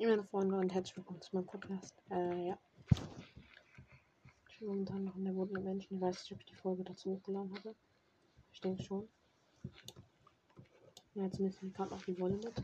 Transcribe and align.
Meine 0.00 0.22
Freunde 0.22 0.54
und 0.54 0.72
herzlich 0.72 0.96
willkommen 0.96 1.20
zu 1.20 1.34
meinem 1.34 1.46
Podcast. 1.46 1.92
Äh, 2.08 2.46
ja. 2.50 2.58
Ich 4.48 4.58
bin 4.60 4.68
momentan 4.68 5.02
noch 5.02 5.16
in 5.16 5.24
der 5.24 5.34
Wut 5.34 5.50
Menschen. 5.50 5.96
Ich 5.96 6.00
weiß 6.00 6.22
nicht, 6.22 6.32
ob 6.32 6.38
ich 6.38 6.46
die 6.46 6.54
Folge 6.54 6.84
dazu 6.84 7.16
hochgeladen 7.16 7.52
habe. 7.58 7.74
Ich 8.52 8.60
denke 8.60 8.80
schon. 8.84 9.08
Ja, 11.14 11.24
jetzt 11.24 11.40
müssen 11.40 11.62
wir 11.62 11.72
gerade 11.72 11.90
noch 11.90 12.02
die 12.02 12.16
Wolle 12.20 12.36
mit. 12.36 12.62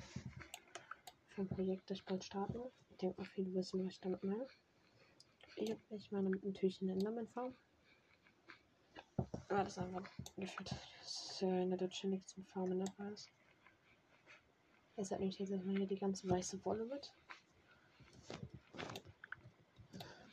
Für 1.30 1.42
ein 1.42 1.48
Projekt, 1.48 1.90
das 1.90 1.98
ich 1.98 2.04
bald 2.04 2.22
starten 2.22 2.54
will. 2.54 2.71
Ich 2.90 2.99
denke 2.99 3.21
mal, 3.21 3.26
viele 3.26 3.53
wissen, 3.53 3.85
was 3.85 3.94
ich 3.94 4.01
damit 4.01 4.22
meine. 4.22 4.46
Ich 5.56 5.71
habe 5.72 5.80
echt 5.90 6.12
meine 6.12 6.30
mit 6.30 6.44
einem 6.44 6.54
Türchen 6.54 6.88
Enderman 6.88 7.26
Farm. 7.26 7.53
Aber 9.48 9.64
das 9.64 9.76
ist 9.76 9.78
einfach 9.78 10.08
gefühlt. 10.37 10.71
Das 10.71 11.30
ist 11.32 11.40
ja 11.40 11.48
in 11.48 11.71
der 11.71 11.78
Deutschen 11.78 12.10
nichts 12.10 12.37
mit 12.37 12.46
Farmen 12.46 12.78
dabei 12.78 13.10
ist. 13.10 13.28
Deshalb 14.96 15.19
nehme 15.19 15.32
ich 15.32 15.38
jetzt 15.40 15.51
erstmal 15.51 15.76
hier 15.76 15.88
die 15.88 15.98
ganze 15.98 16.30
weiße 16.30 16.64
Wolle 16.64 16.84
mit. 16.84 17.12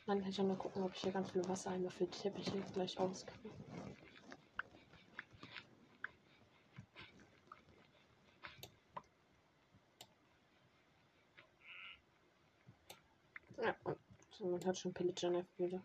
Dann 0.06 0.20
kann 0.20 0.30
ich 0.30 0.40
auch 0.40 0.44
mal 0.44 0.56
gucken, 0.56 0.82
ob 0.82 0.94
ich 0.94 1.00
hier 1.00 1.12
ganz 1.12 1.30
viele 1.30 1.48
Wassereimer 1.48 1.90
für 1.90 2.06
die 2.06 2.18
Teppiche 2.18 2.60
gleich 2.74 2.98
auskriege. 2.98 3.54
Ja, 13.62 13.76
und 14.40 14.50
man 14.50 14.64
hört 14.64 14.76
schon 14.76 14.92
Pillager 14.92 15.46
wieder. 15.56 15.80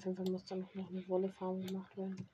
Auf 0.00 0.06
jeden 0.06 0.16
Fall 0.16 0.32
muss 0.32 0.46
da 0.46 0.56
noch 0.56 0.74
eine 0.74 1.08
Wollefarm 1.08 1.60
gemacht 1.60 1.94
werden. 1.98 2.26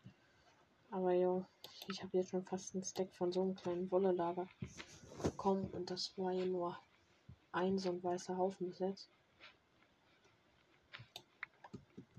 Aber 0.92 1.10
ja, 1.10 1.44
ich 1.88 2.00
habe 2.00 2.16
jetzt 2.16 2.30
schon 2.30 2.44
fast 2.44 2.72
einen 2.76 2.84
Stack 2.84 3.12
von 3.12 3.32
so 3.32 3.42
einem 3.42 3.56
kleinen 3.56 3.90
Wollelager 3.90 4.46
bekommen 5.20 5.68
und 5.72 5.90
das 5.90 6.16
war 6.16 6.30
ja 6.30 6.44
nur 6.44 6.78
ein 7.50 7.76
so 7.76 7.90
ein 7.90 8.00
weißer 8.04 8.36
Haufen 8.36 8.68
bis 8.68 8.78
jetzt. 8.78 9.10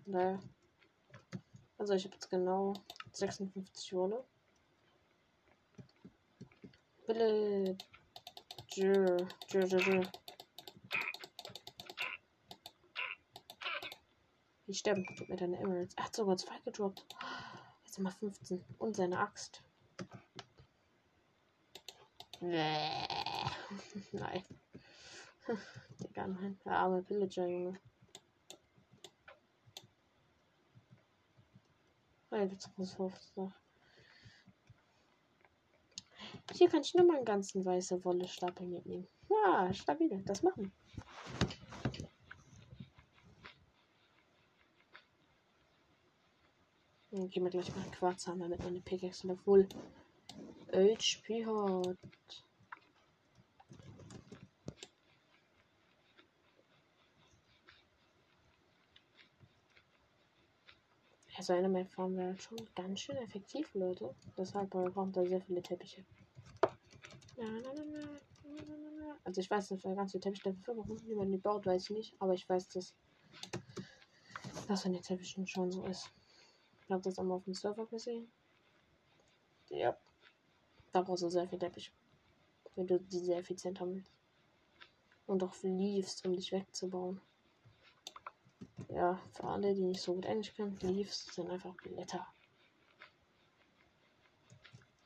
Naja. 0.06 0.38
Also 1.78 1.94
ich 1.94 2.03
habe 2.03 2.16
jetzt 2.16 2.30
genau 2.30 2.73
56 3.14 3.94
Wolle. 3.94 4.25
Villager. 7.06 7.88
Die 14.68 14.73
sterben. 14.73 15.06
Gib 15.16 15.30
mir 15.30 15.38
deine 15.38 15.58
Emeralds. 15.60 15.96
Er 15.96 16.06
hat 16.06 16.16
sogar 16.16 16.38
zwei 16.38 16.60
gedroppt. 16.60 17.06
Jetzt 17.86 18.00
wir 18.00 18.12
15. 18.12 18.64
Und 18.78 18.96
seine 18.96 19.20
Axt. 19.20 19.64
nein. 24.12 24.44
Digga, 26.04 26.28
nein. 26.28 26.59
Der 26.66 26.74
arme 26.74 27.02
Pillager, 27.02 27.48
Junge. 27.48 27.80
Hier 36.54 36.70
kann 36.70 36.81
ich 36.81 36.94
nur 36.94 37.06
mal 37.06 37.16
einen 37.18 37.26
ganzen 37.26 37.64
weiße 37.66 38.04
Wolle 38.04 38.28
Stapel 38.28 38.68
mitnehmen. 38.68 39.08
Ja, 39.30 39.74
stabil. 39.74 40.22
Das 40.26 40.44
machen. 40.44 40.72
Dann 47.17 47.31
gehen 47.31 47.44
wir 47.44 47.50
gleich 47.50 47.75
mal 47.75 47.83
Quarz 47.89 48.28
haben, 48.28 48.41
damit 48.41 48.63
meine 48.63 48.79
Pickaxe 48.79 49.25
noch 49.25 49.44
wohl 49.47 49.67
HP 50.72 51.44
hat. 51.47 51.97
Also 61.35 61.53
eine 61.53 61.69
meiner 61.69 61.88
Farm 61.88 62.16
wäre 62.17 62.38
schon 62.38 62.59
ganz 62.75 63.00
schön 63.00 63.17
effektiv, 63.17 63.73
Leute. 63.73 64.13
Deshalb 64.38 64.69
braucht 64.69 65.17
da 65.17 65.25
sehr 65.25 65.41
viele 65.41 65.63
Teppiche. 65.63 66.05
Also 69.23 69.41
ich 69.41 69.49
weiß, 69.49 69.69
dass 69.69 69.84
wir 69.84 69.95
ganz 69.95 70.11
viele 70.11 70.22
Teppiche 70.22 70.53
dafür 70.53 70.75
brauchen. 70.75 71.01
Wie 71.07 71.16
man 71.16 71.31
die 71.31 71.39
baut, 71.39 71.66
weiß 71.66 71.85
ich 71.85 71.89
nicht. 71.89 72.16
Aber 72.22 72.35
ich 72.35 72.47
weiß, 72.47 72.69
dass 72.69 72.94
das 74.67 74.84
von 74.84 74.94
den 74.94 75.01
Teppichen 75.01 75.47
schon 75.47 75.72
so 75.72 75.84
ist. 75.85 76.11
Ich 76.88 76.92
habe 76.92 77.03
das 77.03 77.20
einmal 77.20 77.38
auf 77.38 77.44
dem 77.44 77.53
Server 77.53 77.86
gesehen. 77.86 78.31
Ja. 79.70 79.96
Da 80.92 81.02
brauchst 81.02 81.24
du 81.24 81.30
sehr 81.30 81.48
viel 81.48 81.59
Teppich. 81.59 81.92
Wenn 82.75 82.88
du 82.88 83.00
die 83.00 83.20
sehr 83.20 83.38
effizient 83.38 83.80
haben 83.80 83.96
willst. 83.96 84.12
Und 85.26 85.44
auch 85.44 85.53
Leaves, 85.62 86.22
um 86.26 86.36
dich 86.36 86.52
wegzubauen 86.52 87.22
ja, 88.90 89.20
für 89.34 89.44
alle, 89.44 89.74
die 89.74 89.84
nicht 89.84 90.02
so 90.02 90.14
gut 90.14 90.26
Englisch 90.26 90.53
können, 90.56 90.78
Leaves 90.81 91.26
sind 91.34 91.50
einfach 91.50 91.74
Blätter. 91.76 92.26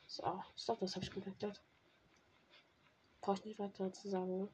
So, 0.07 0.43
stopp, 0.55 0.79
das 0.79 0.95
habe 0.95 1.05
ich 1.05 1.13
gut 1.13 1.25
erklärt. 1.25 1.61
Brauche 3.21 3.37
ich 3.39 3.45
nicht 3.45 3.59
weiter 3.59 3.91
zu 3.93 4.09
sagen. 4.09 4.49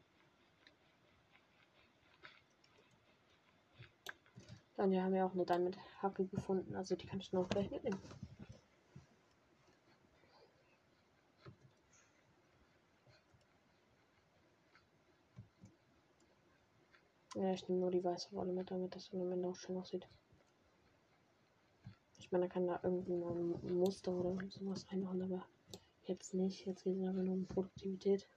Dann 4.78 4.96
haben 4.96 5.14
wir 5.14 5.26
auch 5.26 5.34
eine 5.34 5.46
Diamond 5.46 5.78
Hacke 6.02 6.26
gefunden, 6.26 6.76
also 6.76 6.96
die 6.96 7.08
kann 7.08 7.20
ich 7.20 7.34
noch 7.34 7.50
gleich 7.50 7.70
mitnehmen. 7.70 8.00
Ja, 17.36 17.54
ich 17.54 17.68
nehme 17.68 17.82
nur 17.82 17.92
die 17.92 18.04
weiße 18.04 18.32
Wolle 18.32 18.52
mit, 18.52 18.72
damit 18.72 18.96
das 18.96 19.14
am 19.14 19.32
Ende 19.32 19.48
auch 19.48 19.56
schön 19.56 19.78
aussieht. 19.78 20.08
Ich 22.18 22.32
meine, 22.32 22.48
da 22.48 22.54
kann 22.54 22.68
da 22.68 22.80
irgendwie 22.82 23.14
noch 23.14 23.36
ein 23.36 23.78
Muster 23.78 24.12
oder 24.12 24.36
sowas 24.50 24.86
reinmachen, 24.92 25.22
aber 25.22 25.46
jetzt 26.06 26.34
nicht. 26.34 26.66
Jetzt 26.66 26.84
geht 26.84 26.98
es 26.98 27.08
aber 27.08 27.22
nur 27.22 27.36
um 27.36 27.46
Produktivität. 27.46 28.28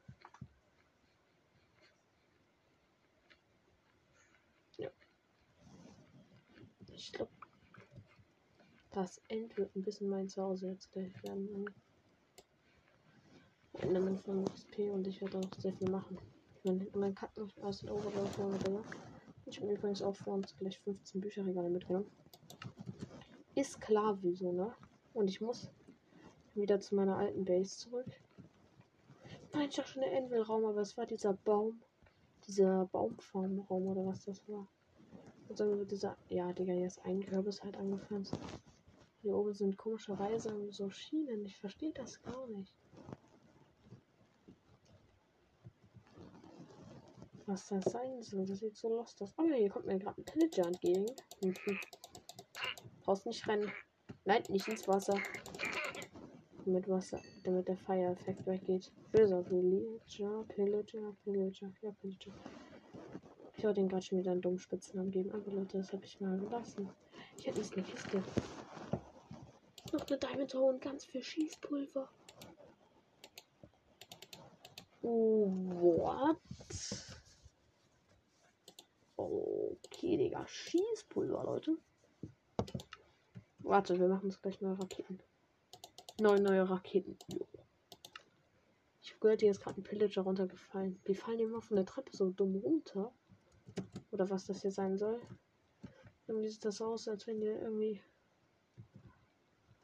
Ja. 4.77 4.91
Ich 6.93 7.13
glaube, 7.13 7.33
das 9.01 9.21
End 9.29 9.57
wird 9.57 9.75
ein 9.75 9.83
bisschen 9.83 10.11
mein 10.11 10.29
Zuhause 10.29 10.69
jetzt 10.69 10.93
gleich 10.93 11.11
werden. 11.23 11.67
Ende 13.79 14.15
von 14.17 14.45
XP 14.45 14.91
und 14.93 15.07
ich 15.07 15.23
werde 15.23 15.39
auch 15.39 15.59
sehr 15.59 15.73
viel 15.73 15.89
machen. 15.89 16.19
Mein, 16.65 16.87
mein 16.95 17.15
Cut 17.15 17.35
noch 17.39 17.57
aus 17.63 17.79
dem 17.79 17.91
Overlauf 17.91 18.39
oder 18.39 18.83
Ich 19.47 19.59
habe 19.59 19.73
übrigens 19.73 20.03
auch 20.03 20.15
vor 20.15 20.35
uns 20.35 20.55
gleich 20.59 20.79
15 20.81 21.21
Bücherregale 21.21 21.71
mitgenommen. 21.71 22.11
Ist 23.55 23.81
klar, 23.81 24.19
wieso, 24.21 24.53
ne? 24.53 24.75
Und 25.15 25.29
ich 25.29 25.41
muss 25.41 25.71
wieder 26.55 26.79
zu 26.81 26.95
meiner 26.95 27.17
alten 27.17 27.47
Base 27.47 27.79
zurück. 27.79 28.07
Nein, 29.55 29.71
ich 29.71 29.77
dachte 29.77 29.93
schon 29.93 30.03
der 30.03 30.13
Envil-Raum, 30.13 30.67
aber 30.67 30.83
es 30.83 30.99
war 30.99 31.07
dieser 31.07 31.33
Baum. 31.33 31.81
Dieser 32.47 32.85
Baumfarmraum 32.87 33.87
oder 33.87 34.05
was 34.05 34.27
das 34.27 34.47
war. 34.47 34.67
Und 35.49 35.59
dann 35.59 35.79
wird 35.79 35.91
dieser. 35.91 36.19
Ja, 36.29 36.53
Digga, 36.53 36.75
ist 36.75 37.03
ein 37.05 37.25
Kürbis 37.25 37.63
halt 37.63 37.77
angepflanzt. 37.79 38.39
Hier 39.23 39.35
oben 39.35 39.55
sind 39.55 39.77
komischerweise 39.77 40.73
so 40.73 40.91
Schienen. 40.91 41.45
Ich 41.45 41.59
verstehe 41.59 41.93
das 41.93 42.23
gar 42.23 42.47
nicht. 42.49 42.75
was 47.51 47.67
das 47.67 47.85
sein 47.85 48.23
soll. 48.23 48.47
Das 48.47 48.61
sieht 48.61 48.77
so 48.77 48.89
lost 48.89 49.21
aus. 49.23 49.35
Oh 49.37 49.45
ja, 49.45 49.57
hier 49.57 49.69
kommt 49.69 49.87
mir 49.87 49.99
gerade 49.99 50.21
ein 50.21 50.25
Pillager 50.25 50.67
entgegen. 50.69 51.07
Brauchst 53.05 53.27
nicht 53.27 53.47
rennen. 53.49 53.71
Nein, 54.25 54.43
nicht 54.49 54.69
ins 54.69 54.87
Wasser. 54.87 55.19
Mit 56.65 56.89
Wasser, 56.89 57.21
damit 57.43 57.69
der 57.69 57.77
Fire-Effekt 57.77 58.47
weggeht. 58.47 58.93
Böser 59.13 59.43
Pillager, 59.43 60.45
Pillager, 60.49 61.17
Pillager, 61.25 61.73
ja, 61.83 61.91
Pillager. 62.01 62.33
Ich 63.57 63.65
wollte 63.65 63.81
den 63.81 63.89
gerade 63.89 64.03
schon 64.03 64.19
wieder 64.19 64.33
einen 64.33 64.43
dummen 64.43 64.59
Spitznamen 64.59 65.11
geben, 65.11 65.33
aber 65.33 65.51
Leute, 65.51 65.79
das 65.79 65.93
habe 65.93 66.05
ich 66.05 66.21
mal 66.21 66.39
gelassen. 66.39 66.89
Ich 67.37 67.47
hätte 67.47 67.61
jetzt 67.61 67.75
eine 67.75 67.83
Kiste. 67.83 68.23
Eine 70.11 70.19
Diamond 70.19 70.55
Hole 70.55 70.75
und 70.75 70.83
ganz 70.83 71.05
viel 71.05 71.23
Schießpulver. 71.23 72.09
What? 75.03 76.41
Okay, 79.17 80.17
Digga. 80.17 80.45
Schießpulver, 80.49 81.45
Leute. 81.45 81.79
Warte, 83.61 84.01
wir 84.01 84.09
machen 84.09 84.25
uns 84.25 84.43
gleich 84.43 84.61
neue 84.61 84.81
Raketen. 84.81 85.21
Neue, 86.21 86.41
neue 86.41 86.69
Raketen. 86.69 87.17
Jo. 87.29 87.47
Ich 89.01 89.21
gehört, 89.21 89.43
hier 89.43 89.53
ist 89.53 89.61
gerade 89.61 89.81
ein 89.81 89.85
Pillager 89.85 90.23
runtergefallen. 90.23 91.01
Die 91.07 91.15
fallen 91.15 91.39
immer 91.39 91.63
von 91.63 91.77
der 91.77 91.87
Treppe 91.87 92.11
so 92.17 92.31
dumm 92.31 92.57
runter. 92.57 93.13
Oder 94.11 94.29
was 94.29 94.47
das 94.47 94.63
hier 94.63 94.73
sein 94.73 94.99
soll. 94.99 95.21
Irgendwie 96.27 96.49
sieht 96.49 96.65
das 96.65 96.81
aus, 96.81 97.07
als 97.07 97.29
wenn 97.29 97.41
hier 97.41 97.63
irgendwie. 97.63 98.03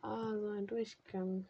Ah, 0.08 0.38
so 0.38 0.50
ein 0.50 0.68
Durchgang. 0.68 1.48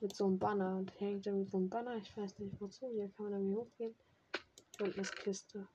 Mit 0.00 0.16
so 0.16 0.26
einem 0.26 0.36
Banner. 0.36 0.78
Und 0.78 0.98
hängt 0.98 1.24
irgendwie 1.24 1.48
so 1.48 1.58
ein 1.58 1.70
Banner. 1.70 1.96
Ich 1.96 2.16
weiß 2.16 2.40
nicht 2.40 2.60
wozu. 2.60 2.88
Hier 2.88 3.08
kann 3.10 3.26
man 3.26 3.34
irgendwie 3.34 3.54
hochgehen. 3.54 3.94
Und 4.80 4.98
eine 4.98 5.06
Kiste. 5.06 5.68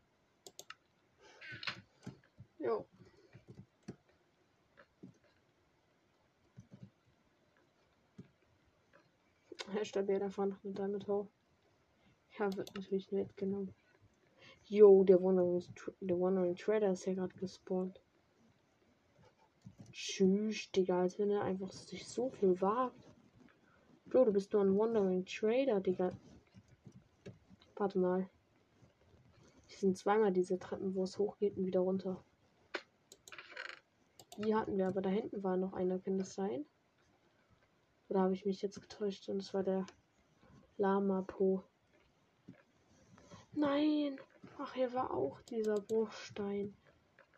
Jo. 2.57 2.86
Herr 9.72 9.86
Stabil 9.86 10.19
davon 10.19 10.57
mit 10.63 10.77
damit 10.77 11.07
hoch. 11.07 11.30
Ja, 12.38 12.54
wird 12.57 12.75
natürlich 12.75 13.10
mitgenommen. 13.13 13.74
Jo, 14.66 15.06
der 15.06 15.24
Wandering, 15.24 15.63
der 16.01 16.19
Wandering 16.19 16.56
Trader 16.57 16.92
ist 16.92 17.06
ja 17.06 17.13
gerade 17.13 17.33
gespawnt. 17.36 18.05
Tschüss, 19.98 20.70
Digga, 20.74 21.04
als 21.04 21.18
wenn 21.20 21.32
er 21.32 21.44
einfach 21.44 21.72
sich 21.72 22.06
so 22.06 22.30
viel 22.30 22.60
wagt. 22.60 23.02
Bro, 24.08 24.26
du 24.26 24.34
bist 24.34 24.52
nur 24.52 24.62
ein 24.62 24.78
Wandering 24.78 25.26
Trader, 25.26 25.80
Digga. 25.80 26.12
Warte 27.78 28.00
mal. 28.00 28.30
Hier 29.68 29.78
sind 29.80 29.98
zweimal 29.98 30.34
diese 30.34 30.60
Treppen, 30.60 30.94
wo 30.96 31.04
es 31.04 31.18
hochgeht 31.18 31.56
und 31.56 31.66
wieder 31.66 31.80
runter. 31.80 32.22
Die 34.38 34.54
hatten 34.54 34.78
wir, 34.78 34.88
aber 34.88 35.02
da 35.02 35.10
hinten 35.10 35.42
war 35.44 35.56
noch 35.56 35.72
einer, 35.72 35.98
kann 36.00 36.18
das 36.18 36.34
sein? 36.34 36.66
Oder 38.10 38.20
habe 38.20 38.34
ich 38.34 38.46
mich 38.46 38.62
jetzt 38.62 38.82
getäuscht 38.82 39.30
und 39.30 39.38
es 39.38 39.54
war 39.54 39.64
der 39.64 39.86
Lama 40.76 41.22
Po? 41.22 41.64
Nein! 43.54 44.20
Ach, 44.58 44.74
hier 44.74 44.94
war 44.94 45.12
auch 45.12 45.40
dieser 45.44 45.76
Bruchstein. 45.76 46.76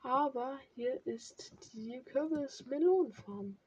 Aber 0.08 0.58
hier 0.74 1.06
ist 1.06 1.52
die 1.74 2.02
Kürbis-Melonenfarm. 2.06 3.58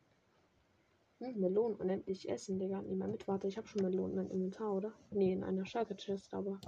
Hm, 1.18 1.38
Melonen 1.38 1.76
unendlich 1.76 2.30
essen, 2.30 2.58
Digga. 2.58 2.80
Nimm 2.80 2.96
mal 2.96 3.08
mit. 3.08 3.28
Warte, 3.28 3.46
ich 3.46 3.58
habe 3.58 3.68
schon 3.68 3.82
Melonen 3.82 4.16
in 4.16 4.30
Inventar, 4.30 4.72
oder? 4.72 4.90
Nee, 5.10 5.34
in 5.34 5.44
einer 5.44 5.66
Schalke-Chest, 5.66 6.32
aber. 6.32 6.58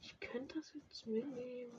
Ich 0.00 0.18
könnte 0.20 0.54
das 0.54 0.72
jetzt 0.72 1.06
mitnehmen. 1.06 1.74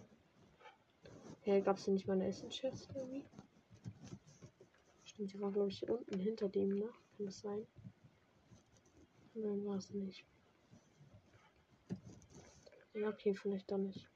Ja, 1.45 1.59
gab 1.61 1.77
es 1.77 1.85
hier 1.85 1.95
nicht 1.95 2.05
mal 2.05 2.13
eine 2.13 2.27
Essen-Chest 2.27 2.89
irgendwie? 2.93 3.25
Stimmt, 5.03 5.33
die 5.33 5.41
war, 5.41 5.51
glaube 5.51 5.69
ich, 5.69 5.79
hier 5.79 5.89
unten 5.89 6.19
hinter 6.19 6.47
dem, 6.47 6.77
ne? 6.77 6.89
Kann 7.17 7.25
das 7.25 7.39
sein? 7.39 7.65
Nein, 9.33 9.65
war 9.65 9.77
es 9.77 9.89
nicht. 9.89 10.27
Ja, 12.93 13.09
okay, 13.09 13.33
vielleicht 13.33 13.71
doch 13.71 13.79
nicht. 13.79 14.07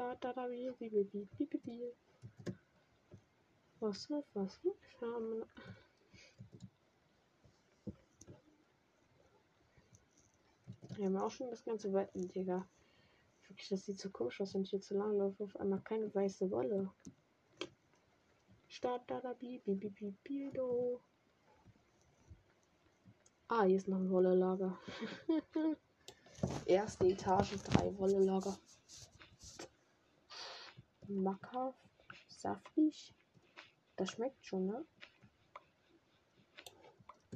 Start 0.00 0.24
da 0.24 0.32
da 0.32 0.50
wie 0.50 0.72
wie 0.78 0.90
wie 0.90 1.12
wie 1.12 1.28
wie 1.38 1.60
wie. 1.66 1.92
Was 3.80 4.08
was 4.32 4.58
haben? 5.02 5.44
Wir 10.96 11.04
haben 11.04 11.16
auch 11.18 11.30
schon 11.30 11.50
das 11.50 11.62
ganze 11.62 11.92
Wetten, 11.92 12.28
Digga. 12.28 12.66
Wirklich, 13.46 13.68
das 13.68 13.84
sieht 13.84 14.00
so 14.00 14.08
komisch 14.08 14.40
aus, 14.40 14.54
wenn 14.54 14.62
ich 14.62 14.70
hier 14.70 14.80
zu 14.80 14.96
lang 14.96 15.18
laufe. 15.18 15.44
Auf 15.44 15.56
einmal 15.56 15.82
keine 15.82 16.14
weiße 16.14 16.50
Wolle. 16.50 16.90
Start 18.68 19.02
da 19.10 19.20
da 19.20 19.34
bi 19.34 19.58
bi 19.58 19.74
bi 19.74 19.90
bi 19.90 20.14
bi 20.24 20.50
do. 20.54 21.02
Ah, 23.48 23.64
hier 23.64 23.76
ist 23.76 23.86
noch 23.86 23.98
ein 23.98 24.08
Wollelager. 24.08 24.78
Erste 26.64 27.06
Etage, 27.06 27.58
drei 27.64 27.94
Wollelager. 27.98 28.56
Macker, 31.10 31.74
saftig. 32.28 33.14
Das 33.96 34.10
schmeckt 34.10 34.44
schon, 34.46 34.66
ne? 34.66 34.84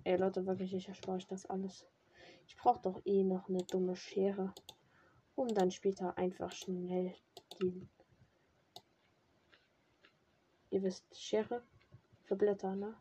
Ey, 0.04 0.16
Leute, 0.16 0.46
wirklich, 0.46 0.72
ich 0.72 0.88
erspare 0.88 1.16
euch 1.16 1.26
das 1.26 1.46
alles. 1.46 1.86
Ich 2.46 2.56
brauche 2.56 2.82
doch 2.82 3.00
eh 3.04 3.24
noch 3.24 3.48
eine 3.48 3.64
dumme 3.64 3.96
Schere, 3.96 4.54
um 5.34 5.48
dann 5.48 5.70
später 5.70 6.16
einfach 6.16 6.52
schnell 6.52 7.14
die. 7.60 7.88
Ihr 10.70 10.82
wisst, 10.82 11.04
Schere 11.16 11.62
für 12.22 12.36
Blätter, 12.36 12.76
ne? 12.76 12.96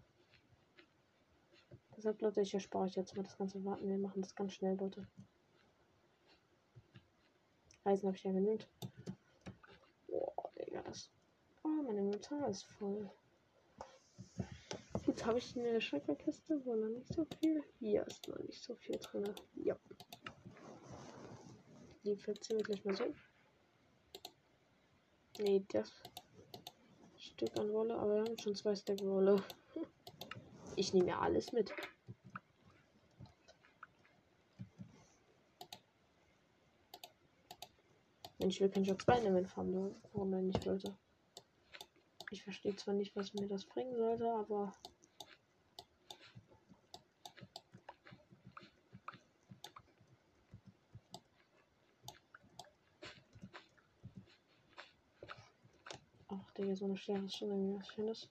Deshalb, 1.96 2.22
Leute, 2.22 2.42
ich 2.42 2.54
erspare 2.54 2.86
euch 2.86 2.96
jetzt 2.96 3.16
mal 3.16 3.24
das 3.24 3.38
ganze 3.38 3.64
Warten. 3.64 3.88
Wir 3.88 3.98
machen 3.98 4.22
das 4.22 4.36
ganz 4.36 4.54
schnell, 4.54 4.78
Leute. 4.78 5.08
Reisen 7.86 8.08
habe 8.08 8.18
ich 8.18 8.24
ja 8.24 8.32
genügt. 8.32 8.68
Das. 10.94 11.10
Oh, 11.64 11.70
mein 11.70 11.98
Inventar 11.98 12.48
ist 12.50 12.66
voll. 12.66 13.10
Gut, 15.04 15.26
habe 15.26 15.40
ich 15.40 15.58
eine 15.58 15.82
Schreckerkiste, 15.82 16.64
wo 16.66 16.76
noch 16.76 16.88
nicht 16.88 17.12
so 17.12 17.26
viel. 17.26 17.64
Hier 17.80 18.06
ist 18.06 18.28
noch 18.28 18.38
nicht 18.38 18.62
so 18.62 18.76
viel 18.76 19.00
drin. 19.00 19.34
Ja. 19.56 19.76
Die 22.04 22.16
platzieren 22.16 22.60
wir 22.60 22.64
gleich 22.66 22.86
mal 22.86 22.96
so. 22.96 23.06
Nee, 25.40 25.66
das 25.70 25.92
Stück 27.18 27.58
an 27.58 27.74
Wolle, 27.74 27.96
aber 27.96 28.14
wir 28.14 28.26
haben 28.26 28.38
schon 28.38 28.56
zwei 28.56 28.76
Stack 28.76 29.02
Wolle. 29.02 29.44
Ich 30.76 30.94
nehme 30.94 31.08
ja 31.08 31.20
alles 31.20 31.52
mit. 31.54 31.74
Mensch, 38.44 38.60
wir 38.60 38.68
können 38.68 38.84
schon 38.84 39.00
zwei 39.00 39.22
nehmen 39.22 39.48
fahren, 39.48 39.96
warum 40.12 40.34
er 40.34 40.42
nicht 40.42 40.66
wollte. 40.66 40.94
Ich 42.30 42.44
verstehe 42.44 42.76
zwar 42.76 42.94
nicht, 42.94 43.16
was 43.16 43.34
mir 43.34 43.48
das 43.48 43.64
bringen 43.64 43.96
sollte, 43.96 44.30
aber. 44.30 44.74
Ach, 56.28 56.52
Digga, 56.58 56.76
so 56.76 56.84
eine 56.84 56.98
Schere 56.98 57.24
ist 57.24 57.38
schon 57.38 57.50
irgendwie 57.50 57.80
was 57.80 57.88
Schönes. 57.94 58.30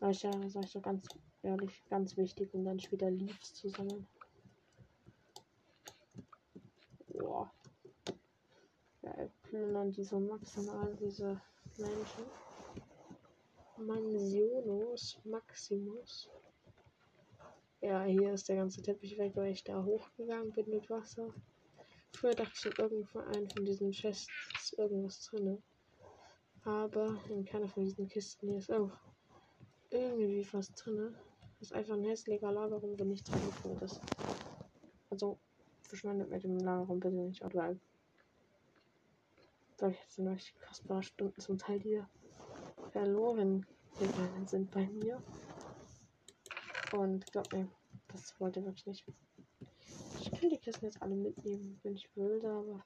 Aber 0.00 0.10
ich 0.10 0.22
ja, 0.24 0.32
sag 0.48 0.64
ich 0.64 0.70
so 0.72 0.80
ganz 0.80 1.06
ehrlich, 1.44 1.84
ganz 1.88 2.16
wichtig, 2.16 2.52
um 2.52 2.64
dann 2.64 2.80
später 2.80 3.12
Leaves 3.12 3.54
zu 3.54 3.68
sammeln. 3.68 4.08
Boah. 7.22 7.52
Ja, 9.52 9.58
plündern 9.58 9.92
die 9.92 10.04
so 10.04 10.18
maximal 10.18 10.96
diese 10.98 11.38
Menschen. 11.76 12.24
Mansionos 13.76 15.20
Maximus. 15.24 16.30
Ja, 17.82 18.04
hier 18.04 18.32
ist 18.32 18.48
der 18.48 18.56
ganze 18.56 18.80
Teppich 18.80 19.18
weg, 19.18 19.32
weil 19.34 19.52
ich 19.52 19.62
da 19.62 19.84
hochgegangen 19.84 20.52
bin 20.52 20.70
mit 20.70 20.88
Wasser. 20.88 21.28
Früher 22.12 22.34
dachte 22.34 22.52
ich, 22.54 22.64
in 22.66 22.72
irgendwo 22.78 23.18
einen 23.18 23.50
von 23.50 23.64
diesen 23.64 23.90
Chests 23.90 24.30
ist 24.56 24.78
irgendwas 24.78 25.20
drin. 25.26 25.62
Aber 26.64 27.18
in 27.28 27.44
keiner 27.44 27.68
von 27.68 27.84
diesen 27.84 28.08
Kisten 28.08 28.48
hier 28.48 28.58
ist 28.58 28.72
auch 28.72 28.92
irgendwie 29.90 30.46
was 30.52 30.72
drin. 30.74 31.14
Das 31.58 31.70
ist 31.70 31.74
einfach 31.74 31.94
ein 31.94 32.04
hässlicher 32.04 32.52
Lagerraum, 32.52 32.98
wo 32.98 33.04
nichts 33.04 33.30
drin 33.30 33.78
ist. 33.82 34.00
Also, 35.10 35.38
verschwendet 35.82 36.30
mit 36.30 36.42
dem 36.42 36.58
Lagerraum 36.58 37.00
bitte 37.00 37.16
nicht, 37.16 37.44
oder? 37.44 37.76
Da 39.82 39.88
ich 39.88 39.98
jetzt 39.98 40.20
noch 40.20 40.38
krass 40.60 40.80
paar 40.80 41.02
Stunden 41.02 41.40
zum 41.40 41.58
Teil 41.58 41.80
hier 41.80 42.08
verloren 42.92 43.66
gegangen 43.98 44.46
sind 44.46 44.70
bei 44.70 44.86
mir. 44.86 45.20
Und 46.92 47.26
glaub 47.32 47.52
mir, 47.52 47.68
das 48.06 48.38
wollte 48.38 48.60
ich 48.60 48.66
wirklich 48.66 48.86
nicht. 48.86 49.04
Ich 50.20 50.30
kann 50.30 50.50
die 50.50 50.58
Kisten 50.58 50.84
jetzt 50.84 51.02
alle 51.02 51.16
mitnehmen, 51.16 51.80
wenn 51.82 51.96
ich 51.96 52.08
will, 52.14 52.40
aber 52.46 52.84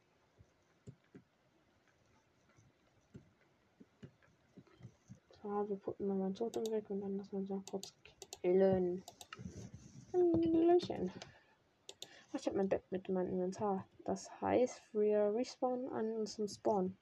Ja, 5.45 5.69
wir 5.69 5.76
putten 5.76 6.07
mal 6.07 6.17
mein 6.17 6.35
Totem 6.35 6.65
weg 6.71 6.88
und 6.88 7.03
dann 7.03 7.19
lassen 7.19 7.33
wir 7.33 7.38
uns 7.41 7.50
noch 7.50 7.67
kurz 7.71 7.93
killen. 8.41 9.05
Hallöchen. 10.15 11.12
Habe 12.47 12.59
mein 12.59 12.69
Bett 12.69 12.85
mit 12.93 13.09
in 13.09 13.15
meinem 13.15 13.33
Inventar. 13.33 13.85
Das 14.05 14.31
heißt, 14.41 14.81
wir 14.93 15.35
respawnen 15.35 15.91
an 15.91 16.12
unserem 16.12 16.47
Spawn. 16.47 16.97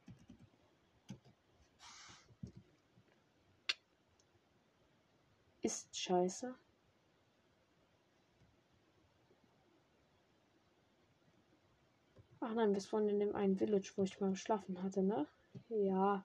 Ist 5.60 5.94
scheiße. 5.94 6.54
Ach 12.40 12.54
nein, 12.54 12.72
wir 12.72 12.80
spawnen 12.80 13.10
in 13.10 13.20
dem 13.20 13.36
einen 13.36 13.58
Village, 13.58 13.92
wo 13.96 14.02
ich 14.02 14.18
mal 14.20 14.30
geschlafen 14.30 14.82
hatte, 14.82 15.02
ne? 15.02 15.26
Ja. 15.68 16.24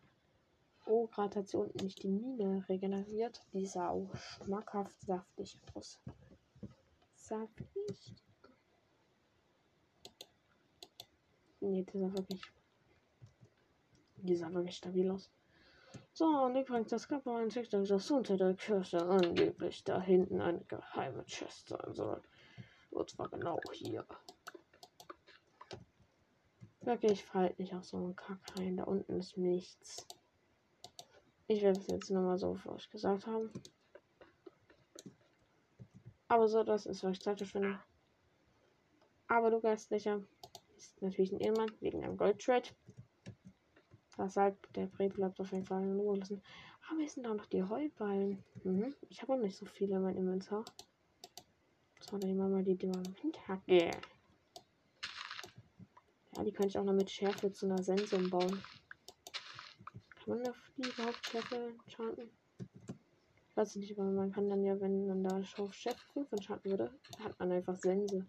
Oh, 0.85 1.07
gerade 1.07 1.39
hat 1.39 1.49
sie 1.49 1.57
unten 1.57 1.83
nicht 1.83 2.03
die 2.03 2.09
Mine 2.09 2.63
regeneriert. 2.69 3.45
Die 3.51 3.65
sah 3.65 3.89
auch 3.89 4.15
schmackhaft 4.15 4.99
saftig 5.01 5.59
aus. 5.73 5.99
Saftig. 7.15 8.28
Nee, 11.61 11.83
die 11.83 11.99
sah 11.99 12.13
wirklich. 12.13 12.41
Die 14.17 14.35
sah 14.35 14.53
wirklich 14.53 14.77
stabil 14.77 15.09
aus. 15.11 15.29
So, 16.13 16.25
und 16.25 16.55
übrigens, 16.55 16.89
das 16.89 17.07
gab 17.07 17.25
ein 17.27 17.49
TikTok, 17.49 17.85
das 17.85 18.11
unter 18.11 18.37
der 18.37 18.53
Kirche 18.53 19.01
angeblich 19.05 19.83
da 19.83 20.01
hinten 20.01 20.41
eine 20.41 20.61
geheime 20.65 21.25
Chest 21.25 21.69
sein 21.69 21.93
soll. 21.93 22.21
Und 22.91 23.09
zwar 23.09 23.29
genau 23.29 23.59
hier. 23.71 24.05
Wirklich, 26.81 27.23
fall 27.23 27.53
nicht 27.57 27.73
auf 27.73 27.85
so 27.85 27.97
einen 27.97 28.15
Kack 28.15 28.39
rein. 28.57 28.77
Da 28.77 28.83
unten 28.83 29.19
ist 29.19 29.37
nichts. 29.37 30.07
Ich 31.47 31.61
werde 31.61 31.79
es 31.79 31.87
jetzt 31.87 32.09
nochmal 32.09 32.37
so 32.37 32.55
für 32.55 32.71
euch 32.73 32.89
gesagt 32.89 33.25
haben. 33.27 33.51
Aber 36.27 36.47
so, 36.47 36.63
das 36.63 36.85
ist 36.85 37.03
euch 37.03 37.21
Zeitverschwendung. 37.21 37.79
Aber 39.27 39.51
du 39.51 39.59
Geistlicher 39.59 40.21
ist 40.79 41.01
natürlich 41.01 41.31
ein 41.33 41.41
Ehemann 41.41 41.71
wegen 41.81 42.03
einem 42.03 42.17
Goldtrade. 42.17 42.69
Das 44.17 44.37
halt, 44.37 44.55
der 44.75 44.87
Bre 44.87 45.09
bleibt 45.09 45.39
auf 45.39 45.51
jeden 45.51 45.65
Fall 45.65 45.83
in 45.83 45.99
Ruhe 45.99 46.17
lassen. 46.17 46.41
Aber 46.89 47.01
es 47.01 47.13
sind 47.13 47.27
auch 47.27 47.35
noch 47.35 47.45
die 47.45 47.63
Heuballen. 47.63 48.43
Mhm. 48.63 48.93
Ich 49.09 49.21
habe 49.21 49.33
auch 49.33 49.37
nicht 49.37 49.57
so 49.57 49.65
viele 49.65 49.95
in 49.95 50.01
meinem 50.01 50.17
Inventar. 50.17 50.65
So, 51.99 52.19
wir 52.19 52.33
mal 52.33 52.63
die, 52.63 52.75
die 52.75 52.87
man 52.87 53.03
im 53.23 53.31
yeah. 53.67 53.91
Ja, 56.35 56.43
die 56.43 56.51
kann 56.51 56.67
ich 56.67 56.77
auch 56.77 56.83
noch 56.83 56.93
mit 56.93 57.09
Schärfe 57.09 57.51
zu 57.51 57.65
einer 57.65 57.83
Sense 57.83 58.15
umbauen. 58.15 58.61
Kann 60.25 60.41
man 60.41 60.53
die 60.77 60.89
überhaupt 60.89 61.27
Schärfe 61.27 61.73
enchanten? 61.85 62.29
Ich 63.49 63.57
weiß 63.57 63.75
nicht, 63.75 63.99
aber 63.99 64.09
man 64.09 64.31
kann 64.31 64.49
dann 64.49 64.63
ja, 64.63 64.79
wenn 64.79 65.07
man 65.07 65.23
da 65.23 65.41
auf 65.57 65.73
Chef 65.73 65.97
5 66.13 66.31
enchanten 66.31 66.71
würde, 66.71 66.91
hat 67.23 67.37
man 67.37 67.51
einfach 67.51 67.75
Sense. 67.75 68.25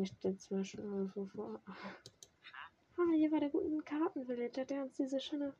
Ich 0.00 0.08
stelle 0.08 0.36
mir 0.50 0.64
schon 0.64 1.12
so 1.14 1.26
vor. 1.26 1.60
Ah, 1.66 3.12
hier 3.14 3.30
war 3.30 3.40
der 3.40 3.50
gute 3.50 3.82
Kartenvillager, 3.82 4.64
der 4.64 4.84
uns 4.84 4.96
diese 4.96 5.20
schöne 5.20 5.54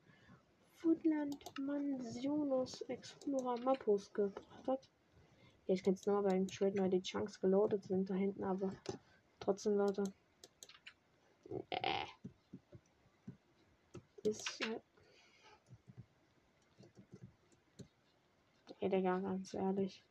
Woodland 0.82 1.36
Mansionus 1.58 2.80
Explorer 2.82 3.60
Mappos 3.60 4.10
gebracht 4.12 4.66
hat. 4.66 4.88
Ja, 5.66 5.74
ich 5.74 5.82
kann 5.82 5.94
es 5.94 6.06
nochmal 6.06 6.22
beim 6.22 6.46
Trade 6.46 6.78
weil 6.78 6.90
die 6.90 7.02
Chunks 7.02 7.40
geloadet 7.40 7.84
sind 7.84 8.08
da 8.08 8.14
hinten, 8.14 8.42
aber 8.44 8.72
trotzdem, 9.38 9.76
Leute. 9.76 10.04
Äh. 11.70 12.06
Ist 14.24 14.60
halt. 14.64 14.82
Ey, 18.80 18.88
Digga, 18.88 19.18
ganz 19.18 19.52
ehrlich. 19.52 20.02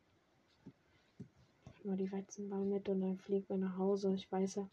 Nur 1.84 1.96
die 1.96 2.10
Weizenball 2.12 2.64
mit 2.64 2.88
und 2.88 3.00
dann 3.00 3.18
fliegt 3.18 3.50
man 3.50 3.60
nach 3.60 3.76
Hause. 3.76 4.14
Ich 4.14 4.30
weiß 4.30 4.56
ja. 4.56 4.68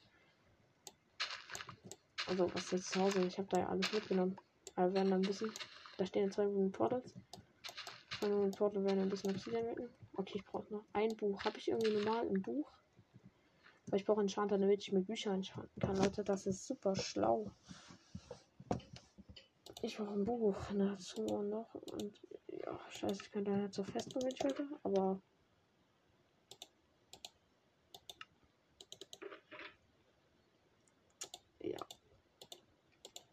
Also, 2.28 2.54
was 2.54 2.72
jetzt 2.72 2.92
zu 2.92 3.02
Hause? 3.02 3.26
Ich 3.26 3.38
habe 3.38 3.48
da 3.50 3.60
ja 3.60 3.70
alles 3.70 3.92
mitgenommen. 3.92 4.38
Aber 4.76 4.90
wir 4.90 4.96
werden 4.96 5.14
ein 5.14 5.22
bisschen. 5.22 5.52
Da 5.98 6.06
stehen 6.06 6.32
zwei 6.32 6.46
Portals. 6.72 7.14
Zwei 8.20 8.28
Runen 8.28 8.52
Portals 8.52 8.86
werden 8.86 9.02
ein 9.02 9.10
bisschen 9.10 9.32
Obsidian 9.32 9.66
mitnehmen. 9.66 9.94
Okay, 10.14 10.38
ich 10.40 10.46
brauche 10.46 10.72
noch 10.72 10.86
ein 10.94 11.16
Buch. 11.16 11.44
Habe 11.44 11.58
ich 11.58 11.70
irgendwie 11.70 11.94
normal 11.94 12.28
ein 12.28 12.42
Buch? 12.42 12.70
Weil 13.88 14.00
ich 14.00 14.06
brauche 14.06 14.22
Enchanter, 14.22 14.58
damit 14.58 14.82
ich 14.82 14.92
mit 14.92 15.08
Büchern 15.08 15.36
enchanten 15.36 15.80
kann. 15.80 15.96
Leute, 15.96 16.24
das 16.24 16.46
ist 16.46 16.68
super 16.68 16.96
schlau. 16.96 17.50
Ich 19.82 19.98
brauche 19.98 20.14
ein 20.14 20.26
Buch 20.26 20.56
dazu 20.78 21.24
noch. 21.24 21.74
Und 21.74 22.22
ja, 22.48 22.80
scheiße, 22.90 23.24
ich 23.24 23.32
könnte 23.32 23.56
halt 23.56 23.74
so 23.74 23.84
fest 23.84 24.14
wenn 24.16 24.28
ich 24.28 24.44
wollte, 24.44 24.68
aber. 24.84 25.22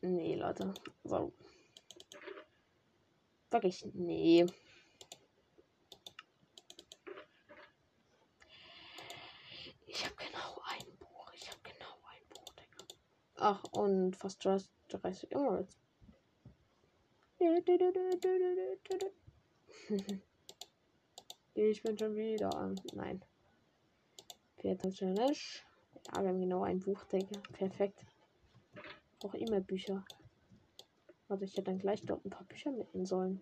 Nee, 0.07 0.37
Leute. 0.37 0.73
So. 1.03 1.33
Wirklich, 3.51 3.85
nee. 3.93 4.47
Ach, 13.39 13.63
und 13.73 14.17
fast 14.17 14.45
30 14.45 15.33
Emeralds. 15.33 15.77
Ich 21.59 21.83
bin 21.83 21.97
schon 21.97 22.15
wieder 22.15 22.55
an. 22.55 22.79
Nein. 22.93 23.23
Vierte 24.59 24.91
Challenge. 24.91 25.33
Ja, 26.13 26.23
wir 26.23 26.29
haben 26.29 26.41
genau 26.41 26.65
ein 26.65 26.81
Buch, 26.81 27.03
denke. 27.05 27.41
Perfekt. 27.55 28.05
Auch 29.23 29.35
immer 29.35 29.61
Bücher. 29.61 30.05
Also 31.29 31.45
ich 31.45 31.53
hätte 31.53 31.65
dann 31.65 31.79
gleich 31.79 32.03
dort 32.03 32.25
ein 32.25 32.31
paar 32.31 32.47
Bücher 32.47 32.71
mitnehmen 32.71 33.07
sollen. 33.07 33.41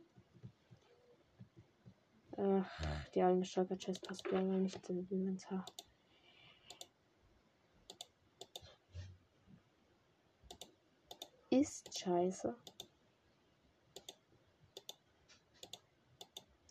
Ach, 2.36 3.06
die 3.14 3.22
alten 3.22 3.44
Stolper 3.44 3.76
Chest 3.76 4.02
passt 4.02 4.24
ja 4.32 4.40
nicht 4.40 4.88
in 4.88 4.96
den 4.96 5.08
Inventar. 5.08 5.64
ist 11.60 11.98
scheiße. 11.98 12.54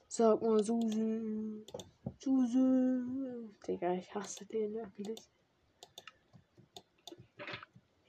Sag 0.07 0.41
mal, 0.41 0.63
Susi. 0.63 1.65
Susi. 2.19 3.49
Digga, 3.65 3.93
ich 3.93 4.13
hasse 4.13 4.45
den 4.45 4.73
wirklich. 4.73 5.19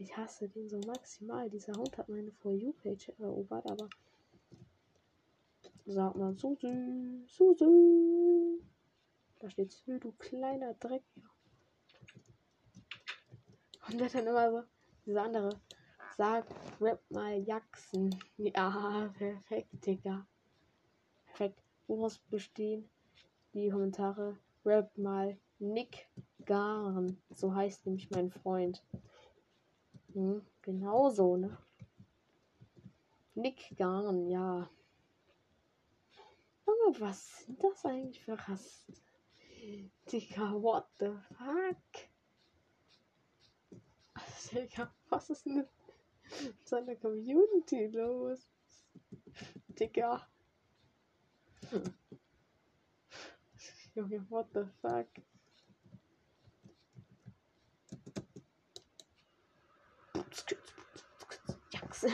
Ich 0.05 0.15
hasse 0.19 0.51
den 0.51 0.69
so 0.69 0.79
maximal. 0.87 1.49
Dieser 1.49 1.73
Hund 1.73 1.97
hat 1.97 2.11
meine 2.11 2.31
For 2.31 2.53
You-Page 2.53 3.11
erobert, 3.19 3.65
aber. 3.71 3.89
Sag 5.87 6.15
mal, 6.15 6.37
Susi. 6.37 7.25
Susi. 7.27 8.61
Da 9.39 9.49
steht 9.49 9.73
Sül, 9.73 9.99
du 9.99 10.13
kleiner 10.13 10.75
Dreck. 10.75 11.03
Und 13.89 13.99
der 13.99 14.11
dann 14.11 14.27
immer 14.27 14.51
so. 14.51 14.63
Dieser 15.07 15.23
andere. 15.23 15.59
Sag, 16.19 16.45
rap 16.83 17.01
mal 17.09 17.43
Jackson. 17.43 18.15
Ja, 18.37 19.11
perfekt, 19.17 19.87
Digga. 19.87 20.27
Perfekt. 21.25 21.63
Woraus 21.87 22.19
bestehen 22.19 22.91
die 23.55 23.71
Kommentare? 23.71 24.37
Rap 24.67 24.99
mal 24.99 25.39
Nick 25.61 26.11
Garn. 26.45 27.17
So 27.31 27.55
heißt 27.55 27.87
nämlich 27.87 28.11
mein 28.11 28.31
Freund. 28.31 28.85
Hm, 30.15 30.43
genau 30.63 31.11
so, 31.11 31.37
ne? 31.37 31.57
Nick 33.35 33.75
Garn, 33.77 34.29
ja. 34.29 34.71
Junge, 36.67 37.01
was 37.01 37.45
sind 37.45 37.63
das 37.65 37.85
eigentlich 37.85 38.21
für 38.21 38.39
Rasten? 38.39 38.95
Digga, 40.11 40.53
what 40.63 40.87
the 41.01 41.17
fuck? 41.37 41.77
Digga, 44.53 44.95
was 45.11 45.31
ist 45.31 45.47
denn 45.47 45.67
seiner 46.65 46.95
Community 46.95 47.87
los? 47.89 48.47
Digga. 49.69 50.29
Junge, 53.95 54.25
what 54.29 54.47
the 54.53 54.67
fuck? 54.81 55.09
Jax. 61.95 62.03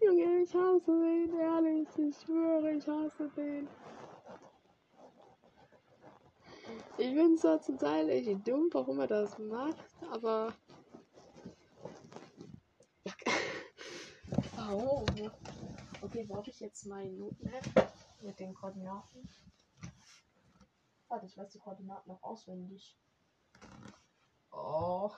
Junge, 0.00 0.42
ich 0.42 0.54
hasse 0.54 0.86
den, 0.86 1.34
ehrlich. 1.38 1.88
Ich 1.98 2.16
schwöre, 2.20 2.72
ich 2.72 2.86
hasse 2.86 3.28
den. 3.36 3.68
Ich 6.96 7.14
bin 7.14 7.36
zwar 7.36 7.60
zum 7.60 7.78
Teil 7.78 8.08
echt 8.08 8.46
dumm, 8.46 8.68
warum 8.72 9.00
er 9.00 9.06
das 9.06 9.38
macht, 9.38 9.84
aber 10.10 10.54
Oh. 14.70 15.06
Okay, 16.00 16.24
brauche 16.24 16.50
ich 16.50 16.60
jetzt 16.60 16.86
mein 16.86 17.18
Noten-App 17.18 17.90
mit 18.22 18.38
den 18.38 18.54
Koordinaten? 18.54 19.28
Warte, 21.08 21.26
ich 21.26 21.36
weiß 21.36 21.50
die 21.50 21.58
Koordinaten 21.58 22.10
noch 22.10 22.22
auswendig. 22.22 22.96
Oh. 24.52 25.10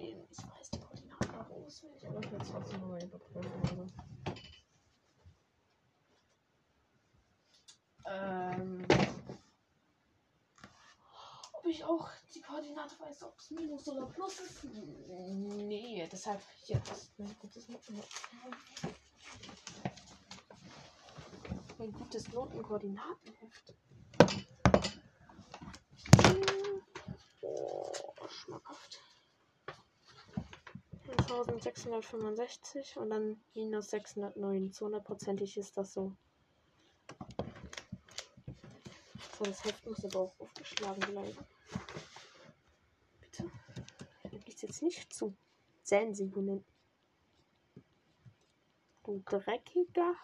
Nein, 0.00 0.26
ich 0.30 0.38
weiß 0.38 0.70
die 0.70 0.80
Koordinaten 0.80 1.32
noch 1.32 1.50
auswendig, 1.50 2.08
aber 2.08 2.20
ich 2.20 2.30
will 2.30 2.38
jetzt 2.38 2.50
trotzdem 2.50 2.80
mal 2.80 3.02
überprüfen. 3.02 3.52
Also. 3.62 3.86
Ähm. 8.06 8.86
Ob 11.52 11.66
ich 11.66 11.84
auch 11.84 12.08
die 12.34 12.40
Koordinate 12.40 12.98
weiß, 12.98 13.24
ob 13.24 13.38
es 13.38 13.50
Minus 13.50 13.86
oder 13.88 14.06
Plus 14.06 14.40
ist. 14.40 14.64
Nee, 14.64 16.08
deshalb 16.10 16.40
hier 16.64 16.82
mein 17.18 17.36
gutes 17.38 17.68
Notenheft. 17.68 18.28
Mein 21.76 21.92
gutes 21.92 22.32
Notenkoordinatenheft. 22.32 23.74
Oh, 27.42 28.28
schmackhaft. 28.28 29.00
1665 31.30 32.96
und 32.96 33.10
dann 33.10 33.40
minus 33.54 33.90
609. 33.90 34.72
Zu 34.72 34.86
hundertprozentig 34.86 35.56
ist 35.56 35.76
das 35.76 35.92
so. 35.92 36.12
So, 39.38 39.44
das 39.44 39.64
Heft 39.64 39.86
muss 39.86 40.04
aber 40.04 40.20
auch 40.20 40.40
aufgeschlagen 40.40 41.00
bleiben. 41.00 41.38
Bitte. 43.20 43.50
Liegt 44.30 44.62
jetzt 44.62 44.82
nicht 44.82 45.12
zu. 45.12 45.34
Zählen 45.82 46.14
Sie, 46.14 46.30
Hunden. 46.34 46.64
Du 49.04 49.22
dreckiger. 49.24 50.14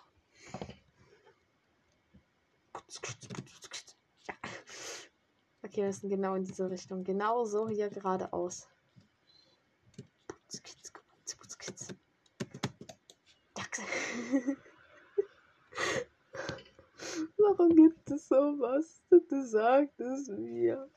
Okay, 5.63 5.77
wir 5.77 5.87
müssen 5.87 6.09
genau 6.09 6.35
in 6.35 6.45
diese 6.45 6.69
Richtung. 6.69 7.05
Genau 7.05 7.45
so 7.45 7.69
hier 7.69 7.91
geradeaus. 7.91 8.69
Warum 17.67 17.77
gibt 17.77 18.09
es 18.13 18.29
sowas? 18.29 19.03
Du 19.11 19.43
sagst 19.45 19.99
es 19.99 20.29
mir. 20.29 20.89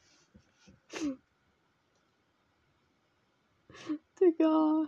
Digga. 4.20 4.88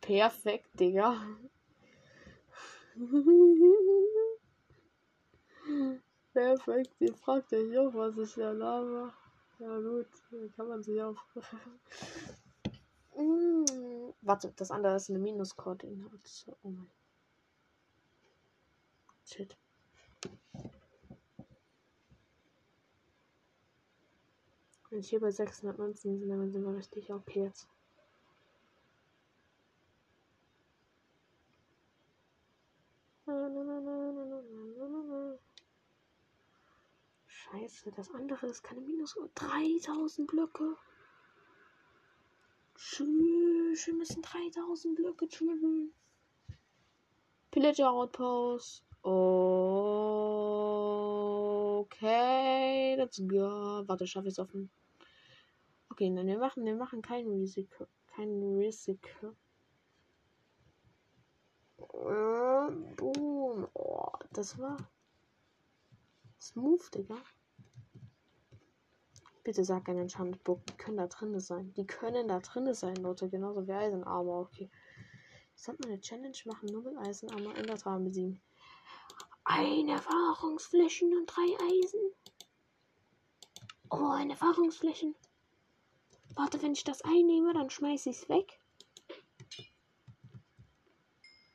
Perfekt, 0.00 0.80
Digga. 0.80 1.16
Perfekt, 6.32 6.94
ihr 7.00 7.14
fragt 7.14 7.52
euch 7.52 7.76
auch, 7.78 7.92
was 7.94 8.16
ich 8.16 8.34
da 8.34 8.52
laber. 8.52 9.12
Ja 9.58 9.78
gut, 9.78 10.06
kann 10.56 10.68
man 10.68 10.82
sich 10.82 11.02
auch. 11.02 11.16
mm, 13.16 13.64
warte, 14.22 14.52
das 14.56 14.70
andere 14.70 14.96
ist 14.96 15.10
eine 15.10 15.18
Minuskoordinate. 15.18 16.18
Oh 16.62 16.70
mein. 16.70 16.90
Shit. 19.24 19.56
Wenn 24.90 25.00
ich 25.00 25.08
hier 25.08 25.20
bei 25.20 25.30
619 25.30 26.18
sind, 26.18 26.28
dann 26.28 26.50
sind 26.50 26.64
wir 26.64 26.76
richtig 26.76 27.12
okay 27.12 27.44
jetzt. 27.44 27.68
Scheiße, 37.50 37.90
das 37.92 38.10
andere 38.14 38.46
ist 38.46 38.62
keine 38.62 38.80
Minus. 38.80 39.16
3000 39.34 40.28
Blöcke. 40.28 40.76
Tschüss, 42.76 43.86
wir 43.86 43.94
müssen 43.94 44.22
3000 44.22 44.94
Blöcke 44.94 45.26
drüben. 45.26 45.92
Pillager 47.50 47.90
Outpost. 47.90 48.84
Okay, 51.82 52.94
let's 52.96 53.20
go. 53.26 53.82
Warte, 53.86 54.06
schaffe 54.06 54.28
ich 54.28 54.34
es 54.34 54.38
offen. 54.38 54.70
Okay, 55.90 56.08
nein, 56.08 56.28
wir 56.28 56.38
machen, 56.38 56.64
wir 56.64 56.76
machen 56.76 57.02
kein 57.02 57.26
Risiko. 57.26 57.88
Kein 58.06 58.42
Risiko. 58.58 59.34
Äh, 61.78 62.70
boom. 62.96 63.66
Oh, 63.74 64.12
das 64.32 64.56
war 64.58 64.76
smooth, 66.40 66.94
Digga. 66.94 67.16
Bitte 69.50 69.64
sag 69.64 69.88
ein 69.88 69.98
Enchanted 69.98 70.44
Book. 70.44 70.64
Die 70.66 70.76
können 70.76 70.98
da 70.98 71.08
drin 71.08 71.40
sein. 71.40 71.74
Die 71.74 71.84
können 71.84 72.28
da 72.28 72.38
drin 72.38 72.72
sein, 72.72 72.94
Leute. 72.94 73.28
Genauso 73.28 73.66
wie 73.66 73.72
Eisenarmor. 73.72 74.42
Okay. 74.42 74.70
Ich 75.56 75.62
sollte 75.64 75.82
mal 75.82 75.92
eine 75.92 76.00
Challenge 76.00 76.38
machen. 76.44 76.68
Nur 76.70 76.82
mit 76.82 77.68
der 77.68 77.76
Traum 77.76 78.04
besiegen. 78.04 78.40
Ein 79.42 79.88
Erfahrungsflächen 79.88 81.12
und 81.16 81.26
drei 81.26 81.42
Eisen. 81.64 82.00
Oh, 83.90 84.10
ein 84.12 84.30
Erfahrungsflächen. 84.30 85.16
Warte, 86.36 86.62
wenn 86.62 86.74
ich 86.74 86.84
das 86.84 87.02
einnehme, 87.02 87.52
dann 87.52 87.70
schmeiße 87.70 88.10
ich 88.10 88.18
es 88.18 88.28
weg. 88.28 88.60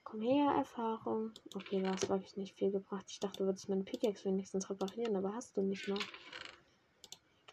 Komm 0.04 0.20
her, 0.20 0.52
Erfahrung. 0.52 1.32
Okay, 1.54 1.82
du 1.82 1.90
hast 1.90 2.10
wirklich 2.10 2.36
nicht 2.36 2.58
viel 2.58 2.72
gebracht. 2.72 3.06
Ich 3.08 3.22
dachte, 3.22 3.38
du 3.38 3.46
würdest 3.46 3.70
meine 3.70 3.86
Pickaxe 3.86 4.26
wenigstens 4.26 4.70
reparieren, 4.70 5.16
aber 5.16 5.34
hast 5.34 5.56
du 5.56 5.62
nicht 5.62 5.88
mal. 5.88 5.98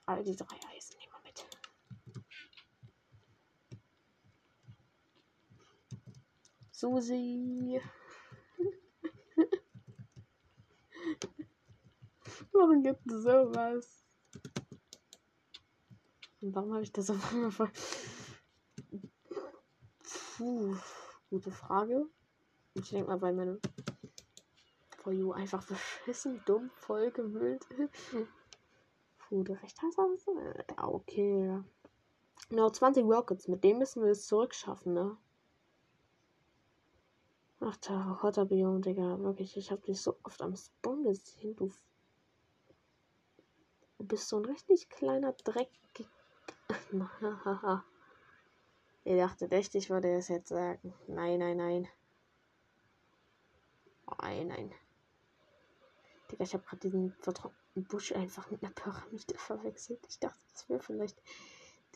All 0.07 0.25
die 0.25 0.37
drei 0.37 0.57
Eisen 0.75 0.97
nehmen 0.99 1.13
wir 1.13 1.21
mit. 1.25 1.45
Susi. 6.73 7.81
Warum 12.53 12.83
gibt 12.83 13.11
es 13.11 13.23
sowas? 13.23 14.05
Und 16.41 16.55
warum 16.57 16.73
habe 16.73 16.83
ich 16.83 16.93
das 16.93 17.09
auf 17.09 17.33
einmal 17.33 17.53
voll. 17.53 17.71
Puh, 20.37 20.77
gute 21.31 21.53
Frage. 21.53 22.05
Ich 22.75 22.91
denke 22.91 23.07
mal, 23.07 23.23
weil 23.23 23.33
meine 23.33 23.61
For 24.99 25.13
You 25.13 25.31
einfach 25.33 25.65
beschissen, 25.65 26.43
dumm, 26.45 26.73
vollgemüllt 26.75 27.65
Puh, 28.11 28.27
du 29.41 29.53
recht 29.55 29.81
hast. 29.83 29.99
Also, 29.99 30.37
okay. 30.77 31.61
Noch 32.51 32.71
20 32.71 33.05
Rockets, 33.05 33.49
mit 33.49 33.65
dem 33.65 33.79
müssen 33.79 34.03
wir 34.03 34.11
es 34.11 34.27
zurückschaffen, 34.27 34.93
ne? 34.93 35.17
Ach, 37.61 37.77
Terrakotta-Biom, 37.77 38.83
Digga. 38.83 39.19
Wirklich, 39.21 39.57
ich 39.57 39.71
hab 39.71 39.85
dich 39.85 40.01
so 40.01 40.17
oft 40.25 40.43
am 40.43 40.57
Spawn 40.57 41.05
gesehen. 41.05 41.57
Du, 41.57 41.73
du 43.99 44.05
bist 44.05 44.29
so 44.29 44.39
ein 44.39 44.45
richtig 44.45 44.91
kleiner 44.91 45.33
Dreck. 45.33 45.71
Ihr 49.05 49.17
dachtet 49.17 49.53
echt, 49.53 49.75
ich 49.75 49.91
würde 49.91 50.13
es 50.15 50.29
jetzt 50.29 50.49
sagen. 50.49 50.93
Nein, 51.07 51.39
nein, 51.39 51.57
nein. 51.57 51.89
Nein, 54.21 54.49
nein. 54.49 54.75
Digga, 56.31 56.45
ich 56.45 56.53
habe 56.55 56.65
gerade 56.65 56.81
diesen 56.81 57.13
vertrockneten 57.21 57.62
Busch 57.75 58.13
einfach 58.13 58.51
mit 58.51 58.63
einer 58.63 58.73
Pyramide 58.73 59.35
verwechselt. 59.37 60.01
Ich 60.09 60.19
dachte, 60.19 60.39
das 60.53 60.69
wäre 60.69 60.81
vielleicht 60.81 61.23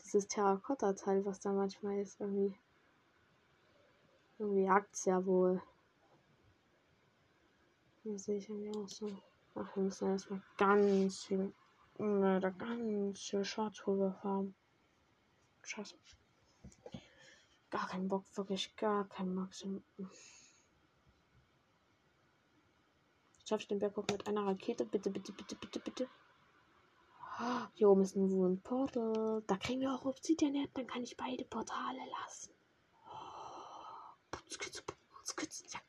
dieses 0.03 0.27
Terrakotta-Teil, 0.27 1.25
was 1.25 1.39
da 1.39 1.51
manchmal 1.51 1.99
ist. 1.99 2.19
Irgendwie. 2.19 2.55
Irgendwie 4.39 4.69
es 4.91 5.05
ja 5.05 5.25
wohl. 5.25 5.61
Hier 8.03 8.17
sehe 8.17 8.37
ich 8.37 8.49
irgendwie 8.49 8.75
auch 8.77 8.87
so. 8.87 9.07
Ach, 9.55 9.75
wir 9.75 9.83
müssen 9.83 10.09
erstmal 10.09 10.41
ganz 10.57 11.23
viel. 11.23 11.53
Ne, 11.97 12.39
da 12.39 12.51
ganz 12.51 13.19
viel 13.19 13.43
Schatzhulber 13.43 14.13
farmen. 14.21 14.53
Scheiße. 15.63 15.95
Gar 17.69 17.87
keinen 17.87 18.07
Bock, 18.07 18.23
wirklich 18.35 18.75
gar 18.77 19.09
keinen 19.09 19.35
Maximum. 19.35 19.83
Schaffe 23.47 23.61
ich 23.61 23.67
den 23.69 23.79
Berg 23.79 23.95
hoch 23.95 24.03
mit 24.11 24.27
einer 24.27 24.45
Rakete? 24.45 24.83
Bitte, 24.83 25.09
bitte, 25.09 25.31
bitte, 25.31 25.55
bitte, 25.55 25.79
bitte. 25.79 26.09
Hier 27.75 27.89
oben 27.89 28.01
ist 28.01 28.17
nur 28.17 28.45
ein 28.45 28.59
Portal. 28.59 29.41
Da 29.47 29.55
kriegen 29.55 29.79
wir 29.79 29.93
auch 29.93 30.03
Obsidian 30.03 30.53
her. 30.53 30.67
Dann 30.73 30.85
kann 30.85 31.01
ich 31.01 31.15
beide 31.15 31.45
Portale 31.45 31.99
lassen. 32.19 32.51
Putzkütze, 34.31 34.83
Putzkütze. 34.83 35.63
Ja. 35.71 35.79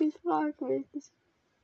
ich 0.00 0.18
frage 0.18 0.64
mich 0.64 0.92
nicht. 0.92 1.12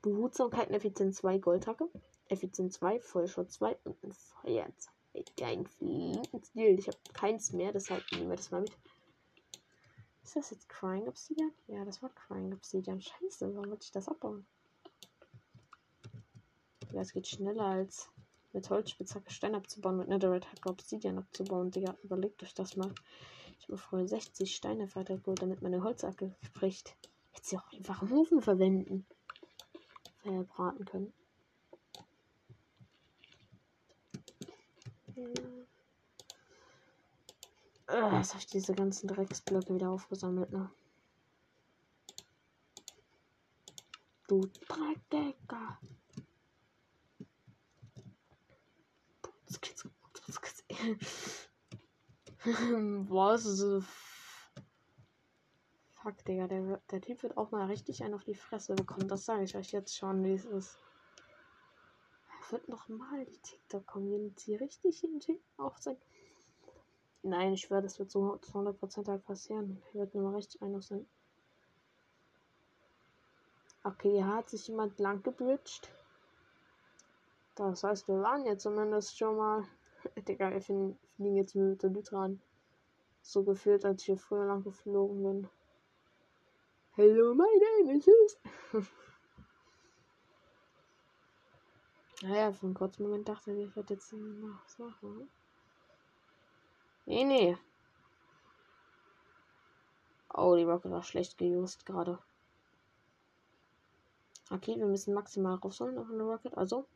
Behutsamkeit 0.03 0.69
und 0.69 0.75
Effizienz 0.75 1.17
2 1.17 1.39
Goldhacke. 1.39 1.89
Effizienz 2.29 2.75
2, 2.75 3.01
Vollschutz 3.01 3.55
2 3.55 3.77
und 3.83 4.05
ein 4.05 4.13
Feuerzeichen. 4.13 5.04
Ein 5.15 5.67
Flintenstil. 5.67 6.79
Ich 6.79 6.89
habe 6.89 6.99
keins 7.13 7.53
mehr, 7.53 7.73
deshalb 7.73 8.03
nehmen 8.13 8.31
wir 8.31 8.37
das 8.37 8.51
mal 8.51 8.63
mit. 8.63 8.73
Ist 10.25 10.37
das 10.37 10.51
jetzt 10.51 10.69
Crying 10.69 11.07
Obsidian? 11.07 11.53
Ja, 11.69 11.85
das 11.85 12.03
war 12.03 12.11
Crying 12.11 12.53
Obsidian. 12.53 13.01
Scheiße, 13.01 13.55
warum 13.55 13.71
wollte 13.71 13.85
ich 13.85 13.93
das 13.93 14.09
abbauen? 14.09 14.47
Ja, 16.93 17.03
es 17.03 17.13
geht 17.13 17.29
schneller 17.29 17.65
als 17.65 18.11
mit 18.53 18.71
Holzspitzhacke 18.71 19.31
Stein 19.31 19.55
abzubauen, 19.55 19.99
mit 19.99 20.09
Netherite 20.09 20.49
Hacke 20.49 20.71
Obsidian 20.71 21.19
abzubauen. 21.19 21.71
Digga, 21.71 21.97
überlegt 22.03 22.43
euch 22.43 22.55
das 22.55 22.77
mal. 22.77 22.93
Ich 23.61 23.69
habe 23.69 23.79
vorher 23.79 24.09
60 24.09 24.55
Steine 24.55 24.93
weitergeholt, 24.95 25.43
damit 25.43 25.63
meine 25.63 25.83
Holzacke 25.83 26.35
spricht. 26.41 26.97
Hätte 27.33 27.47
sie 27.47 27.59
auch 27.59 27.73
einfach 27.73 28.03
im 28.03 28.13
Ofen 28.13 28.41
verwenden. 28.41 29.07
Verbraten 30.23 30.85
können. 30.85 31.13
Ja. 35.17 35.25
Jetzt 38.17 38.31
habe 38.31 38.39
ich 38.39 38.47
diese 38.47 38.75
ganzen 38.75 39.09
Drecksblöcke 39.09 39.75
wieder 39.75 39.91
aufgesammelt, 39.91 40.51
ne? 40.51 40.71
Du 44.27 44.41
Dreckdecker. 44.69 45.79
Was? 53.09 53.65
Fuck, 55.91 56.25
Digga, 56.27 56.47
der, 56.49 56.81
der 56.91 57.01
Typ 57.01 57.23
wird 57.23 57.37
auch 57.37 57.51
mal 57.53 57.67
richtig 57.67 58.03
einen 58.03 58.15
auf 58.15 58.25
die 58.25 58.35
Fresse 58.35 58.75
bekommen. 58.75 59.09
Das 59.09 59.25
sage 59.25 59.45
ich 59.45 59.57
euch 59.57 59.73
jetzt 59.73 59.97
schon, 59.97 60.23
wie 60.25 60.35
es 60.35 60.45
ist. 60.45 60.79
Er 62.55 62.61
wird 62.61 62.69
nochmal 62.69 63.25
die 63.25 63.39
TikTok-Community 63.39 64.55
richtig 64.55 65.03
in 65.03 65.19
aufzeigen. 65.57 66.01
Nein, 67.25 67.55
ich 67.55 67.63
schwöre, 67.63 67.83
das 67.83 67.99
wird 67.99 68.13
so 68.13 68.37
zu 68.37 68.53
100% 68.53 69.09
halt 69.09 69.25
passieren. 69.25 69.83
Er 69.93 70.03
wird 70.03 70.15
nur 70.15 70.31
mal 70.31 70.37
richtig 70.37 70.63
einen 70.63 70.77
auf 70.77 70.85
sein. 70.85 71.05
Okay, 73.83 74.13
hier 74.13 74.29
hat 74.29 74.51
sich 74.51 74.69
jemand 74.69 75.01
lang 75.01 75.25
gebridged. 75.25 75.91
Das 77.57 77.83
heißt, 77.83 78.07
wir 78.07 78.21
waren 78.21 78.45
jetzt 78.47 78.63
zumindest 78.63 79.19
schon 79.19 79.37
mal. 79.37 79.65
Digga, 80.29 80.53
wir 80.53 80.61
fliegen 80.61 80.97
jetzt 81.19 81.57
mit 81.57 81.83
der 81.83 81.91
Lytran. 81.91 82.41
So 83.21 83.43
gefühlt, 83.43 83.85
als 83.85 84.03
ich 84.03 84.07
hier 84.07 84.17
früher 84.17 84.47
lang 84.47 84.63
geflogen 84.63 85.25
bin. 85.25 85.49
Hello, 86.93 87.35
my 87.35 87.49
name 87.83 87.99
is 87.99 88.39
Naja, 92.25 92.53
für 92.53 92.65
einen 92.65 92.75
kurzen 92.75 93.03
Moment 93.03 93.29
dachte 93.29 93.53
ich, 93.53 93.69
ich 93.69 93.77
werde 93.77 93.93
jetzt 93.93 94.11
noch 94.15 94.59
was 94.65 94.79
machen. 94.79 95.29
Nee, 97.05 97.23
nee. 97.23 97.59
Oh, 100.33 100.57
die 100.57 100.63
Rocket 100.63 100.91
war 100.91 101.03
schlecht 101.03 101.37
geused 101.37 101.85
gerade. 101.85 102.19
Okay, 104.51 104.75
wir 104.79 104.87
müssen 104.87 105.13
maximal 105.13 105.57
rausholen 105.57 105.99
auf 105.99 106.09
eine 106.11 106.23
Rocket. 106.23 106.57
Also. 106.57 106.87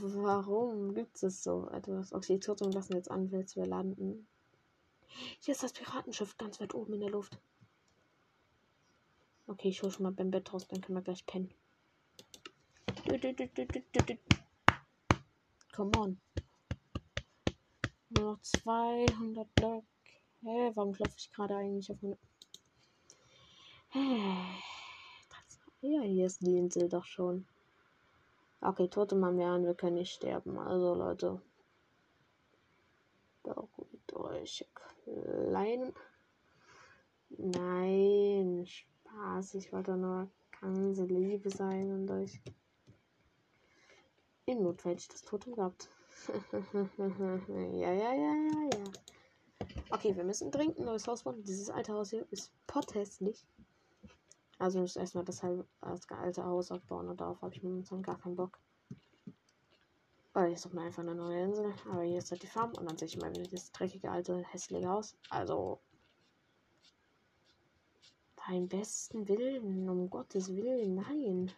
Warum 0.00 0.94
gibt 0.94 1.22
es 1.22 1.44
so 1.44 1.68
etwas? 1.70 2.12
Okay, 2.12 2.40
Totem 2.40 2.72
lassen 2.72 2.94
jetzt 2.94 3.12
an, 3.12 3.30
willst 3.30 3.54
wir 3.54 3.66
landen. 3.66 4.26
Hier 5.38 5.52
ist 5.52 5.62
das 5.62 5.72
Piratenschiff 5.72 6.36
ganz 6.38 6.60
weit 6.60 6.74
oben 6.74 6.94
in 6.94 7.00
der 7.02 7.10
Luft. 7.10 7.38
Okay, 9.48 9.68
ich 9.68 9.82
hole 9.82 9.92
schon 9.92 10.02
mal 10.02 10.12
beim 10.12 10.30
Bett 10.30 10.52
raus, 10.52 10.66
dann 10.66 10.80
können 10.80 10.98
wir 10.98 11.02
gleich 11.02 11.24
pennen. 11.24 11.54
Come 15.74 15.92
on. 15.98 16.20
Nur 18.10 18.32
noch 18.32 18.40
200 18.40 19.54
Block. 19.54 19.84
Hä, 20.42 20.70
warum 20.74 20.92
klopfe 20.92 21.16
ich 21.18 21.30
gerade 21.32 21.56
eigentlich 21.56 21.90
auf 21.90 22.02
meine... 22.02 22.18
Ja, 25.80 26.00
hier 26.02 26.26
ist 26.26 26.42
die 26.42 26.56
Insel 26.56 26.88
doch 26.88 27.04
schon. 27.04 27.46
Okay, 28.60 28.88
tote 28.88 29.14
Mamian, 29.14 29.64
wir 29.64 29.74
können 29.74 29.96
nicht 29.96 30.12
sterben. 30.12 30.58
Also, 30.58 30.94
Leute. 30.94 31.40
Beruhigt 33.42 34.12
euch. 34.12 34.66
Kleinen. 35.04 35.94
Nein, 37.28 38.66
Spaß. 39.16 39.54
Ich 39.54 39.72
wollte 39.72 39.96
nur 39.96 40.28
ganze 40.60 41.04
Liebe 41.04 41.50
sein 41.50 41.90
und 41.92 42.10
euch. 42.10 42.40
In 44.44 44.62
Notfall 44.62 44.96
das 44.96 45.22
Totem 45.22 45.54
gehabt. 45.54 45.88
ja, 46.52 47.92
ja, 47.92 48.12
ja, 48.12 48.34
ja, 48.34 48.70
ja. 48.74 48.84
Okay, 49.90 50.14
wir 50.14 50.24
müssen 50.24 50.50
dringend 50.50 50.78
ein 50.78 50.84
neues 50.84 51.06
Haus 51.08 51.22
bauen. 51.22 51.42
Dieses 51.42 51.70
alte 51.70 51.92
Haus 51.92 52.10
hier 52.10 52.26
ist 52.30 52.52
potthässlich. 52.66 53.46
Also 54.58 54.80
müssen 54.80 55.00
erstmal 55.00 55.24
das, 55.24 55.40
das 55.80 56.10
alte 56.10 56.44
Haus 56.44 56.70
aufbauen 56.70 57.08
und 57.08 57.20
darauf 57.20 57.40
habe 57.42 57.54
ich 57.54 57.62
momentan 57.62 58.02
gar 58.02 58.18
keinen 58.18 58.36
Bock. 58.36 58.58
Weil 60.32 60.52
ich 60.52 60.60
suche 60.60 60.76
mir 60.76 60.82
einfach 60.82 61.02
eine 61.02 61.14
neue 61.14 61.42
Insel. 61.42 61.74
Aber 61.90 62.02
hier 62.02 62.18
ist 62.18 62.30
halt 62.30 62.42
die 62.42 62.46
Farm 62.46 62.72
und 62.74 62.88
dann 62.88 62.96
sehe 62.98 63.08
ich 63.08 63.16
mal 63.16 63.30
wieder 63.30 63.48
das 63.48 63.72
dreckige 63.72 64.10
alte 64.10 64.44
hässliche 64.44 64.88
Haus. 64.88 65.16
Also 65.30 65.80
beim 68.46 68.68
besten 68.68 69.26
Willen, 69.28 69.88
um 69.88 70.08
Gottes 70.08 70.54
Willen, 70.54 70.94
nein. 70.94 71.50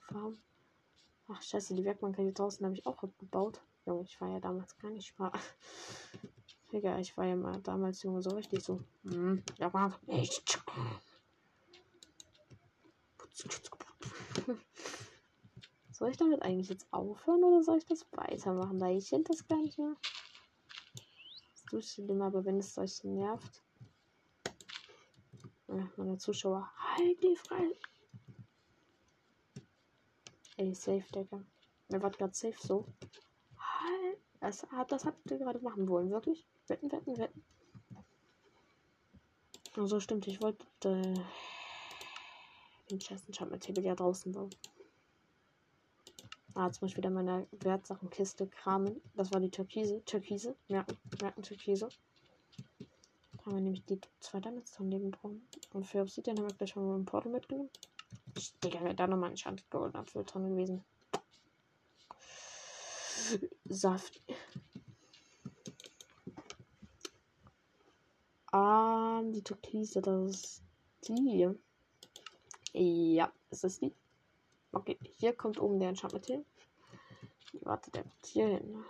Farm. 0.00 0.38
Ach 1.28 1.40
scheiße, 1.40 1.74
die 1.74 1.84
Werkbank 1.84 2.16
draußen 2.34 2.64
habe 2.66 2.74
ich 2.74 2.84
auch 2.84 3.02
abgebaut. 3.02 3.60
Junge, 3.86 4.02
ich 4.02 4.20
war 4.20 4.28
ja 4.28 4.40
damals 4.40 4.76
gar 4.78 4.90
nicht 4.90 5.06
spaß. 5.08 5.32
Digga, 6.72 6.98
ich 6.98 7.16
war 7.16 7.26
ja 7.26 7.36
mal 7.36 7.60
damals, 7.60 8.02
Junge, 8.02 8.20
so 8.22 8.30
richtig 8.30 8.64
so. 8.64 8.80
Hm, 9.04 9.42
ja, 9.58 9.72
war 9.72 9.98
nicht. 10.06 10.62
Soll 15.92 16.10
ich 16.10 16.16
damit 16.16 16.42
eigentlich 16.42 16.68
jetzt 16.68 16.86
aufhören 16.92 17.44
oder 17.44 17.62
soll 17.62 17.78
ich 17.78 17.86
das 17.86 18.04
weitermachen? 18.12 18.80
Weil 18.80 18.96
ich 18.98 19.10
das 19.10 19.46
gar 19.46 19.62
nicht 19.62 19.78
mehr. 19.78 19.94
Das 21.70 21.72
ist 21.72 21.92
schlimm, 21.92 22.22
aber 22.22 22.44
wenn 22.44 22.58
es 22.58 22.76
euch 22.76 23.04
nervt. 23.04 23.62
Ja, 25.74 25.90
meine 25.96 26.18
Zuschauer, 26.18 26.70
halt 26.76 27.22
die 27.22 27.34
frei. 27.34 27.72
Ey, 30.58 30.74
safe, 30.74 31.04
Digga. 31.14 31.42
Mir 31.88 32.02
war 32.02 32.10
gerade 32.10 32.34
safe 32.34 32.58
so. 32.60 32.84
Halt. 33.56 34.18
Das, 34.40 34.66
das 34.88 35.04
habt 35.06 35.30
ihr 35.30 35.38
gerade 35.38 35.60
machen 35.60 35.88
wollen, 35.88 36.10
wirklich? 36.10 36.46
Wetten, 36.66 36.92
wetten, 36.92 37.16
wetten. 37.16 37.42
Also 39.74 39.98
stimmt, 39.98 40.26
ich 40.26 40.42
wollte 40.42 40.66
äh, 40.84 41.14
den 42.90 43.00
Shop 43.00 43.50
mit 43.50 43.66
ja 43.78 43.94
draußen 43.94 44.32
bauen. 44.32 44.50
Ah, 46.54 46.66
jetzt 46.66 46.82
muss 46.82 46.90
ich 46.90 46.96
wieder 46.98 47.08
meine 47.08 47.46
Wertsachenkiste 47.52 48.46
kramen. 48.46 49.00
Das 49.14 49.32
war 49.32 49.40
die 49.40 49.50
Türkise. 49.50 50.04
Türkise. 50.04 50.54
Merken, 50.68 50.98
merken 51.22 51.42
Türkise. 51.42 51.88
Haben 53.44 53.56
wir 53.56 53.60
nämlich 53.60 53.84
die 53.84 54.00
zwei 54.20 54.40
Diamonds 54.40 54.74
daneben 54.78 55.10
brauchen. 55.10 55.46
Und 55.72 55.84
für 55.84 56.00
Obsidian 56.00 56.38
haben 56.38 56.48
wir 56.48 56.54
gleich 56.54 56.70
schon 56.70 56.86
mal 56.86 56.96
ein 56.96 57.04
Portal 57.04 57.32
mitgenommen. 57.32 57.70
Ich 58.36 58.52
denke, 58.60 58.82
wäre 58.82 58.94
da 58.94 59.06
nochmal 59.06 59.30
ein 59.30 59.32
Enchanted 59.32 59.68
Golden 59.70 59.96
Apfel 59.96 60.24
drin 60.24 60.50
gewesen. 60.50 60.84
Saft. 63.64 64.22
Ah, 68.52 69.22
die 69.24 69.42
Türkise, 69.42 70.02
das 70.02 70.30
ist 70.30 70.62
die. 71.08 71.48
Ja, 72.74 73.32
ist 73.50 73.64
das 73.64 73.78
die? 73.78 73.94
Okay, 74.72 74.98
hier 75.18 75.32
kommt 75.32 75.58
oben 75.58 75.80
der 75.80 75.88
Enchantment 75.88 76.26
hin. 76.26 76.44
Warte, 77.62 77.90
der 77.90 78.02
kommt 78.02 78.26
hier 78.26 78.46
hin. 78.46 78.84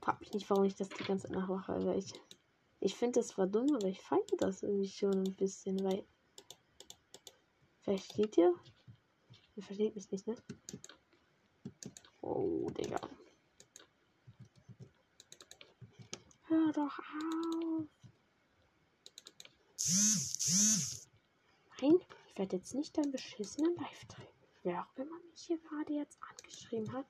Frag 0.00 0.20
mich 0.20 0.23
nicht, 0.34 0.50
warum 0.50 0.64
ich 0.64 0.74
das 0.74 0.88
die 0.88 1.04
ganze 1.04 1.28
Zeit 1.28 1.36
nachmache, 1.36 1.84
weil 1.84 1.98
ich. 1.98 2.12
Ich 2.80 2.94
finde 2.96 3.20
das 3.20 3.28
zwar 3.28 3.46
dumm, 3.46 3.74
aber 3.74 3.86
ich 3.86 4.00
feiere 4.00 4.36
das 4.38 4.62
irgendwie 4.62 4.88
schon 4.88 5.24
ein 5.24 5.34
bisschen, 5.34 5.82
weil. 5.82 6.04
Versteht 7.80 8.36
ihr? 8.36 8.54
Ihr 9.56 9.62
versteht 9.62 9.94
mich 9.94 10.10
nicht, 10.10 10.26
ne? 10.26 10.36
Oh, 12.20 12.68
Digga. 12.70 13.00
Hör 16.44 16.72
doch 16.72 16.98
auf. 16.98 17.86
Nein, 21.80 22.00
ich 22.28 22.38
werde 22.38 22.56
jetzt 22.56 22.74
nicht 22.74 22.96
deinen 22.96 23.12
beschissenen 23.12 23.76
Live 23.76 24.04
drehen. 24.06 24.28
Wer 24.62 24.82
auch 24.82 24.96
immer 24.96 25.18
mich 25.30 25.42
hier 25.42 25.58
gerade 25.58 25.92
jetzt 25.92 26.18
angeschrieben 26.22 26.92
hat, 26.92 27.06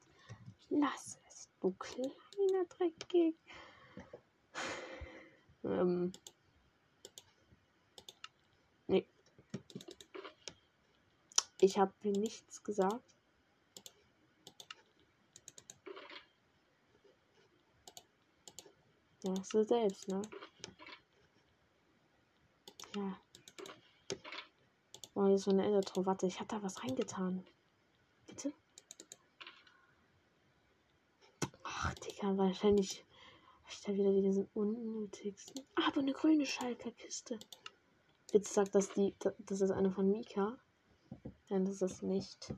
lass 0.68 1.18
du 1.64 1.72
kleiner 1.72 2.66
Dreckig. 2.68 3.36
Ähm. 5.64 6.12
Nee. 8.86 9.06
Ich 11.60 11.78
habe 11.78 11.92
nichts 12.02 12.62
gesagt. 12.62 13.16
Ja, 19.22 19.34
so 19.42 19.62
selbst, 19.62 20.06
ne? 20.08 20.20
Ja. 22.94 23.18
Oh, 25.14 25.24
hier 25.24 25.36
ist 25.36 25.44
so 25.44 25.50
eine 25.50 25.64
Elektro. 25.64 26.04
Warte, 26.04 26.26
ich 26.26 26.38
hab 26.40 26.48
da 26.48 26.62
was 26.62 26.82
reingetan. 26.82 27.46
Bitte? 28.26 28.52
Digga, 32.24 32.38
wahrscheinlich 32.38 33.04
ich 33.68 33.80
da 33.82 33.92
wieder 33.94 34.12
diesen 34.12 34.48
unnötigsten. 34.54 35.64
Aber 35.74 36.00
eine 36.00 36.12
grüne 36.12 36.46
Schalker-Kiste. 36.46 37.38
Witz 38.32 38.54
sagt, 38.54 38.74
dass 38.74 38.90
die. 38.90 39.14
Das 39.38 39.60
ist 39.60 39.70
eine 39.70 39.90
von 39.90 40.10
Mika. 40.10 40.58
Nein, 41.48 41.64
das 41.64 41.82
ist 41.82 42.02
nicht. 42.02 42.52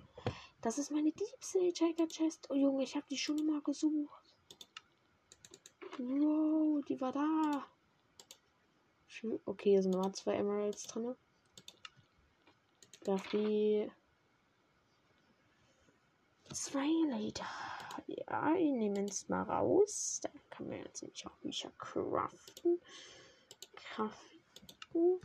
Das 0.62 0.78
ist 0.78 0.90
meine 0.90 1.12
Deep 1.12 1.42
Sea 1.42 1.72
Jacker 1.74 2.08
Chest. 2.08 2.48
Oh 2.50 2.54
Junge, 2.54 2.84
ich 2.84 2.94
habe 2.94 3.06
die 3.10 3.18
schon 3.18 3.44
mal 3.46 3.60
gesucht. 3.62 4.34
Wow, 5.98 6.84
die 6.84 7.00
war 7.00 7.12
da. 7.12 7.66
Okay, 9.46 9.70
hier 9.70 9.82
sind 9.82 9.92
nochmal 9.92 10.14
zwei 10.14 10.34
Emeralds 10.34 10.84
drin. 10.84 11.14
Darf 13.04 13.28
die. 13.30 13.90
Zwei 16.52 16.86
Liter. 17.16 17.46
Ja, 18.28 18.54
ich 18.54 18.72
nehme 18.72 19.04
es 19.04 19.28
mal 19.28 19.42
raus. 19.42 20.20
Dann 20.22 20.32
kann 20.50 20.68
man 20.68 20.78
jetzt 20.78 21.02
nämlich 21.02 21.26
auch 21.26 21.36
Bücher 21.36 21.70
craften. 21.78 22.80
Craften. 23.76 25.20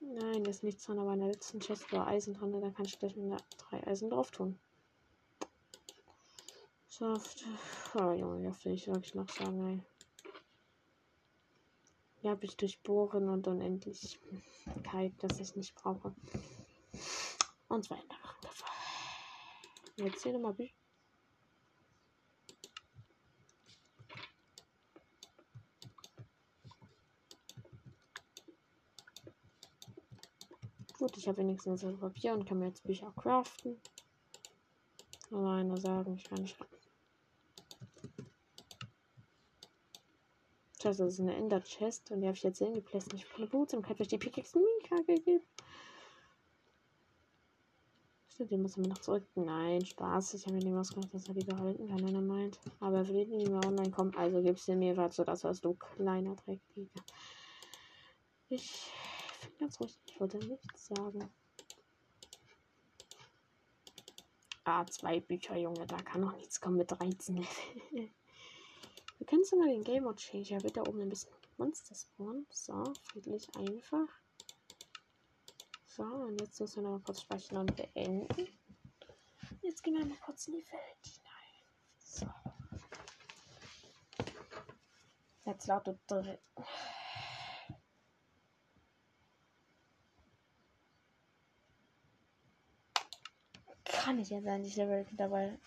Nein, 0.00 0.44
das 0.44 0.56
ist 0.56 0.62
nichts 0.64 0.84
dran, 0.84 0.98
aber 0.98 1.14
in 1.14 1.20
der 1.20 1.28
letzten 1.28 1.60
Chest 1.60 1.90
war 1.92 2.06
Eisen 2.06 2.34
dran. 2.34 2.52
Da 2.52 2.70
kann 2.70 2.84
ich 2.84 2.98
gleich 2.98 3.16
mit 3.16 3.42
drei 3.56 3.86
Eisen 3.86 4.10
drauf 4.10 4.30
tun. 4.30 4.58
Saft. 6.88 7.44
Oh 7.94 8.12
Junge, 8.12 8.44
ja, 8.44 8.64
will 8.64 8.72
ich 8.72 8.88
wirklich 8.88 9.14
noch 9.14 9.28
sagen, 9.28 9.66
ey. 9.68 9.80
Ja, 12.22 12.32
habe 12.32 12.44
ich 12.44 12.56
durchbohren 12.56 13.28
und 13.28 13.46
unendlich 13.46 14.18
Kalk, 14.82 15.12
das 15.18 15.38
ich 15.38 15.54
nicht 15.54 15.74
brauche. 15.76 16.14
Und 17.68 17.84
zwar. 17.84 17.98
Jetzt 19.98 20.22
hier 20.22 20.32
nochmal 20.32 20.54
Bücher. 20.54 20.74
Gut, 30.98 31.16
ich 31.16 31.26
habe 31.26 31.38
wenigstens 31.38 31.80
das 31.80 31.98
Papier 31.98 32.32
und 32.32 32.44
kann 32.44 32.60
mir 32.60 32.66
jetzt 32.66 32.84
Bücher 32.84 33.12
craften. 33.16 33.80
Alleine 35.32 35.76
sagen, 35.76 36.14
ich 36.14 36.24
kann 36.24 36.42
nicht. 36.42 36.56
Das 40.80 41.00
ist 41.00 41.18
eine 41.18 41.34
Ender 41.34 41.60
Chest 41.60 42.12
und 42.12 42.20
die 42.20 42.28
habe 42.28 42.36
ich 42.36 42.44
jetzt 42.44 42.58
hingeplätzt. 42.58 43.12
Ich 43.12 43.24
habe 43.24 43.36
eine 43.36 43.46
Behutsamkeit, 43.48 43.98
weil 43.98 44.04
ich 44.06 44.10
die 44.10 44.18
Pickaxe 44.18 44.60
Mika 44.60 45.02
gegeben. 45.02 45.44
Den 48.40 48.62
muss 48.62 48.76
man 48.76 48.90
noch 48.90 48.98
zurück. 48.98 49.26
Nein, 49.34 49.84
Spaß. 49.84 50.34
Ich 50.34 50.46
habe 50.46 50.56
mir 50.56 50.62
nicht 50.62 50.74
ausgemacht, 50.74 51.12
dass 51.12 51.26
er 51.26 51.34
die 51.34 51.44
behalten 51.44 51.88
kann, 51.88 52.06
wenn 52.06 52.14
er 52.14 52.20
meint. 52.20 52.60
Aber 52.78 52.98
er 52.98 53.08
will 53.08 53.26
nicht 53.26 53.50
mehr 53.50 53.64
online 53.64 53.90
kommen. 53.90 54.14
Also 54.14 54.40
gibst 54.40 54.68
du 54.68 54.76
mir 54.76 54.96
was, 54.96 55.16
so 55.16 55.24
das 55.24 55.42
was 55.42 55.60
du 55.60 55.74
kleiner 55.74 56.36
Dreckliger. 56.36 57.02
Ich 58.48 58.92
bin 59.42 59.58
ganz 59.58 59.80
ruhig. 59.80 59.98
Ich 60.06 60.20
wollte 60.20 60.38
nichts 60.38 60.86
sagen. 60.86 61.28
Ah, 64.64 64.86
zwei 64.86 65.18
Bücher, 65.18 65.56
Junge. 65.56 65.84
Da 65.86 65.96
kann 65.96 66.20
noch 66.20 66.36
nichts 66.36 66.60
kommen 66.60 66.76
mit 66.76 66.90
13 66.92 67.36
Level. 67.38 67.48
Wir 69.18 69.26
können 69.26 69.42
mal 69.58 69.68
den 69.68 69.82
Game 69.82 70.04
Mode 70.04 70.16
Changer 70.16 70.60
bitte 70.60 70.80
oben 70.82 71.00
ein 71.00 71.08
bisschen 71.08 71.32
Monster 71.56 71.96
spawnen. 71.96 72.46
So, 72.50 72.84
friedlich 73.02 73.48
einfach. 73.56 74.08
So, 75.98 76.04
und 76.04 76.40
jetzt 76.40 76.60
müssen 76.60 76.76
wir 76.76 76.90
noch 76.90 76.98
mal 76.98 77.02
kurz 77.04 77.22
speichern 77.22 77.56
und 77.58 77.74
beenden. 77.74 78.46
Jetzt 79.62 79.82
gehen 79.82 79.98
wir 79.98 80.06
mal 80.06 80.16
kurz 80.24 80.46
in 80.46 80.54
die 80.54 80.64
Welt 80.70 81.04
hinein. 81.04 81.64
So. 81.98 82.26
Jetzt 85.44 85.66
lautet 85.66 85.98
drin. 86.06 86.38
Kann 93.82 94.20
ich 94.20 94.30
ja 94.30 94.40
sein, 94.40 94.64
ich 94.64 94.76
Level 94.76 95.04
dabei 95.16 95.58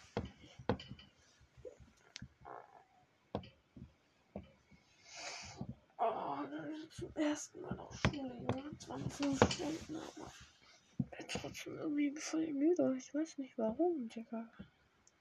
zum 6.91 7.15
ersten 7.15 7.61
Mal 7.61 7.79
auf 7.79 7.95
Schule, 7.99 8.35
Junge. 8.35 8.77
20 8.77 9.53
Stunden, 9.53 9.95
aber 9.95 10.31
ich 10.99 11.09
bin 11.17 11.27
trotzdem 11.29 11.77
irgendwie 11.77 12.15
voll 12.17 12.47
müde. 12.53 12.95
Ich 12.97 13.13
weiß 13.13 13.37
nicht 13.37 13.57
warum, 13.57 14.09
Digga. 14.09 14.49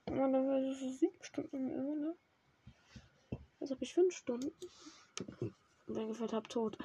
Normalerweise 0.07 0.71
ist 0.71 0.83
es 0.83 1.01
7 1.01 1.23
Stunden 1.23 1.71
immer, 1.71 1.95
ne? 1.95 2.17
Jetzt 3.61 3.71
habe 3.71 3.85
ich 3.85 3.95
5 3.95 4.17
Stunden. 4.17 4.53
Und 5.39 5.95
dann 5.95 6.09
gefühlt 6.09 6.33
hab 6.33 6.49
tot. 6.49 6.79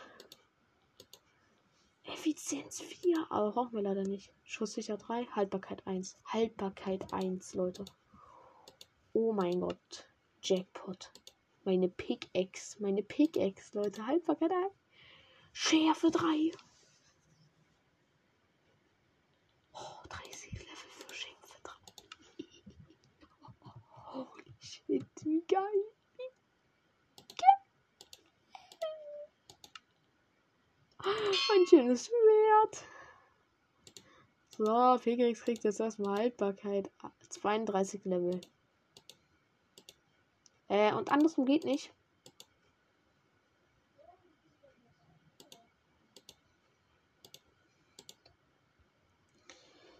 Effizienz 2.04 2.82
4, 2.82 3.28
aber 3.30 3.52
brauchen 3.52 3.74
wir 3.74 3.82
leider 3.82 4.04
nicht. 4.04 4.32
Schusssicher 4.44 4.98
3, 4.98 5.26
Haltbarkeit 5.28 5.86
1. 5.88 6.18
Haltbarkeit 6.26 7.14
1, 7.14 7.54
Leute. 7.56 7.86
Oh 9.14 9.34
mein 9.34 9.62
Gott. 9.62 10.10
Jackpot. 10.42 11.12
Meine 11.66 11.90
Pickaxe. 11.90 12.80
Meine 12.80 13.02
Pickaxe, 13.02 13.76
Leute. 13.76 14.06
Haltbarkeit 14.06 14.52
1. 14.52 14.72
Schärfe 15.52 16.12
3. 16.12 16.52
Oh, 19.74 19.78
30 20.10 20.54
Level 20.54 20.90
für 20.92 21.14
Schärfe 21.14 21.60
3. 21.64 21.74
Holy 24.14 24.56
shit, 24.60 25.06
wie 25.24 25.44
geil. 25.48 25.84
Ein 31.00 31.68
schönes 31.68 32.06
Schwert. 32.06 32.88
So, 34.58 34.98
Felix 35.00 35.42
kriegt 35.42 35.64
jetzt 35.64 35.80
erstmal 35.80 36.20
Haltbarkeit. 36.20 36.92
32 37.30 38.06
Level. 38.06 38.40
Äh, 40.68 40.94
und 40.94 41.12
andersrum 41.12 41.46
geht 41.46 41.64
nicht. 41.66 41.94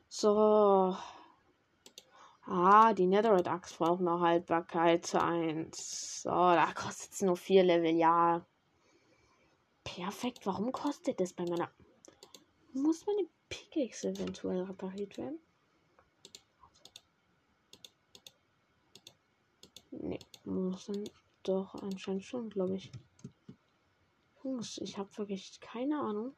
So. 0.10 0.96
Ah, 2.48 2.94
die 2.94 3.06
Netherite 3.06 3.50
Axt 3.52 3.78
braucht 3.78 4.02
noch 4.02 4.22
Haltbarkeit 4.22 5.14
1. 5.14 6.24
So, 6.24 6.30
da 6.30 6.72
kostet 6.74 7.12
es 7.14 7.22
nur 7.22 7.36
4 7.36 7.64
Level, 7.64 7.96
ja. 7.96 8.46
Perfekt. 9.84 10.46
Warum 10.46 10.72
kostet 10.72 11.20
das 11.20 11.34
bei 11.34 11.44
meiner. 11.46 11.70
Muss 12.74 13.06
meine 13.06 13.28
Pickaxe 13.50 14.10
eventuell 14.10 14.64
repariert 14.64 15.18
werden? 15.18 15.40
Nee, 19.92 20.20
muss 20.46 20.86
dann 20.86 21.10
doch 21.44 21.76
anscheinend 21.76 22.24
schon, 22.24 22.50
glaube 22.50 22.76
ich. 22.76 22.92
Ich 24.78 24.98
habe 24.98 25.18
wirklich 25.18 25.60
keine 25.60 26.00
Ahnung. 26.00 26.36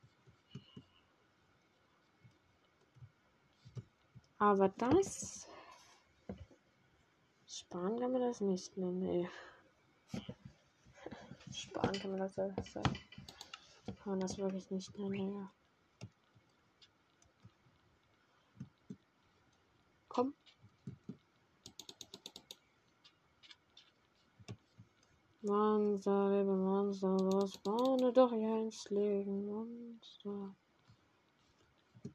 Aber 4.38 4.70
das. 4.70 5.48
Sparen 7.46 8.00
kann 8.00 8.12
man 8.12 8.22
das 8.22 8.39
nicht 8.39 8.78
mehr. 8.78 8.91
Nee. 8.91 9.30
Sparen 11.52 12.00
kann 12.00 12.12
man 12.12 12.20
das 12.20 12.36
ja. 12.36 12.50
Kann 12.54 13.96
man 14.06 14.20
das 14.20 14.38
wirklich 14.38 14.70
nicht 14.70 14.98
mehr. 14.98 15.10
Nee. 15.10 15.48
Komm. 20.08 20.34
Monster, 25.41 26.32
liebe 26.32 26.56
Monster, 26.56 27.15
was 27.15 27.60
bauen 27.60 28.12
doch 28.12 28.32
hier 28.32 28.60
ins 28.60 28.89
Leben, 28.89 29.45
Monster. 29.45 30.56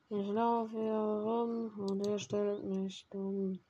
Ich 0.09 0.27
laufe 0.27 0.77
hier 0.77 0.93
rum 0.93 1.71
und 1.89 2.05
er 2.05 2.19
stellt 2.19 2.65
mich 2.65 3.07
dumm. 3.11 3.61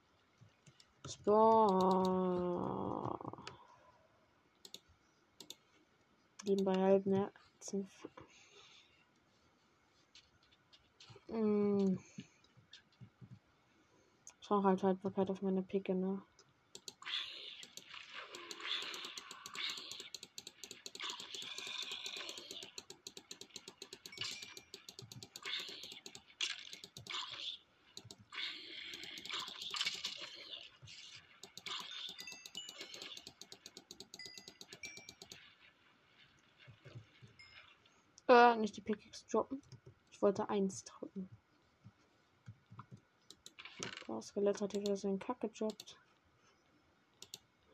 Spawn. 1.07 3.19
Nebenbei 6.47 6.75
halb 6.75 7.05
Herzen. 7.05 7.91
Mm. 11.29 11.99
Schau 14.41 14.63
halt 14.63 14.83
Haltbarkeit 14.83 15.31
auf 15.31 15.43
meine 15.43 15.63
Picke, 15.63 15.95
ne? 15.95 16.23
Äh, 38.33 38.52
nicht 38.63 38.77
die 38.77 38.81
Pickaxe 38.81 39.27
droppen. 39.31 39.61
Ich 40.11 40.23
wollte 40.23 40.49
eins 40.49 40.85
drücken. 40.85 41.29
Das 44.07 44.29
Skelett 44.29 44.61
hat 44.61 44.73
hier 44.73 44.81
wieder 44.83 44.97
seinen 44.97 45.19
Kack 45.19 45.41
gedroppt. 45.41 45.99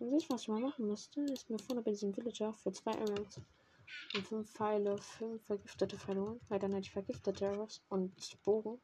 An 0.01 0.11
sich, 0.11 0.29
was 0.31 0.43
ich 0.43 0.49
mal 0.49 0.61
machen 0.61 0.87
müsste, 0.87 1.21
ist 1.23 1.51
mir 1.51 1.59
vorne 1.59 1.83
bei 1.83 1.91
diesem 1.91 2.15
Villager 2.15 2.53
für 2.53 2.73
zwei 2.73 2.93
Emeralds 2.93 3.41
und 4.15 4.27
fünf 4.27 4.51
Pfeile, 4.53 4.99
fünf 4.99 5.43
vergiftete 5.45 5.99
Pfeile 5.99 6.41
weil 6.49 6.59
dann 6.59 6.73
hätte 6.73 6.87
ich 6.87 6.93
vergiftete 6.93 7.49
Arrows 7.49 7.83
und 7.89 8.43
Bogen. 8.45 8.81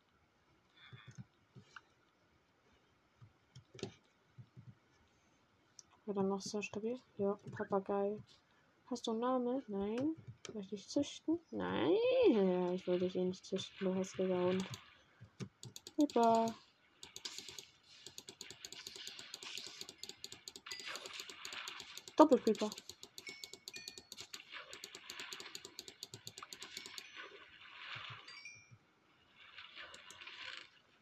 Wäre 6.04 6.16
dann 6.16 6.28
noch 6.28 6.40
sehr 6.40 6.62
stabil. 6.62 7.00
Ja, 7.16 7.38
Papagei. 7.52 8.18
Hast 8.86 9.06
du 9.06 9.12
einen 9.12 9.20
Namen? 9.20 9.62
Nein. 9.66 10.14
Möchte 10.52 10.74
ich 10.74 10.88
züchten? 10.88 11.38
Nein. 11.50 11.96
Ja, 12.28 12.72
ich 12.72 12.86
will 12.86 12.98
dich 12.98 13.16
eh 13.16 13.24
nicht 13.24 13.44
züchten, 13.44 13.86
du 13.86 13.94
hässlicher 13.94 14.38
Hund. 14.38 14.62
Super. 15.96 16.54
Doppelcreeper. 22.16 22.70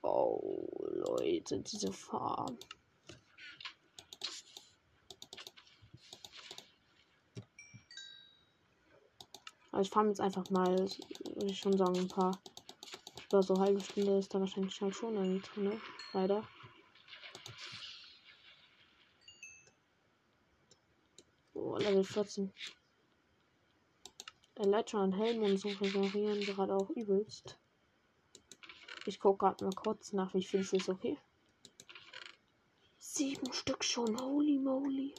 Oh, 0.02 0.68
Leute, 0.88 1.58
diese 1.60 1.92
Farm. 1.92 2.56
Ich 9.82 9.90
farm 9.90 10.08
jetzt 10.08 10.20
einfach 10.20 10.48
mal, 10.50 10.76
würde 10.78 11.46
ich 11.46 11.58
schon 11.58 11.76
sagen, 11.76 11.96
ein 11.96 12.08
paar. 12.08 12.38
Über 13.28 13.42
so 13.42 13.58
halbe 13.58 13.80
Stunde 13.80 14.18
ist 14.18 14.34
da 14.34 14.40
wahrscheinlich 14.40 14.78
halt 14.80 14.94
schon 14.94 15.16
irgendwie 15.16 15.40
drin, 15.40 15.64
ne? 15.64 15.80
Leider. 16.12 16.46
Oh, 21.54 21.76
Level 21.76 22.04
14. 22.04 22.52
Elytra 24.56 25.02
und 25.02 25.12
Helm 25.12 25.42
und 25.42 25.56
so 25.56 25.68
regenerieren 25.68 26.40
gerade 26.40 26.76
auch 26.76 26.90
übelst. 26.90 27.58
Ich 29.06 29.18
gucke 29.18 29.38
gerade 29.38 29.64
mal 29.64 29.74
kurz 29.74 30.12
nach, 30.12 30.34
wie 30.34 30.44
viel 30.44 30.60
es 30.60 30.72
ist, 30.72 30.88
okay? 30.88 31.18
Sieben 32.98 33.52
Stück 33.52 33.82
schon, 33.82 34.20
holy 34.20 34.58
moly. 34.58 35.14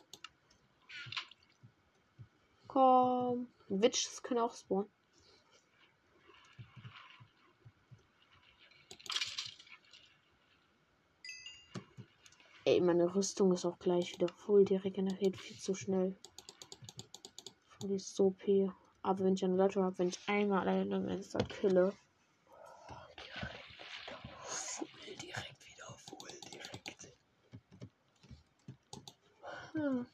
Komm. 2.68 3.53
Witches 3.68 4.22
können 4.22 4.42
auch 4.42 4.56
spawnen. 4.56 4.90
Ey, 12.66 12.80
meine 12.80 13.14
Rüstung 13.14 13.52
ist 13.52 13.66
auch 13.66 13.78
gleich 13.78 14.14
wieder 14.14 14.30
voll. 14.30 14.64
Die 14.64 14.78
regeneriert 14.78 15.38
viel 15.38 15.58
zu 15.58 15.76
schnell. 15.76 16.16
Die 17.82 17.96
ist 17.96 18.16
so 18.16 18.28
OP. 18.28 18.74
Aber 19.02 19.26
wenn 19.26 19.34
ich 19.34 19.44
eine 19.44 19.58
Lotto 19.58 19.84
habe, 19.84 19.98
wenn 19.98 20.08
ich 20.08 20.20
einmal 20.28 20.66
eine 20.66 21.00
Monster 21.02 21.44
kille. 21.44 21.94
Voll 24.46 24.88
direkt 25.22 25.66
wieder, 25.66 25.86
voll 25.98 26.30
direkt. 26.54 27.14
Hm. 29.74 30.06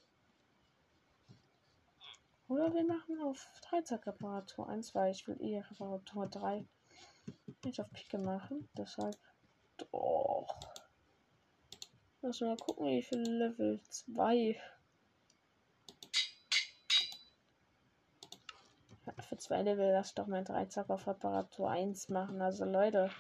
Oder 2.48 2.74
wir 2.74 2.84
machen 2.84 3.19
auf 3.30 3.48
Freizeitreparatur 3.62 4.68
1, 4.68 4.96
weil 4.96 5.12
ich 5.12 5.28
will 5.28 5.39
eh 5.39 5.60
Reparatur 5.60 6.28
3 6.28 6.65
nicht 7.63 7.80
auf 7.80 7.92
Picke 7.92 8.18
machen. 8.18 8.68
Deshalb 8.76 9.18
doch. 9.78 10.60
Lass 12.22 12.42
mal 12.42 12.58
gucken, 12.58 12.88
wie 12.88 13.04
viel 13.04 13.22
Level 13.22 13.80
2. 13.89 14.60
Ja, 19.06 19.22
für 19.22 19.38
zwei 19.38 19.62
Level 19.62 19.92
lass 19.92 20.15
doch 20.15 20.28
mein 20.28 20.44
Dreizack 20.44 20.89
auf 20.89 21.06
Reparatur 21.06 21.70
1 21.70 22.10
machen. 22.10 22.42
Also 22.42 22.65
Leute. 22.65 23.12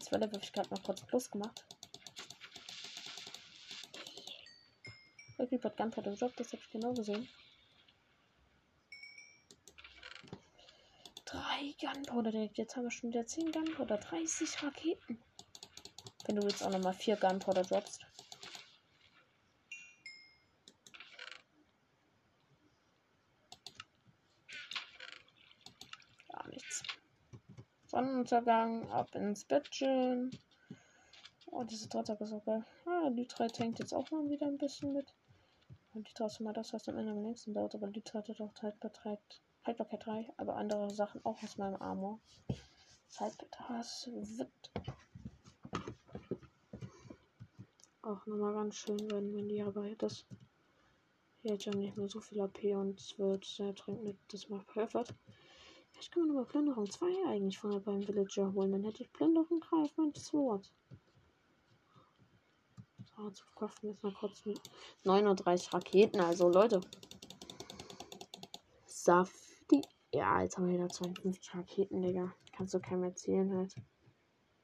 Zwei 0.00 0.16
Level 0.16 0.34
habe 0.34 0.44
ich 0.44 0.52
gerade 0.52 0.70
noch 0.70 0.82
kurz 0.82 1.02
Plus 1.02 1.30
gemacht. 1.30 1.66
Der 5.52 5.58
Creeper 5.58 5.96
hat 5.96 6.18
Job, 6.18 6.34
das 6.36 6.52
habe 6.52 6.62
ich 6.62 6.70
genau 6.70 6.94
gesehen. 6.94 7.28
Drei 11.26 11.74
Gunpowder 11.78 12.30
direkt. 12.30 12.56
Jetzt 12.56 12.74
haben 12.74 12.84
wir 12.84 12.90
schon 12.90 13.10
wieder 13.10 13.26
10 13.26 13.52
Gunpowder. 13.52 13.98
30 13.98 14.62
Raketen. 14.62 15.22
Wenn 16.24 16.36
du 16.36 16.48
jetzt 16.48 16.62
auch 16.62 16.70
nochmal 16.70 16.94
4 16.94 17.16
Gunpowder 17.16 17.64
droppst. 17.64 18.00
Gar 26.30 26.48
nichts. 26.48 26.82
Sonnenuntergang, 27.88 28.90
ab 28.90 29.14
ins 29.14 29.44
Bettchen. 29.44 30.30
Oh, 31.44 31.64
diese 31.64 31.90
Drehtag 31.90 32.22
ist 32.22 32.32
auch 32.32 32.44
geil. 32.46 32.64
Ah, 32.86 33.10
die 33.10 33.26
3 33.26 33.48
tankt 33.48 33.80
jetzt 33.80 33.92
auch 33.92 34.10
mal 34.10 34.30
wieder 34.30 34.46
ein 34.46 34.56
bisschen 34.56 34.94
mit. 34.94 35.12
Und 35.94 36.08
die 36.08 36.14
draußen 36.14 36.42
mal 36.44 36.52
das, 36.52 36.72
was 36.72 36.88
am 36.88 36.96
Ende 36.96 37.12
am 37.12 37.22
längsten 37.22 37.52
dauert, 37.52 37.74
aber 37.74 37.86
die 37.88 38.02
hatte 38.14 38.34
doch 38.34 38.54
Haltbarkeit, 38.62 39.20
Haltbarkeit 39.64 40.06
3, 40.06 40.32
aber 40.38 40.56
andere 40.56 40.90
Sachen 40.90 41.24
auch 41.24 41.42
aus 41.42 41.58
meinem 41.58 41.80
Armor. 41.82 42.18
Zeitbetas 43.08 44.08
wird 44.10 44.70
auch 48.00 48.26
nochmal 48.26 48.54
ganz 48.54 48.76
schön 48.76 48.98
werden, 49.10 49.34
wenn 49.36 49.48
die 49.48 49.58
dabei 49.58 49.94
das. 49.98 50.24
Hier 51.42 51.52
hat 51.52 51.64
ja 51.66 51.74
nicht 51.74 51.96
mehr 51.96 52.08
so 52.08 52.20
viel 52.20 52.40
AP 52.40 52.64
und 52.74 52.98
es 52.98 53.18
wird 53.18 53.44
sehr 53.44 53.72
dringend 53.74 54.04
mit 54.04 54.16
das 54.28 54.48
mal 54.48 54.60
perfekt. 54.60 55.14
Ich 56.00 56.10
kann 56.10 56.22
mir 56.22 56.28
nochmal 56.28 56.46
Plünderung 56.46 56.90
2 56.90 57.06
eigentlich 57.28 57.58
vorher 57.58 57.80
beim 57.80 58.02
Villager 58.02 58.52
holen. 58.54 58.72
Dann 58.72 58.84
hätte 58.84 59.02
ich 59.02 59.12
Plünderung 59.12 59.60
3 59.60 59.76
auf 59.76 59.96
mein 59.96 60.14
Sword. 60.14 60.72
Zu 63.30 63.44
craften 63.54 63.90
jetzt 63.90 64.02
mal 64.02 64.12
kurz 64.12 64.44
mit 64.44 64.60
39 65.04 65.72
Raketen. 65.72 66.20
Also 66.20 66.48
Leute. 66.48 66.80
Safti. 68.86 69.82
Ja, 70.12 70.42
jetzt 70.42 70.56
haben 70.56 70.66
wir 70.66 70.74
wieder 70.74 70.88
52 70.88 71.54
Raketen, 71.54 72.02
Digga. 72.02 72.34
Kannst 72.52 72.74
du 72.74 72.80
keinem 72.80 73.04
erzählen 73.04 73.54
halt. 73.56 73.74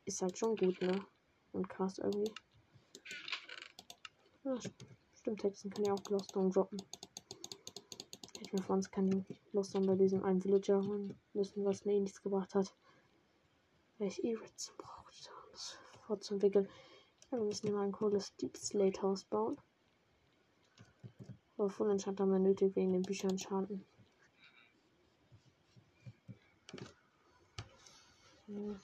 Ist 0.05 0.23
halt 0.23 0.38
schon 0.38 0.57
gut, 0.57 0.81
ne? 0.81 1.05
Und 1.53 1.68
krass 1.68 1.99
irgendwie. 1.99 2.33
Ja, 4.44 4.57
stimmt, 5.12 5.40
Texten 5.40 5.71
kann 5.71 5.85
ja 5.85 5.92
auch 5.92 6.03
Glowstone 6.03 6.51
droppen. 6.51 6.81
Ich 8.40 8.52
mir 8.52 8.63
vor 8.63 8.77
uns 8.77 8.90
keinen 8.90 9.27
Glowstone 9.50 9.87
bei 9.87 9.94
diesem 9.96 10.25
einen 10.25 10.40
Villager 10.40 10.81
holen 10.83 11.19
müssen, 11.35 11.65
was 11.65 11.85
mir 11.85 11.92
eh 11.94 12.00
nichts 12.00 12.23
gebracht 12.23 12.54
hat. 12.54 12.75
Weil 13.98 14.09
ich 14.09 14.25
E-Rits 14.25 14.73
brauchte, 14.79 15.31
um 15.31 15.50
das 15.52 15.79
fortzuentwickeln. 16.06 16.69
Wir 17.31 17.40
müssen 17.40 17.66
hier 17.66 17.76
mal 17.76 17.85
ein 17.85 17.92
cooles 17.92 18.35
Deep 18.37 18.56
Slate 18.56 19.02
Haus 19.02 19.24
bauen. 19.24 19.58
Aber 21.58 21.68
Full 21.68 21.90
Enchant 21.90 22.20
haben 22.20 22.31
wir 22.33 22.38
nötig 22.38 22.74
wegen 22.74 22.92
den 22.92 23.02
Büchern 23.02 23.33
Enchanten. 23.33 23.85
Hm. 28.46 28.81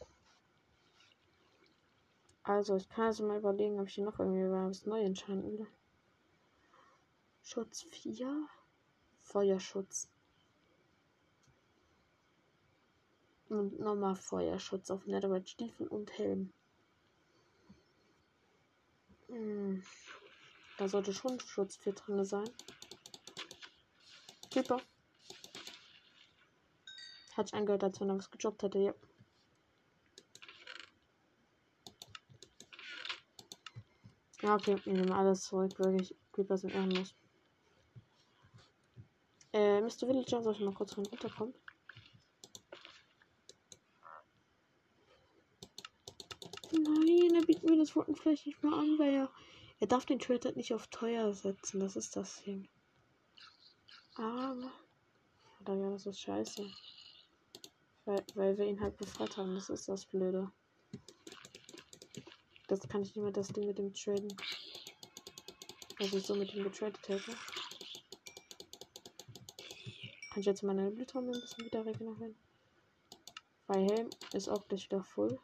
Also, 2.42 2.76
ich 2.76 2.86
kann 2.90 3.06
also 3.06 3.26
mal 3.26 3.38
überlegen, 3.38 3.80
ob 3.80 3.88
ich 3.88 3.94
hier 3.94 4.04
noch 4.04 4.18
irgendwie 4.18 4.50
was 4.50 4.84
neu 4.84 5.00
enchanten 5.00 5.58
will. 5.58 5.66
Schutz 7.42 7.82
4. 7.82 8.46
Feuerschutz. 9.22 10.10
Und 13.48 13.78
nochmal 13.80 14.14
Feuerschutz 14.14 14.90
auf 14.90 15.06
Netherite 15.06 15.48
Stiefel 15.48 15.86
und 15.86 16.18
Helm. 16.18 16.52
Hm. 19.34 19.82
Da 20.78 20.86
sollte 20.86 21.12
schon 21.12 21.40
Schutz 21.40 21.76
4 21.76 21.92
drin 21.92 22.24
sein. 22.24 22.48
Super. 24.52 24.80
Hat 27.36 27.48
sich 27.48 27.54
angehört, 27.54 27.82
als 27.82 28.00
wenn 28.00 28.10
er 28.10 28.18
was 28.18 28.30
gejobbt 28.30 28.62
hätte, 28.62 28.78
ja. 28.78 28.94
Ja, 34.42 34.54
okay, 34.54 34.78
wir 34.84 34.92
nehmen 34.92 35.10
alles 35.10 35.42
zurück, 35.42 35.76
wirklich. 35.80 36.14
Creeper 36.32 36.56
sind 36.56 36.72
ehrenlos. 36.72 37.14
Äh, 39.52 39.80
Mr. 39.80 40.06
Villager, 40.06 40.42
soll 40.42 40.52
ich 40.52 40.60
mal 40.60 40.74
kurz 40.74 40.96
runterkommen? 40.96 41.54
Nein, 46.76 47.34
er 47.34 47.46
bietet 47.46 47.64
mir 47.64 47.76
das 47.76 47.90
vielleicht 47.90 48.46
nicht 48.46 48.62
mehr 48.62 48.72
an, 48.72 48.98
weil 48.98 49.14
er, 49.14 49.30
er 49.80 49.86
darf 49.86 50.06
den 50.06 50.18
Trade 50.18 50.40
halt 50.44 50.56
nicht 50.56 50.74
auf 50.74 50.88
teuer 50.88 51.32
setzen. 51.32 51.80
Das 51.80 51.96
ist 51.96 52.16
das 52.16 52.42
Ding. 52.42 52.68
Aber. 54.16 54.72
Oder 55.60 55.74
ja, 55.74 55.90
das 55.90 56.06
ist 56.06 56.20
scheiße. 56.20 56.70
Weil, 58.04 58.24
weil 58.34 58.58
wir 58.58 58.66
ihn 58.66 58.80
halt 58.80 58.96
befreit 58.96 59.36
haben. 59.36 59.54
Das 59.54 59.70
ist 59.70 59.88
das 59.88 60.04
Blöde. 60.06 60.50
Das 62.66 62.80
kann 62.88 63.02
ich 63.02 63.14
nicht 63.14 63.22
mehr 63.22 63.32
das 63.32 63.48
Ding 63.48 63.66
mit 63.66 63.78
dem 63.78 63.92
Traden. 63.94 64.34
Also 66.00 66.18
so 66.18 66.34
mit 66.34 66.52
ihm 66.54 66.64
getradet 66.64 67.08
hätte. 67.08 67.32
Kann 70.30 70.40
ich 70.40 70.46
jetzt 70.46 70.64
meine 70.64 70.90
Blüttraum 70.90 71.26
ein 71.26 71.40
bisschen 71.40 71.64
wieder 71.64 71.86
regenerieren? 71.86 72.34
Weil 73.66 73.88
Helm 73.88 74.10
ist 74.32 74.48
auch 74.48 74.66
gleich 74.66 74.86
wieder 74.86 75.04
voll. 75.04 75.38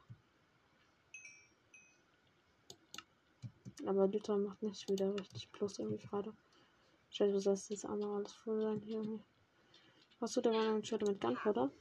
Aber 3.90 4.06
Blüttraum 4.06 4.44
macht 4.44 4.62
nicht 4.62 4.88
wieder 4.88 5.12
richtig 5.16 5.50
plus 5.50 5.80
irgendwie 5.80 6.06
gerade. 6.06 6.32
Scheiße, 7.10 7.34
was 7.34 7.46
heißt 7.46 7.70
jetzt 7.70 7.84
einmal 7.84 8.18
alles 8.18 8.32
voll 8.32 8.62
sein 8.62 8.80
hier? 8.82 9.18
Hast 10.20 10.36
du 10.36 10.40
der 10.40 10.52
Meinung, 10.52 10.78
ich 10.80 10.92
mit 10.92 11.20
Gunpowder? 11.20 11.72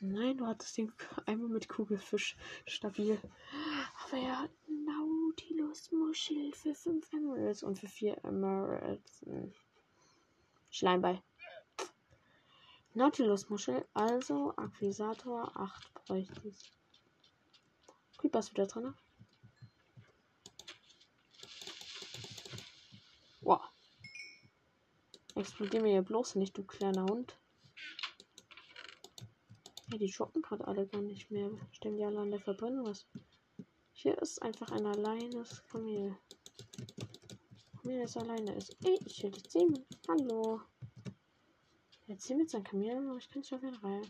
Nein, 0.00 0.38
du 0.38 0.46
hattest 0.46 0.78
den 0.78 0.90
einmal 1.26 1.50
mit 1.50 1.68
Kugelfisch 1.68 2.38
stabil. 2.66 3.20
Aber 4.06 4.16
er 4.16 4.40
hat 4.40 4.50
Nautilus-Muschel 4.68 6.54
für 6.54 6.74
5 6.74 7.12
Emeralds 7.12 7.62
und 7.62 7.78
für 7.78 7.88
4 7.88 8.24
Emeralds. 8.24 9.20
Hm. 9.26 9.52
Schleimball. 10.70 11.22
Nautilus-Muschel, 12.94 13.84
also 13.92 14.54
Akquisator 14.56 15.54
8 15.58 15.92
bräuchte 15.92 16.48
ich. 16.48 16.72
Creeper 18.16 18.38
ist 18.38 18.52
wieder 18.52 18.66
drin. 18.66 18.94
Wow. 23.46 23.60
Explodier 25.36 25.80
mir 25.80 25.94
ja 25.94 26.00
bloß 26.00 26.34
nicht, 26.34 26.58
du 26.58 26.64
kleiner 26.64 27.04
Hund. 27.04 27.38
Ja, 29.88 29.98
die 29.98 30.10
droppen 30.10 30.42
gerade 30.42 30.66
alle 30.66 30.84
gar 30.88 31.00
nicht 31.00 31.30
mehr. 31.30 31.52
Stellen 31.70 31.96
die 31.96 32.04
alle 32.04 32.18
an 32.18 32.32
der 32.32 32.40
Verbrennung 32.40 32.86
was? 32.86 33.06
Hier 33.92 34.20
ist 34.20 34.42
einfach 34.42 34.72
ein 34.72 34.84
alleines 34.84 35.62
Kamel. 35.68 36.18
Kamel, 37.80 38.00
das 38.00 38.16
alleine 38.16 38.52
ist. 38.56 38.76
Ey, 38.84 38.98
ich 39.06 39.22
will 39.22 39.30
dich 39.30 39.48
sehen. 39.48 39.86
Hallo. 40.08 40.62
Hier 42.04 42.36
mit 42.36 42.50
seinem 42.50 42.64
Kamel, 42.64 42.96
aber 42.96 43.18
ich 43.18 43.28
kann 43.28 43.44
schon 43.44 43.62
wieder 43.62 43.80
rein. 43.80 44.02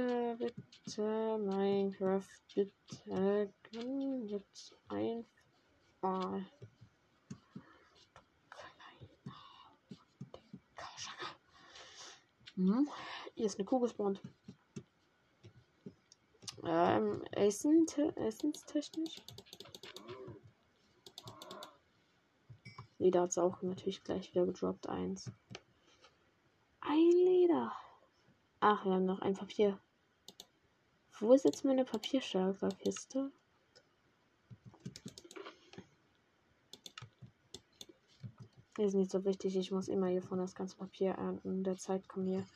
Bitte, 0.00 0.36
bitte, 0.38 1.38
Minecraft, 1.38 2.26
bitte, 2.54 3.52
kann 3.62 4.26
jetzt 4.28 4.74
einfach. 4.88 6.40
Hm. 12.54 12.88
Hier 13.34 13.44
ist 13.46 13.58
eine 13.58 13.66
Kugel 13.66 13.90
spawnt. 13.90 14.22
Ähm, 16.64 17.22
Essen, 17.32 17.86
essenstechnisch. 18.16 19.16
Leder 22.96 23.22
hat 23.22 23.30
es 23.30 23.38
auch 23.38 23.60
natürlich 23.60 24.02
gleich 24.02 24.30
wieder 24.30 24.46
gedroppt. 24.46 24.88
Eins. 24.88 25.30
Ein 26.80 27.10
Leder. 27.10 27.74
Ach, 28.60 28.84
wir 28.86 28.92
haben 28.92 29.04
noch 29.06 29.20
ein 29.20 29.34
Papier. 29.34 29.78
Wo 31.20 31.34
ist 31.34 31.44
jetzt 31.44 31.66
meine 31.66 31.84
Papierstärkerkiste? 31.84 33.30
Ist 38.78 38.94
nicht 38.94 39.10
so 39.10 39.22
wichtig. 39.26 39.54
Ich 39.56 39.70
muss 39.70 39.88
immer 39.88 40.06
hier 40.06 40.22
von 40.22 40.38
das 40.38 40.54
ganze 40.54 40.76
Papier 40.76 41.10
ernten. 41.10 41.56
In 41.58 41.64
der 41.64 41.76
Zeit 41.76 42.08
kommen 42.08 42.26
hier 42.26 42.46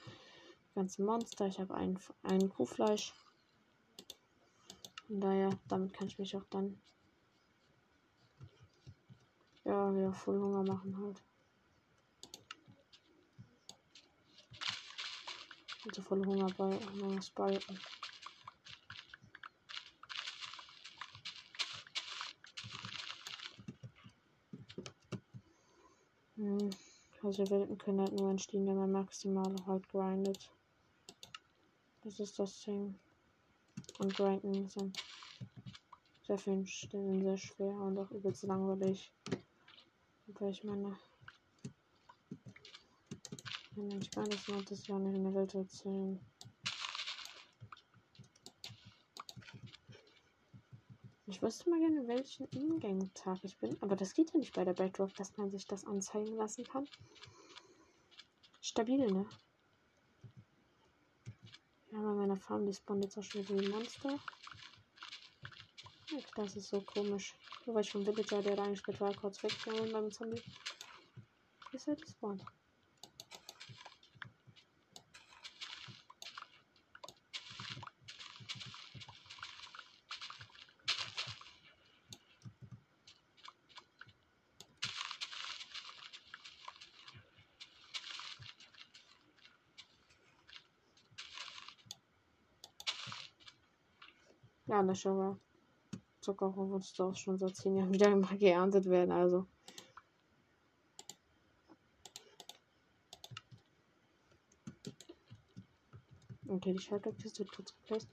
ganze 0.74 1.02
Monster. 1.02 1.46
Ich 1.46 1.60
habe 1.60 1.74
ein, 1.74 1.98
ein 2.22 2.48
Kuhfleisch. 2.48 3.12
Von 5.08 5.20
daher, 5.20 5.50
damit 5.68 5.92
kann 5.92 6.06
ich 6.06 6.18
mich 6.18 6.34
auch 6.34 6.44
dann 6.48 6.80
ja 9.64 9.94
wieder 9.94 10.14
voll 10.14 10.40
Hunger 10.40 10.62
machen 10.62 10.96
halt. 10.96 11.22
Also 15.86 16.00
voll 16.00 16.24
Hunger 16.24 16.46
bei 16.56 16.78
Hunger 16.98 17.20
spalten. 17.20 17.78
Hm. 26.36 26.70
Also 27.22 27.48
Welten 27.48 27.78
können 27.78 28.00
halt 28.00 28.12
nur 28.12 28.30
entstehen, 28.30 28.66
wenn 28.66 28.76
man 28.76 28.92
maximal 28.92 29.54
halt 29.66 29.88
grindet. 29.88 30.50
Das 32.02 32.20
ist 32.20 32.38
das 32.38 32.60
Ding. 32.62 32.98
Und 33.98 34.14
grinden 34.14 34.68
sind 34.68 34.98
sehr 36.26 36.38
vielen 36.38 36.66
Stellen 36.66 37.22
sehr 37.22 37.36
schwer 37.36 37.74
und 37.76 37.98
auch 37.98 38.10
übelst 38.10 38.42
langweilig. 38.42 39.12
Weil 40.26 40.50
ich 40.50 40.64
meine. 40.64 40.96
Ich 43.76 44.10
kann 44.10 44.28
das 44.28 44.44
das 44.68 44.86
Jahr 44.86 44.98
nicht 44.98 45.16
in 45.16 45.24
der 45.24 45.34
Welt 45.34 45.54
erzählen. 45.54 46.20
Ich 51.26 51.40
wüsste 51.40 51.70
mal 51.70 51.78
gerne, 51.78 52.06
welchen 52.06 52.46
Ingame-Tag 52.50 53.38
ich 53.44 53.56
bin. 53.58 53.76
Aber 53.80 53.96
das 53.96 54.12
geht 54.12 54.32
ja 54.32 54.38
nicht 54.38 54.54
bei 54.54 54.64
der 54.64 54.74
Bedrock, 54.74 55.14
dass 55.14 55.36
man 55.38 55.50
sich 55.50 55.66
das 55.66 55.86
anzeigen 55.86 56.36
lassen 56.36 56.64
kann. 56.64 56.86
Stabil, 58.60 59.10
ne? 59.10 59.26
Ja, 61.90 62.00
bei 62.02 62.14
meiner 62.14 62.36
Farm, 62.36 62.66
die 62.66 62.74
spawnt 62.74 63.04
jetzt 63.04 63.16
auch 63.16 63.22
schon 63.22 63.48
wieder 63.48 63.56
die 63.56 63.68
Monster. 63.68 64.18
Das 66.36 66.56
ist 66.56 66.68
so 66.68 66.80
komisch. 66.82 67.34
Nur 67.64 67.76
weil 67.76 67.84
ich 67.84 67.90
vom 67.90 68.04
Villager, 68.04 68.42
der 68.42 68.56
da 68.56 68.64
eigentlich 68.64 69.00
war, 69.00 69.14
kurz 69.14 69.42
weg 69.42 69.52
beim 69.64 70.10
Zombie. 70.10 70.42
Ist 71.72 71.86
halt 71.86 72.02
gespawnt. 72.02 72.42
Ja, 94.74 94.80
eine 94.80 94.96
Sugar. 94.96 95.38
Zuckerrohr 96.20 96.68
wird 96.68 97.16
schon 97.16 97.38
seit 97.38 97.54
10 97.54 97.76
Jahren 97.76 97.94
wieder 97.94 98.10
immer 98.10 98.34
geerntet 98.36 98.86
werden, 98.86 99.12
also. 99.12 99.46
Okay, 106.48 106.72
die 106.72 106.80
Schalterkiste 106.80 107.44
wird 107.44 107.52
kurz 107.54 107.72
gepresst. 107.76 108.08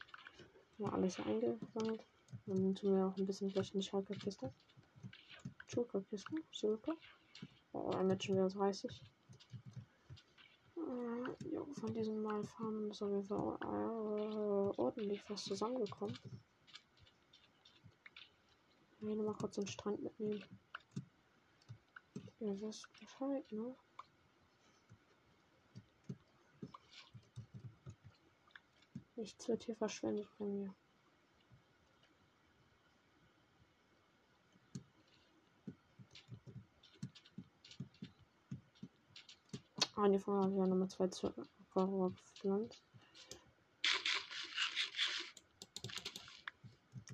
Ja, 0.78 0.89
alles 0.89 1.20
eingesammelt. 1.20 2.05
Dann 2.45 2.76
tun 2.76 2.95
wir 2.95 3.07
auch 3.07 3.18
ein 3.18 3.26
bisschen 3.26 3.49
gleich 3.49 3.74
in 3.74 3.80
die 3.80 3.88
Schalterkiste. 3.88 4.53
Schulterkiste, 5.66 6.36
super. 6.51 6.93
Oh, 7.72 7.89
damit 7.89 8.24
schon 8.24 8.36
wieder 8.36 8.49
30. 8.49 9.03
Äh, 10.78 11.49
jo, 11.49 11.66
von 11.74 11.91
diesen 11.91 12.22
Mal 12.22 12.41
ist 12.41 13.01
auf 13.01 13.09
jeden 13.09 13.26
Fall 13.26 13.57
ordentlich 14.78 15.24
was 15.30 15.43
zusammengekommen. 15.43 16.18
Ich 19.02 19.08
will 19.08 19.16
nochmal 19.16 19.34
kurz 19.34 19.56
den 19.56 19.66
Strand 19.66 19.99
mitnehmen. 20.04 20.43
Ja, 22.39 22.54
das 22.54 22.84
Bescheid, 22.99 23.52
ne? 23.52 23.76
Nichts 29.16 29.47
wird 29.47 29.64
hier 29.64 29.76
verschwendet 29.76 30.28
bei 30.38 30.45
mir. 30.45 30.76
Ah, 39.95 40.08
die 40.08 40.20
Frage 40.20 40.41
habe 40.43 40.52
ich 40.52 40.58
ja 40.60 40.68
nochmal 40.68 40.89
zwei 40.89 41.08
Zucker 41.08 41.43
gepflanzt. 41.74 42.91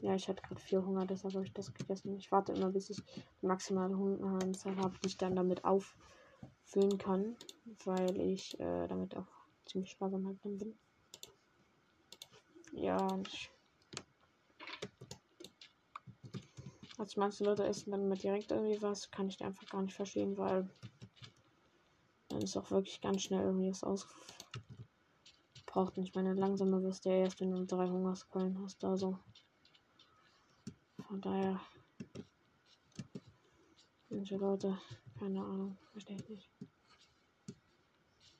Ja, 0.02 0.14
ich 0.14 0.28
hatte 0.28 0.44
gerade 0.44 0.62
viel 0.62 0.84
Hunger, 0.84 1.06
deshalb 1.06 1.34
habe 1.34 1.46
ich 1.46 1.54
das 1.54 1.74
gegessen. 1.74 2.16
Ich 2.18 2.32
warte 2.32 2.54
immer, 2.54 2.70
bis 2.70 2.90
ich 2.90 3.04
die 3.42 3.46
maximale 3.46 3.98
Hungeranzahl 3.98 4.76
habe, 4.78 4.96
die 5.02 5.08
ich 5.08 5.18
dann 5.18 5.36
damit 5.36 5.64
auffüllen 5.66 6.98
kann, 6.98 7.36
weil 7.84 8.20
ich 8.22 8.60
äh, 8.60 8.88
damit 8.88 9.16
auch 9.18 9.28
ziemlich 9.66 9.92
sparsam 9.92 10.28
halt 10.28 10.42
bin. 10.42 10.78
Ja, 12.74 12.98
und 13.10 13.28
ich. 13.28 13.52
Also 17.00 17.20
manche 17.20 17.44
Leute 17.44 17.64
essen 17.66 17.92
dann 17.92 18.06
immer 18.06 18.16
direkt 18.16 18.52
irgendwie 18.52 18.82
was, 18.82 19.12
kann 19.12 19.28
ich 19.30 19.44
einfach 19.44 19.68
gar 19.70 19.82
nicht 19.84 19.94
verstehen, 19.96 20.38
weil 20.38 20.68
dann 22.30 22.42
ist 22.42 22.58
auch 22.58 22.72
wirklich 22.72 23.02
ganz 23.02 23.22
schnell 23.24 23.44
irgendwie 23.44 23.70
was 23.70 23.84
ausgebraucht. 23.84 24.18
Und 25.98 26.04
ich 26.04 26.16
meine, 26.16 26.34
langsamer 26.34 26.82
wirst 26.84 27.06
du 27.06 27.10
ja 27.10 27.18
erst, 27.18 27.40
wenn 27.40 27.52
du 27.52 27.66
drei 27.66 27.88
Hungerskeulen 27.88 28.60
hast, 28.64 28.84
also. 28.84 29.20
Von 31.08 31.22
daher. 31.22 31.62
Manche 34.10 34.36
Leute, 34.36 34.78
keine 35.18 35.40
Ahnung, 35.42 35.78
verstehe 35.92 36.18
ich 36.18 36.30
nicht. 36.30 36.50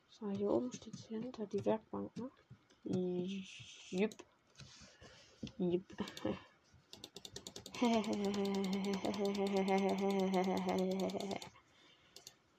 So, 0.10 0.30
hier 0.32 0.52
oben 0.52 0.72
steht 0.74 0.96
hier 1.08 1.20
hinter 1.20 1.46
die 1.46 1.64
Werkbank, 1.64 2.12
ne? 2.18 2.30
Jupp. 3.90 4.16
Jupp. 5.58 5.96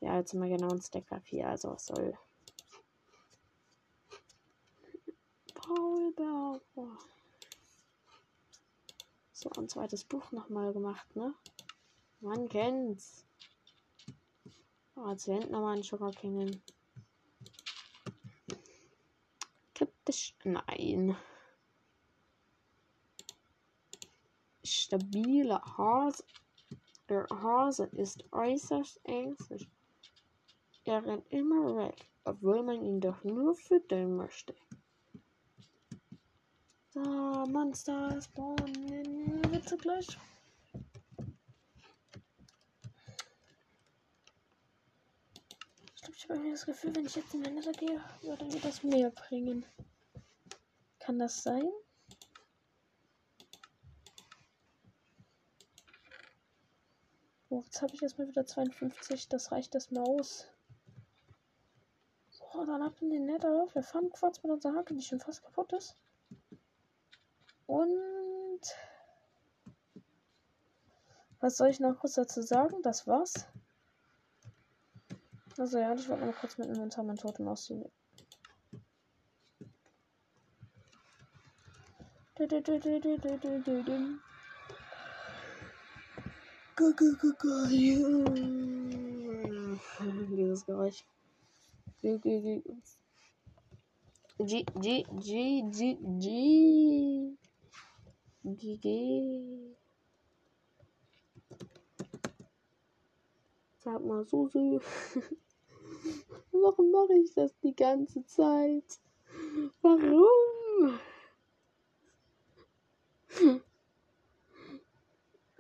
ja, 0.00 0.16
jetzt 0.16 0.34
wir 0.34 0.48
genau 0.48 0.70
ein 0.70 0.80
Stack 0.80 1.06
Papier, 1.06 1.48
also 1.48 1.70
was 1.70 1.86
soll. 1.86 2.16
Paul 5.54 6.12
Berger. 6.12 6.98
So, 9.40 9.50
ein 9.50 9.68
zweites 9.68 10.02
Buch 10.02 10.32
nochmal 10.32 10.72
gemacht, 10.72 11.14
ne? 11.14 11.32
Man 12.18 12.48
kennt's. 12.48 13.24
Oh, 14.96 15.08
jetzt 15.10 15.26
hier 15.26 15.34
hinten 15.34 15.52
nochmal 15.52 15.76
ein 15.76 15.84
Sugar 15.84 16.10
King 16.10 16.60
Kritisch? 19.74 20.34
Nein. 20.42 21.16
Stabile 24.64 25.62
Hase. 25.62 26.24
Der 27.08 27.28
Hase 27.30 27.84
ist 27.92 28.24
äußerst 28.32 28.98
ängstlich. 29.04 29.70
Er 30.82 31.06
rennt 31.06 31.30
immer 31.30 31.76
weg, 31.76 32.10
obwohl 32.24 32.64
man 32.64 32.82
ihn 32.82 33.00
doch 33.00 33.22
nur 33.22 33.54
füttern 33.54 34.16
möchte. 34.16 34.56
So, 37.04 37.46
Monster 37.46 38.20
spawnen 38.20 39.52
Witze 39.52 39.76
gleich. 39.76 40.08
Ich 45.94 46.02
glaube, 46.02 46.16
ich 46.16 46.24
habe 46.24 46.34
irgendwie 46.34 46.50
das 46.50 46.66
Gefühl, 46.66 46.96
wenn 46.96 47.06
ich 47.06 47.14
jetzt 47.14 47.34
in 47.34 47.44
den 47.44 47.54
Nether 47.54 47.70
gehe, 47.72 48.00
würde 48.22 48.44
mir 48.46 48.60
das 48.60 48.82
mehr 48.82 49.10
bringen. 49.10 49.64
Kann 50.98 51.20
das 51.20 51.42
sein? 51.44 51.70
Oh, 57.50 57.62
jetzt 57.64 57.80
habe 57.80 57.94
ich 57.94 58.02
erstmal 58.02 58.26
wieder 58.26 58.44
52. 58.44 59.28
Das 59.28 59.52
reicht 59.52 59.74
erstmal 59.74 60.02
aus. 60.04 60.48
So, 62.30 62.64
dann 62.66 62.82
ab 62.82 63.00
in 63.00 63.10
den 63.10 63.26
Nether. 63.26 63.68
Wir 63.72 63.82
fahren 63.84 64.10
Quarz 64.10 64.42
mit 64.42 64.50
unserer 64.50 64.74
Hacke, 64.74 64.94
die 64.94 65.02
schon 65.02 65.20
fast 65.20 65.44
kaputt 65.44 65.72
ist. 65.74 65.94
Und 67.68 68.62
was 71.38 71.58
soll 71.58 71.68
ich 71.68 71.80
noch 71.80 71.98
kurz 71.98 72.14
dazu 72.14 72.40
sagen? 72.40 72.82
Das 72.82 73.06
war's. 73.06 73.46
Also 75.58 75.78
ja, 75.78 75.92
ich 75.94 76.08
wollte 76.08 76.24
mal 76.24 76.32
kurz 76.32 76.56
mit 76.56 76.66
dem 76.66 76.74
Inventar 76.74 77.04
meinen 77.04 77.18
Totem 77.18 77.46
ausziehen. 77.46 77.84
Dieses 90.30 90.64
Geräusch. 90.64 91.04
G, 92.00 92.18
G, 92.18 92.62
G, 94.38 94.62
G, 95.70 95.96
G. 96.00 97.36
GG. 98.56 99.76
Sag 103.78 104.04
mal, 104.04 104.24
Susi. 104.24 104.80
Warum 106.52 106.90
mache 106.90 107.14
ich 107.14 107.32
das 107.34 107.58
die 107.60 107.74
ganze 107.74 108.24
Zeit? 108.26 109.00
Warum? 109.82 110.98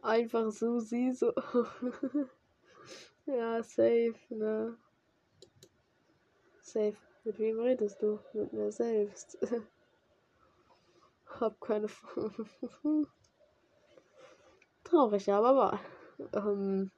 Einfach 0.02 0.50
Susi, 0.50 1.12
so. 1.14 1.32
ja, 3.26 3.62
safe, 3.62 4.14
ne? 4.30 4.76
Safe. 6.62 6.96
Mit 7.24 7.38
wem 7.38 7.60
redest 7.60 8.00
du? 8.00 8.18
Mit 8.32 8.52
mir 8.52 8.72
selbst. 8.72 9.38
Hab 11.40 11.60
keine. 11.60 11.86
Traurig, 14.84 15.30
aber 15.30 15.56
wahr. 15.56 15.80
Ähm. 16.32 16.90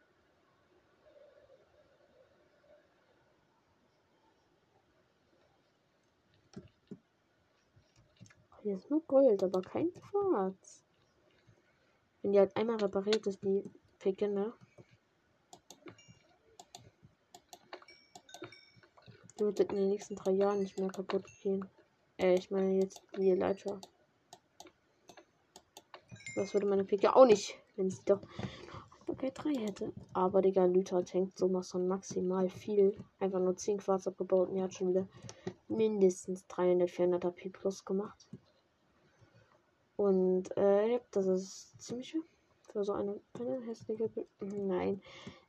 Hier 8.62 8.76
ist 8.76 8.90
nur 8.90 9.02
Gold, 9.06 9.42
aber 9.42 9.62
kein 9.62 9.92
Quarz. 9.94 10.84
Wenn 12.22 12.32
die 12.32 12.38
halt 12.38 12.54
einmal 12.56 12.76
repariert 12.76 13.26
ist, 13.26 13.42
die 13.42 13.64
Picke, 13.98 14.28
ne? 14.28 14.52
Die 19.38 19.44
wird 19.44 19.60
in 19.60 19.68
den 19.68 19.88
nächsten 19.88 20.16
drei 20.16 20.32
Jahren 20.32 20.60
nicht 20.60 20.78
mehr 20.78 20.90
kaputt 20.90 21.24
gehen. 21.42 21.66
Äh, 22.18 22.34
ich 22.34 22.50
meine 22.50 22.82
jetzt 22.82 23.02
die 23.16 23.32
Leiter. 23.32 23.80
Das 26.34 26.54
würde 26.54 26.66
meine 26.66 26.84
Picke 26.84 27.14
auch 27.14 27.26
nicht, 27.26 27.58
wenn 27.76 27.90
sie 27.90 28.02
doch 28.04 28.20
okay 29.06 29.30
3 29.34 29.54
hätte. 29.54 29.92
Aber 30.12 30.42
Digga, 30.42 30.64
Lüter 30.64 31.04
tankt 31.04 31.38
sowas 31.38 31.70
von 31.70 31.88
maximal 31.88 32.48
viel. 32.48 32.96
Einfach 33.18 33.40
nur 33.40 33.56
10 33.56 33.78
Quarz 33.78 34.06
abgebaut 34.06 34.48
und 34.48 34.56
er 34.56 34.64
hat 34.64 34.74
schon 34.74 34.90
wieder 34.90 35.06
mindestens 35.68 36.46
300, 36.46 36.90
400 36.90 37.34
P 37.34 37.48
plus 37.48 37.84
gemacht. 37.84 38.26
Und 39.96 40.56
äh, 40.56 41.00
das 41.10 41.26
ist 41.26 41.82
ziemlich 41.82 42.16
für 42.72 42.84
so 42.84 42.92
eine, 42.92 43.20
eine 43.38 43.60
hässliche. 43.66 44.10
Nein, 44.40 45.02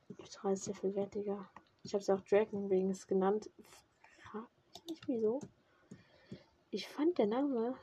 Lüter 0.08 0.52
ist 0.52 0.64
sehr 0.64 0.74
viel 0.74 0.94
wertiger. 0.94 1.48
Ich 1.84 1.94
habe 1.94 2.02
es 2.02 2.10
auch 2.10 2.20
Dragon 2.20 2.68
Wings 2.68 3.06
genannt. 3.06 3.50
Frag 4.18 4.46
mich 4.74 4.84
nicht 4.90 5.08
wieso. 5.08 5.40
Ich 6.70 6.88
fand 6.88 7.18
der 7.18 7.26
Name 7.26 7.74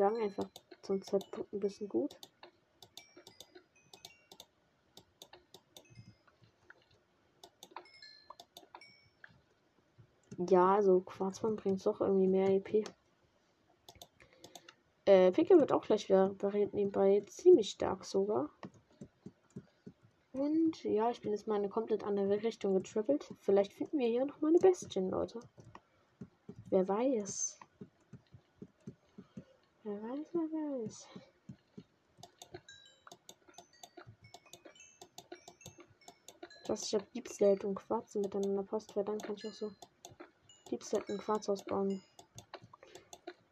klang 0.00 0.16
einfach 0.16 0.48
zum 0.80 1.02
Zeitpunkt 1.02 1.52
ein 1.52 1.60
bisschen 1.60 1.86
gut. 1.86 2.18
Ja, 10.38 10.76
also 10.76 11.02
Quarzmann 11.02 11.56
bringt 11.56 11.84
doch 11.84 12.00
irgendwie 12.00 12.28
mehr 12.28 12.48
EP. 12.48 12.88
Äh, 15.04 15.32
Picke 15.32 15.58
wird 15.58 15.70
auch 15.70 15.82
gleich 15.82 16.08
wieder 16.08 16.30
repariert 16.30 16.72
nebenbei. 16.72 17.22
Ziemlich 17.26 17.68
stark 17.68 18.06
sogar. 18.06 18.48
Und 20.32 20.82
ja, 20.82 21.10
ich 21.10 21.20
bin 21.20 21.32
jetzt 21.32 21.46
mal 21.46 21.56
in 21.56 21.64
eine 21.64 21.68
komplett 21.68 22.04
andere 22.04 22.42
Richtung 22.42 22.72
getrippelt. 22.72 23.34
Vielleicht 23.40 23.74
finden 23.74 23.98
wir 23.98 24.08
hier 24.08 24.24
noch 24.24 24.40
mal 24.40 24.48
eine 24.48 24.60
Bestien, 24.60 25.10
Leute. 25.10 25.40
Wer 26.70 26.88
weiß. 26.88 27.60
Wer 29.82 29.94
weiß, 29.94 30.26
wer 30.32 30.42
weiß. 30.42 31.08
Das 36.66 36.84
ich 36.84 36.94
habe 36.94 37.06
Slate 37.28 37.66
und 37.66 37.74
Quarz 37.74 38.14
miteinander 38.14 38.62
passt, 38.62 38.94
weil 38.94 39.04
dann 39.04 39.18
kann 39.18 39.34
ich 39.36 39.46
auch 39.46 39.52
so 39.52 39.72
Slate 40.82 41.12
und 41.12 41.18
Quarz 41.18 41.48
ausbauen. 41.48 42.02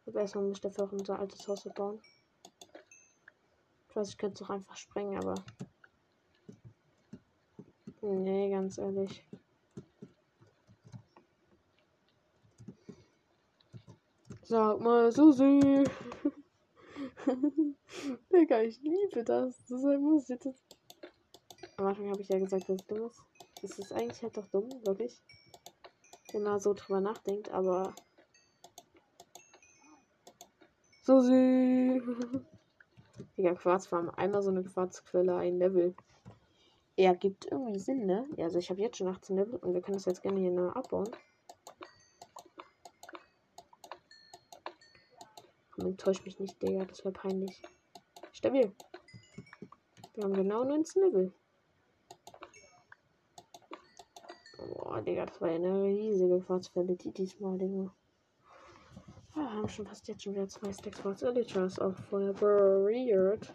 Aber 0.05 0.21
erstmal 0.21 0.45
muss 0.45 0.57
ich 0.57 0.61
dafür 0.61 0.85
auch 0.85 0.91
unser 0.91 1.19
altes 1.19 1.47
Haus 1.47 1.67
bauen. 1.75 2.01
Ich 3.89 3.95
weiß, 3.95 4.09
ich 4.09 4.17
könnte 4.17 4.35
es 4.35 4.49
auch 4.49 4.53
einfach 4.53 4.77
sprengen, 4.77 5.17
aber 5.17 5.35
Nee, 8.01 8.49
ganz 8.49 8.77
ehrlich. 8.77 9.25
Sag 14.43 14.79
mal, 14.79 15.11
Susi. 15.11 15.83
Digga, 18.33 18.61
ich 18.61 18.81
liebe 18.81 19.23
das. 19.23 19.57
Das 19.67 19.83
ist 19.83 19.99
muss 19.99 20.27
jetzt. 20.27 20.47
Am 21.77 21.87
Anfang 21.87 22.09
habe 22.09 22.21
ich 22.21 22.29
ja 22.29 22.39
gesagt, 22.39 22.69
dass 22.69 22.81
es 22.81 22.87
dumm 22.87 23.07
ist. 23.07 23.21
Das 23.61 23.79
ist 23.79 23.93
eigentlich 23.93 24.21
halt 24.21 24.37
doch 24.37 24.47
dumm, 24.47 24.69
wirklich. 24.85 25.21
Wenn 26.31 26.43
man 26.43 26.59
so 26.59 26.73
drüber 26.73 27.01
nachdenkt, 27.01 27.51
aber. 27.51 27.93
Susi. 31.03 32.01
Digga, 33.37 33.55
Quarzfarm. 33.55 34.09
Einmal 34.15 34.41
so 34.41 34.49
eine 34.49 34.63
Quarzquelle, 34.63 35.35
ein 35.35 35.57
Level. 35.57 35.95
Er 36.95 37.15
gibt 37.15 37.45
irgendwie 37.49 37.79
Sinn, 37.79 38.05
ne? 38.05 38.27
Ja, 38.35 38.45
also 38.45 38.59
ich 38.59 38.69
habe 38.69 38.81
jetzt 38.81 38.97
schon 38.97 39.07
18 39.07 39.37
Level 39.37 39.59
und 39.59 39.73
wir 39.73 39.81
können 39.81 39.97
das 39.97 40.05
jetzt 40.05 40.21
gerne 40.21 40.39
hier 40.39 40.51
noch 40.51 40.75
abbauen. 40.75 41.09
Enttäuscht 45.81 46.25
mich 46.25 46.39
nicht, 46.39 46.61
Digga. 46.61 46.85
Das 46.85 47.03
wäre 47.03 47.13
peinlich. 47.13 47.61
Stabil. 48.31 48.71
Wir 50.15 50.23
haben 50.23 50.33
genau 50.33 50.63
19 50.63 51.03
Level. 51.03 51.33
Boah, 54.57 55.01
Digga, 55.01 55.25
das 55.25 55.39
war 55.39 55.49
eine 55.49 55.83
riesige 55.83 56.41
Quarzfälle, 56.41 56.95
die 56.95 57.11
diesmal, 57.11 57.57
Digga. 57.57 57.93
Wir 59.35 59.53
haben 59.53 59.69
schon 59.69 59.87
fast 59.87 60.07
jetzt 60.07 60.23
schon 60.23 60.33
wieder 60.33 60.47
zwei 60.47 60.73
Stacks 60.73 61.01
Quarz 61.01 61.21
Elytras 61.21 61.79
auf 61.79 61.95
Feuerburiert. 62.09 63.53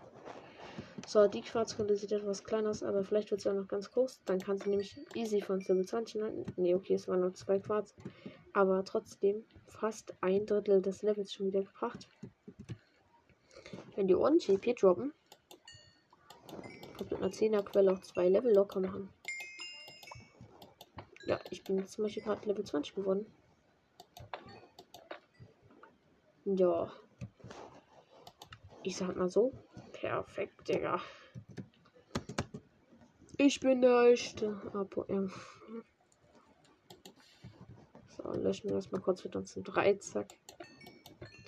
So, 1.06 1.28
die 1.28 1.42
Quarzquelle 1.42 1.94
sieht 1.96 2.12
etwas 2.12 2.42
kleiner 2.42 2.70
aus, 2.70 2.82
aber 2.82 3.04
vielleicht 3.04 3.30
wird 3.30 3.42
sie 3.42 3.50
auch 3.50 3.54
noch 3.54 3.68
ganz 3.68 3.90
groß. 3.90 4.22
Dann 4.24 4.38
kann 4.38 4.56
sie 4.56 4.70
nämlich 4.70 4.98
easy 5.14 5.42
von 5.42 5.60
Level 5.60 5.84
20 5.84 6.20
landen. 6.20 6.46
Ne, 6.56 6.74
okay, 6.74 6.94
es 6.94 7.06
waren 7.06 7.20
nur 7.20 7.34
zwei 7.34 7.58
Quarz. 7.58 7.94
Aber 8.54 8.84
trotzdem 8.84 9.44
fast 9.66 10.14
ein 10.20 10.46
Drittel 10.46 10.80
des 10.80 11.02
Levels 11.02 11.32
schon 11.32 11.46
wieder 11.46 11.62
gebracht. 11.62 12.08
Wenn 13.96 14.08
die 14.08 14.14
ordentlich 14.14 14.48
EP 14.48 14.76
droppen, 14.76 15.12
kommt 16.96 17.10
mit 17.10 17.20
einer 17.20 17.32
10er 17.32 17.62
Quelle 17.62 17.92
auch 17.92 18.00
zwei 18.00 18.28
Level 18.28 18.54
locker 18.54 18.80
machen. 18.80 19.10
Ja, 21.26 21.40
ich 21.50 21.64
bin 21.64 21.86
zum 21.86 22.04
Beispiel 22.04 22.22
gerade 22.22 22.46
Level 22.46 22.64
20 22.64 22.94
geworden. 22.94 23.26
Ja. 26.44 26.92
Ich 28.82 28.96
sag 28.96 29.16
mal 29.16 29.28
so. 29.28 29.52
Perfekt, 29.92 30.68
Digga. 30.68 31.00
Ich 33.38 33.58
bin 33.58 33.80
der 33.80 34.12
echte 34.12 34.60
Apo. 34.74 35.06
Löschen 38.42 38.68
wir 38.68 38.76
das 38.76 38.90
mal 38.90 39.00
kurz 39.00 39.24
mit 39.24 39.36
uns 39.36 39.54
3. 39.62 39.94
Zack. 39.94 40.34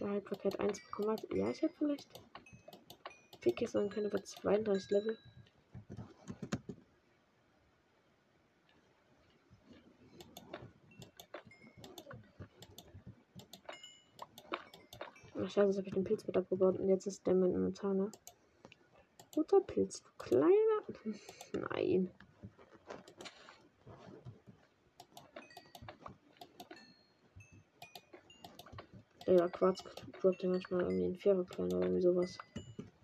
Der 0.01 0.11
Haltbarkeit 0.11 0.59
1 0.61 0.81
bekommen 0.85 1.11
hat. 1.11 1.27
Ja, 1.35 1.51
ich 1.51 1.63
hätte 1.63 1.75
vielleicht. 1.79 2.09
Picke 3.41 3.67
sein 3.67 3.89
können 3.91 4.07
über 4.07 4.23
32 4.23 4.91
Level. 4.91 5.19
Ach 15.39 15.51
scheiße, 15.51 15.67
jetzt 15.67 15.77
habe 15.77 15.87
ich 15.87 15.95
den 15.95 16.05
Pilz 16.05 16.27
mit 16.27 16.37
abgebaut 16.37 16.79
und 16.81 16.89
jetzt 16.89 17.07
ist 17.07 17.27
der 17.27 17.35
mein 17.35 17.53
Inventar, 17.53 17.95
ne? 17.95 18.11
Guter 19.35 19.61
Pilz, 19.61 20.03
du 20.03 20.09
kleiner. 20.19 20.83
Nein. 21.71 22.11
Ja, 29.27 29.49
Quarz 29.49 29.83
droppt 30.21 30.43
ja 30.45 30.49
manchmal 30.49 30.83
irgendwie 30.83 31.05
ein 31.05 31.19
klein 31.19 31.41
oder 31.41 31.81
irgendwie 31.81 32.01
sowas. 32.01 32.39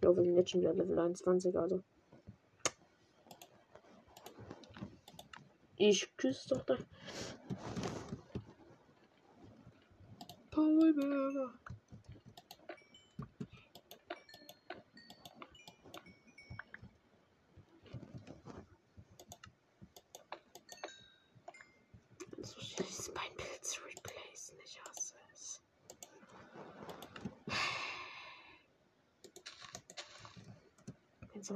Ja, 0.03 0.16
wir 0.16 0.23
sind 0.23 0.37
jetzt 0.37 0.51
schon 0.51 0.61
wieder 0.61 0.73
Level 0.73 0.97
21, 0.97 1.59
also. 1.59 1.83
Ich 5.77 6.16
küsse 6.16 6.51
doch 6.51 6.62
da. 6.62 6.77
Paul 10.53 10.95
Burger. 10.95 11.55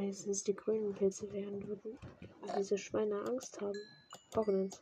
Wenigstens 0.07 0.45
die 0.45 0.55
grünen 0.55 0.95
Pilze 0.95 1.33
werden 1.33 1.67
würden. 1.67 1.99
Diese 2.57 2.79
Schweine 2.79 3.23
Angst 3.23 3.61
haben. 3.61 3.79
Goblins. 4.33 4.81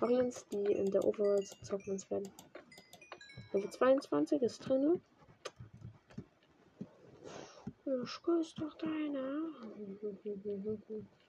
Goblins, 0.00 0.46
die 0.48 0.72
in 0.72 0.90
der 0.90 1.04
Overworld 1.04 1.46
zu 1.46 1.60
Zockmans 1.62 2.10
werden. 2.10 2.30
Level 3.52 3.70
22 3.70 4.40
ist 4.40 4.60
drin. 4.60 5.02
Ich 7.84 8.22
küsse 8.22 8.54
doch 8.56 8.74
deine. 8.78 9.52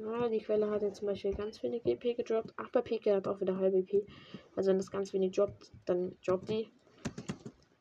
Ja, 0.00 0.30
die 0.30 0.38
Quelle 0.38 0.70
hat 0.70 0.80
jetzt 0.80 1.00
zum 1.00 1.08
Beispiel 1.08 1.34
ganz 1.34 1.62
wenig 1.62 1.84
EP 1.84 2.16
gedroppt. 2.16 2.54
Ach, 2.56 2.70
bei 2.70 2.80
Pike 2.80 3.14
hat 3.14 3.28
auch 3.28 3.38
wieder 3.40 3.58
halbe 3.58 3.78
EP. 3.78 4.06
Also 4.56 4.70
wenn 4.70 4.78
das 4.78 4.90
ganz 4.90 5.12
wenig 5.12 5.32
droppt, 5.32 5.72
dann 5.84 6.16
droppt 6.24 6.48
die. 6.48 6.70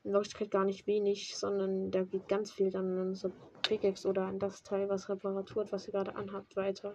In 0.04 0.12
Wirklichkeit 0.12 0.52
gar 0.52 0.66
nicht 0.66 0.86
wenig, 0.86 1.38
sondern 1.38 1.92
da 1.92 2.04
geht 2.04 2.28
ganz 2.28 2.52
viel 2.52 2.72
dann 2.72 2.98
an 2.98 3.16
so 3.16 3.32
Pickaxe 3.62 4.08
oder 4.08 4.24
an 4.24 4.38
das 4.38 4.64
Teil, 4.64 4.90
was 4.90 5.08
Reparatur 5.08 5.66
was 5.72 5.88
ihr 5.88 5.94
gerade 5.94 6.16
anhabt, 6.16 6.58
weiter. 6.58 6.94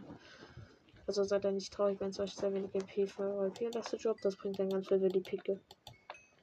Also 1.06 1.22
seid 1.24 1.44
ihr 1.44 1.52
nicht 1.52 1.72
traurig, 1.72 2.00
wenn 2.00 2.10
es 2.10 2.20
euch 2.20 2.34
sehr 2.34 2.52
wenig 2.52 2.74
EP 2.74 3.08
für 3.08 3.50
P-Laste 3.50 3.96
droppt. 3.96 4.24
Das 4.24 4.36
bringt 4.36 4.58
dann 4.58 4.68
ganz 4.68 4.88
viel 4.88 5.00
für 5.00 5.08
die 5.08 5.20
Picke. 5.20 5.58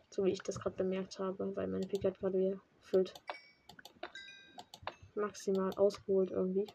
So 0.10 0.24
wie 0.24 0.32
ich 0.32 0.42
das 0.42 0.60
gerade 0.60 0.78
bemerkt 0.78 1.20
habe, 1.20 1.56
weil 1.56 1.68
meine 1.68 1.86
Picke 1.86 2.08
hat 2.08 2.20
gerade 2.20 2.40
wieder 2.40 2.62
füllt. 2.82 3.14
Maximal 5.14 5.72
ausgeholt 5.76 6.32
irgendwie. 6.32 6.66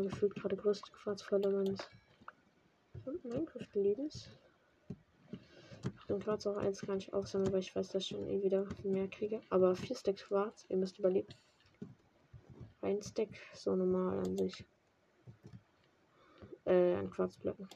Ja, 0.00 0.08
gefühlt 0.08 0.34
gerade 0.34 0.56
größte 0.56 0.90
Quarzfalle 0.92 1.50
meines 1.50 1.90
Minecraft-Lebens. 3.22 4.30
Den 6.08 6.20
Quarz 6.20 6.46
auch 6.46 6.56
eins 6.56 6.80
kann 6.80 6.98
ich 6.98 7.12
aufsammeln, 7.12 7.52
weil 7.52 7.60
ich 7.60 7.76
weiß, 7.76 7.88
dass 7.88 8.04
ich 8.04 8.08
schon 8.08 8.26
eh 8.26 8.42
wieder 8.42 8.66
mehr 8.82 9.08
kriege. 9.08 9.42
Aber 9.50 9.76
vier 9.76 9.94
Stacks 9.94 10.24
Quarz, 10.24 10.64
ihr 10.70 10.78
müsst 10.78 10.98
überleben. 10.98 11.28
Ein 12.80 13.02
Stack, 13.02 13.28
so 13.52 13.76
normal 13.76 14.20
an 14.20 14.38
sich. 14.38 14.64
Äh, 16.64 16.94
an 16.94 17.10
Quarzblöcken. 17.10 17.68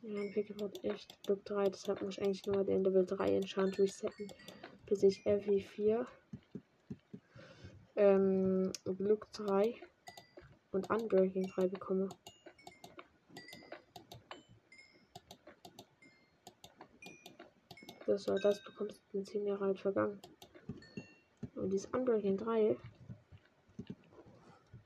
Ja, 0.00 0.20
ein 0.20 0.32
Pick 0.32 0.48
hat 0.62 0.82
echt 0.82 1.22
Glück 1.24 1.44
3, 1.44 1.68
deshalb 1.68 2.00
muss 2.00 2.16
ich 2.16 2.22
eigentlich 2.22 2.46
nur 2.46 2.64
den 2.64 2.82
Level 2.82 3.04
3 3.04 3.36
Enchant 3.36 3.78
resetten, 3.78 4.28
bis 4.86 5.02
ich 5.02 5.26
FE4 5.26 6.06
ähm, 7.98 8.72
Glück 8.84 9.30
3 9.32 9.74
und 10.70 10.88
Unbreaking 10.88 11.48
3 11.48 11.68
bekomme. 11.68 12.08
Das 18.06 18.26
war 18.28 18.38
das, 18.38 18.62
bekommst 18.64 19.02
in 19.12 19.24
10 19.24 19.44
Jahre 19.44 19.66
alt 19.66 19.80
vergangen. 19.80 20.20
Und 21.56 21.70
dieses 21.70 21.90
Unbreaking 21.92 22.38
3, 22.38 22.76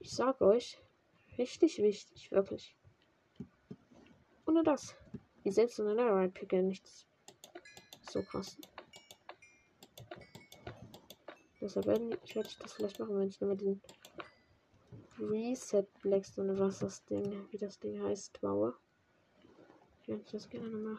ich 0.01 0.11
sag 0.11 0.41
euch, 0.41 0.79
richtig 1.39 1.79
wichtig, 1.79 2.33
wirklich. 2.33 2.75
Ohne 4.47 4.63
das, 4.65 4.97
die 5.45 5.51
selbst 5.53 5.79
in 5.79 5.85
der 5.85 5.95
Netherite 5.95 6.33
Picke 6.33 6.63
nichts 6.63 7.07
so 8.11 8.23
krass. 8.23 8.57
Also, 11.63 11.81
Deshalb 11.81 11.87
werde 11.87 12.19
ich, 12.25 12.35
werde 12.35 12.49
das 12.61 12.73
vielleicht 12.73 12.99
machen, 12.99 13.17
wenn 13.17 13.29
ich 13.29 13.39
dann 13.39 13.51
mit 13.51 13.61
dem 13.61 13.81
Reset 15.21 15.87
Blackstone, 16.03 16.59
was 16.59 16.81
das 16.81 17.05
Ding, 17.05 17.47
wie 17.51 17.57
das 17.59 17.79
Ding 17.79 18.03
heißt, 18.03 18.41
baue. 18.41 18.75
Werde 20.07 20.23
ich 20.23 20.33
das 20.33 20.49
gerne 20.49 20.69
nochmal 20.69 20.99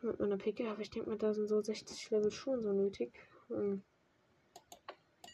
mit 0.00 0.18
meiner 0.18 0.38
Picke, 0.38 0.70
aber 0.70 0.80
ich 0.80 0.88
denke 0.88 1.10
mal, 1.10 1.18
da 1.18 1.34
sind 1.34 1.48
so 1.48 1.60
60 1.60 2.10
Level 2.10 2.30
schon 2.30 2.62
so 2.62 2.72
nötig. 2.72 3.12
Hm. 3.48 3.82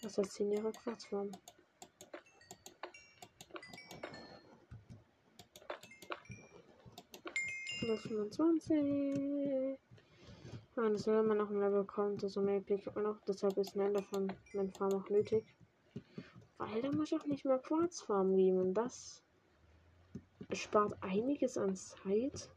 Das 0.02 0.18
heißt 0.18 0.32
10 0.32 0.50
Jahre 0.50 0.72
Quarzform. 0.72 1.30
Plus 7.78 8.00
25. 8.00 9.85
125. 10.76 10.76
Ja, 10.76 10.90
das 10.90 11.06
man 11.06 11.38
noch 11.38 11.50
ein 11.50 11.60
Level 11.60 11.84
kommt, 11.84 12.22
desto 12.22 12.42
mehr 12.42 12.60
kriegt 12.60 12.94
man 12.94 13.06
auch. 13.06 13.16
Deshalb 13.26 13.56
ist 13.56 13.74
ein 13.74 13.80
Ende 13.80 14.02
von 14.02 14.30
meinem 14.52 14.72
Farm 14.72 14.92
auch 14.92 15.08
nötig. 15.08 15.44
Weil 16.58 16.82
da 16.82 16.92
muss 16.92 17.10
ich 17.10 17.18
auch 17.18 17.26
nicht 17.26 17.44
mehr 17.44 17.58
Quarz 17.58 18.02
farmen 18.02 18.36
geben. 18.36 18.58
Und 18.58 18.74
das 18.74 19.22
spart 20.52 20.94
einiges 21.02 21.56
an 21.56 21.74
Zeit. 21.74 22.50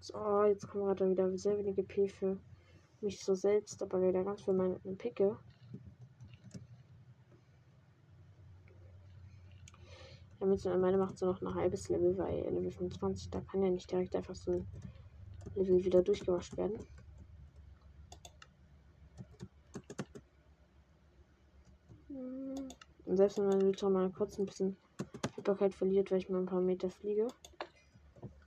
So, 0.00 0.44
jetzt 0.44 0.68
kommen 0.68 0.84
gerade 0.84 1.10
wieder 1.10 1.36
sehr 1.38 1.58
wenige 1.58 1.82
P 1.82 2.08
für 2.08 2.38
mich 3.00 3.22
so 3.22 3.34
selbst, 3.34 3.82
aber 3.82 4.00
wieder 4.00 4.24
ganz 4.24 4.42
für 4.42 4.52
meine 4.52 4.78
Picke. 4.96 5.38
Ende 10.84 10.98
macht 10.98 11.18
so 11.18 11.26
noch 11.26 11.40
ein 11.42 11.54
halbes 11.54 11.88
Level, 11.88 12.16
weil 12.18 12.42
Level 12.50 12.70
25, 12.70 13.30
da 13.30 13.40
kann 13.40 13.62
ja 13.62 13.70
nicht 13.70 13.90
direkt 13.90 14.14
einfach 14.14 14.34
so 14.34 14.52
ein 14.52 14.66
Level 15.54 15.84
wieder 15.84 16.02
durchgewascht 16.02 16.56
werden. 16.56 16.78
Und 23.04 23.16
selbst 23.16 23.38
wenn 23.38 23.46
man 23.46 23.60
wieder 23.60 23.90
mal 23.90 24.10
kurz 24.10 24.38
ein 24.38 24.46
bisschen 24.46 24.76
Haltbarkeit 25.36 25.74
verliert, 25.74 26.10
weil 26.10 26.18
ich 26.18 26.28
mal 26.28 26.38
ein 26.38 26.46
paar 26.46 26.60
Meter 26.60 26.88
fliege. 26.88 27.26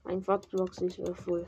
Ein 0.04 0.22
Quadblock 0.22 0.74
sehe 0.74 0.88
ich 0.88 1.00
voll. 1.14 1.44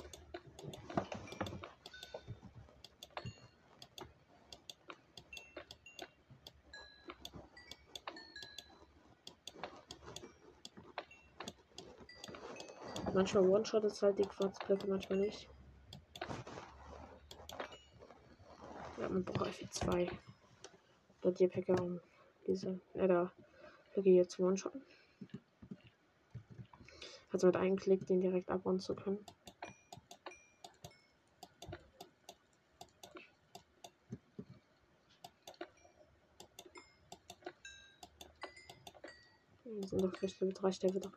Manchmal 13.19 13.49
One-Shot 13.49 13.83
ist 13.83 14.01
halt 14.01 14.17
die 14.17 14.23
Quarzblöcke, 14.23 14.87
manchmal 14.87 15.19
nicht. 15.19 15.49
Ja, 18.97 19.09
man 19.09 19.25
braucht 19.25 19.51
FE2. 19.51 20.09
Oder 21.23 21.33
die 21.33 21.49
Packer, 21.49 21.83
um 21.83 22.01
diese, 22.47 22.81
äh, 22.95 23.09
da 23.09 23.33
Blöcke 23.93 24.11
hier 24.11 24.29
zu 24.29 24.45
One-Shotten. 24.45 24.81
Also 27.33 27.49
mit 27.49 27.57
einem 27.57 27.75
Klick 27.75 28.07
den 28.07 28.21
direkt 28.21 28.51
abbauen 28.51 28.79
zu 28.79 28.95
können. 28.95 29.27
Wir 39.65 39.89
sind 39.89 40.05
doch 40.05 40.17
vielleicht 40.17 40.41
Level 40.41 40.55
3 40.55 40.71
Stelle 40.71 40.95
wieder. 40.95 41.11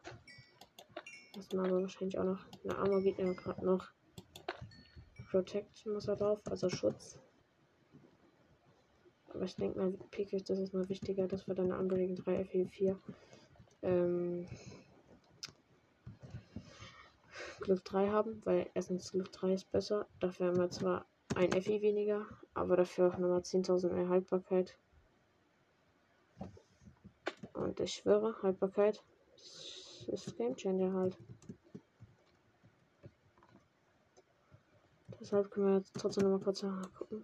Das 1.41 1.53
machen 1.53 1.71
wir 1.71 1.81
wahrscheinlich 1.81 2.19
auch 2.19 2.23
noch. 2.23 2.45
Eine 2.63 2.77
Armor 2.77 3.01
geht 3.01 3.17
ja 3.17 3.33
gerade 3.33 3.65
noch. 3.65 3.89
Protection 5.31 5.93
muss 5.93 6.07
er 6.07 6.15
drauf, 6.15 6.39
also 6.45 6.69
Schutz. 6.69 7.17
Aber 9.29 9.45
ich 9.45 9.55
denke 9.55 9.79
mal, 9.79 9.91
Pik 10.11 10.29
das 10.45 10.59
ist 10.59 10.71
mal 10.75 10.87
wichtiger, 10.87 11.27
dass 11.27 11.47
wir 11.47 11.55
dann 11.55 11.71
andere 11.71 11.97
gegen 11.97 12.15
3 12.15 12.41
FE4 12.43 12.95
ähm, 13.81 14.47
Glück 17.61 17.83
3 17.85 18.09
haben, 18.09 18.39
weil 18.45 18.69
erstens 18.75 19.11
Glück 19.11 19.31
3 19.31 19.53
ist 19.53 19.71
besser. 19.71 20.05
Dafür 20.19 20.49
haben 20.49 20.59
wir 20.59 20.69
zwar 20.69 21.07
ein 21.33 21.51
FE 21.53 21.81
weniger, 21.81 22.27
aber 22.53 22.77
dafür 22.77 23.07
auch 23.07 23.17
nochmal 23.17 23.41
10.000 23.41 23.91
mehr 23.91 24.09
Haltbarkeit. 24.09 24.77
Und 27.53 27.79
ich 27.79 27.93
schwöre, 27.93 28.39
Haltbarkeit 28.43 29.03
ist 30.09 30.37
Game 30.37 30.55
Changer 30.55 30.93
halt. 30.93 31.17
Deshalb 35.19 35.51
können 35.51 35.67
wir 35.67 35.77
jetzt 35.77 35.93
trotzdem 35.95 36.23
noch 36.23 36.39
mal 36.39 36.43
kurz 36.43 36.65
gucken. 36.97 37.23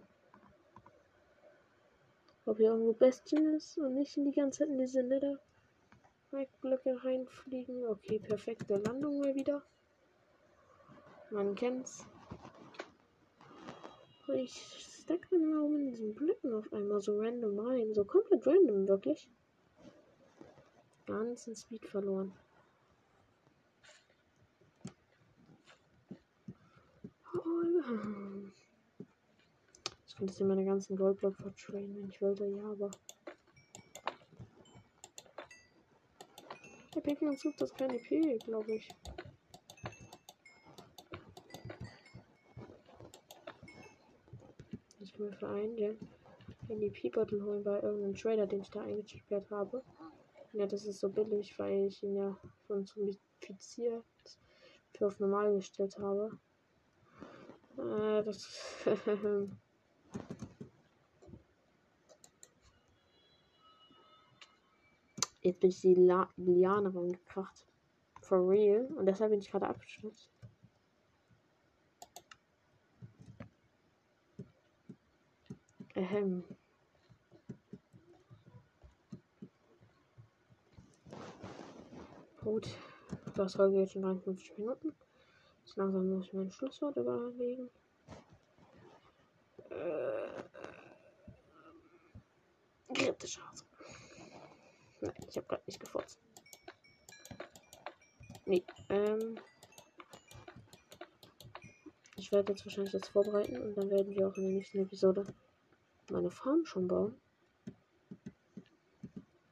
Ob 2.45 2.57
hier 2.57 2.69
irgendwo 2.69 2.93
Bestien 2.93 3.55
ist 3.55 3.77
und 3.77 3.95
nicht 3.95 4.15
in 4.17 4.25
die 4.25 4.31
ganze 4.31 4.59
Zeit 4.59 4.69
in 4.69 4.77
diese 4.77 5.03
Nether 5.03 5.39
Blöcke 6.61 7.03
reinfliegen. 7.03 7.85
Okay, 7.87 8.19
perfekte 8.19 8.77
Landung 8.77 9.19
mal 9.19 9.33
wieder. 9.35 9.63
Man 11.31 11.55
kennt's. 11.55 12.05
Ich 14.33 14.53
stack 14.53 15.27
dann 15.31 15.49
mal 15.49 15.65
in 15.65 15.87
diesen 15.87 16.13
Blöcken 16.13 16.53
auf 16.53 16.71
einmal 16.71 17.01
so 17.01 17.17
random 17.17 17.59
rein. 17.59 17.93
So 17.93 18.05
komplett 18.05 18.45
random, 18.45 18.87
wirklich. 18.87 19.29
Ganzen 21.05 21.55
Speed 21.55 21.85
verloren. 21.85 22.33
Ich 30.07 30.15
könnte 30.15 30.33
jetzt 30.33 30.41
meine 30.41 30.65
ganzen 30.65 30.97
Goldblock 30.97 31.35
vertrainen, 31.37 31.95
wenn 31.95 32.09
ich 32.09 32.21
wollte, 32.21 32.45
ja, 32.45 32.63
aber. 32.63 32.91
Der 36.95 37.01
Pikmin 37.01 37.37
sucht 37.37 37.61
das 37.61 37.73
keine 37.73 37.99
P, 37.99 38.37
glaube 38.39 38.73
ich. 38.73 38.89
Ich 44.99 45.19
mir 45.19 45.31
für 45.33 45.47
einen 45.47 45.75
den 45.77 45.97
NDP-Bottle 46.69 47.43
holen 47.43 47.63
bei 47.63 47.79
irgendeinem 47.81 48.15
Trader, 48.15 48.47
den 48.47 48.61
ich 48.61 48.71
da 48.71 48.81
eingesperrt 48.81 49.49
habe. 49.51 49.83
Ja, 50.53 50.65
das 50.65 50.85
ist 50.85 50.99
so 50.99 51.09
billig, 51.09 51.57
weil 51.59 51.85
ich 51.85 52.01
ihn 52.01 52.15
ja 52.15 52.35
von 52.65 52.85
zombifiziert 52.85 54.03
für 54.95 55.07
auf 55.07 55.19
normal 55.19 55.53
gestellt 55.53 55.97
habe. 55.99 56.31
Äh, 57.77 58.23
das. 58.23 58.47
Jetzt 65.41 65.59
bin 65.61 65.69
ich 65.69 65.79
die 65.79 65.93
Liane 65.93 66.93
rangekracht. 66.93 67.65
For 68.21 68.49
real. 68.49 68.85
Und 68.97 69.05
deshalb 69.05 69.31
bin 69.31 69.39
ich 69.39 69.49
gerade 69.49 69.67
abgestürzt. 69.67 70.29
Ähm. 75.95 76.43
Gut. 82.41 82.67
Das 83.35 83.55
Folge 83.55 83.79
jetzt 83.79 83.93
schon 83.93 84.01
53 84.01 84.57
Minuten. 84.57 84.93
Langsam 85.77 86.09
muss 86.09 86.25
ich 86.25 86.33
mein 86.33 86.49
Schlusswort 86.49 86.97
überlegen. 86.97 87.69
Äh, 89.69 90.43
kritische 92.95 93.47
Hase. 93.47 93.63
Nein, 95.01 95.13
ich 95.27 95.37
habe 95.37 95.45
gerade 95.45 95.61
nicht 95.67 95.79
gefurzt. 95.79 96.19
Nee, 98.47 98.63
ähm. 98.89 99.39
Ich 102.15 102.31
werde 102.31 102.53
jetzt 102.53 102.65
wahrscheinlich 102.65 102.93
das 102.93 103.09
vorbereiten 103.09 103.61
und 103.61 103.77
dann 103.77 103.91
werden 103.91 104.15
wir 104.15 104.27
auch 104.27 104.35
in 104.35 104.45
der 104.45 104.53
nächsten 104.53 104.79
Episode 104.79 105.27
meine 106.09 106.31
Farm 106.31 106.65
schon 106.65 106.87
bauen. 106.87 107.21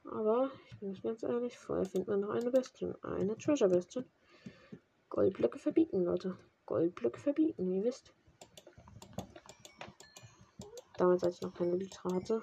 Aber 0.04 0.50
ich 0.64 0.80
bin 0.80 1.00
ganz 1.02 1.22
ehrlich, 1.22 1.56
vorher 1.56 1.84
findet 1.84 2.08
man 2.08 2.20
noch 2.22 2.30
eine 2.30 2.50
Bestie, 2.50 2.92
eine 3.02 3.38
Treasure 3.38 3.70
Bestie. 3.70 4.04
Goldblöcke 5.16 5.58
verbieten, 5.58 6.04
Leute. 6.04 6.36
Goldblöcke 6.66 7.18
verbieten, 7.18 7.72
ihr 7.72 7.84
wisst. 7.84 8.12
Damals, 10.98 11.24
als 11.24 11.36
ich 11.36 11.40
noch 11.40 11.54
keine 11.54 11.74
Litra 11.74 12.12
hatte. 12.12 12.42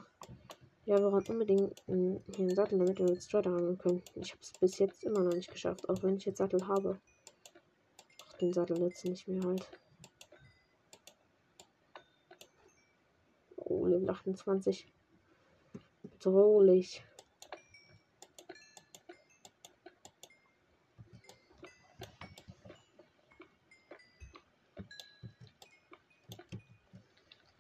Ja, 0.86 0.98
wir 0.98 1.12
brauchen 1.12 1.34
unbedingt 1.34 1.80
hier 1.86 2.20
einen 2.40 2.56
Sattel, 2.56 2.80
damit 2.80 2.98
wir 2.98 3.06
mit 3.06 3.22
Strider 3.22 3.52
handeln 3.52 3.78
können. 3.78 4.02
Ich 4.16 4.32
habe 4.32 4.42
es 4.42 4.54
bis 4.54 4.80
jetzt 4.80 5.04
immer 5.04 5.20
noch 5.20 5.34
nicht 5.34 5.52
geschafft, 5.52 5.88
auch 5.88 6.02
wenn 6.02 6.18
ich 6.18 6.26
jetzt 6.26 6.40
Sattel 6.40 6.68
habe. 6.68 7.00
Ach, 8.28 8.38
den 8.40 8.52
Sattel 8.52 8.82
jetzt 8.82 9.06
nicht 9.06 9.28
mehr 9.28 9.44
halt. 9.44 9.70
Oh, 13.58 13.86
Level 13.86 14.10
28. 14.10 14.92
Bedrohlich. 16.02 17.06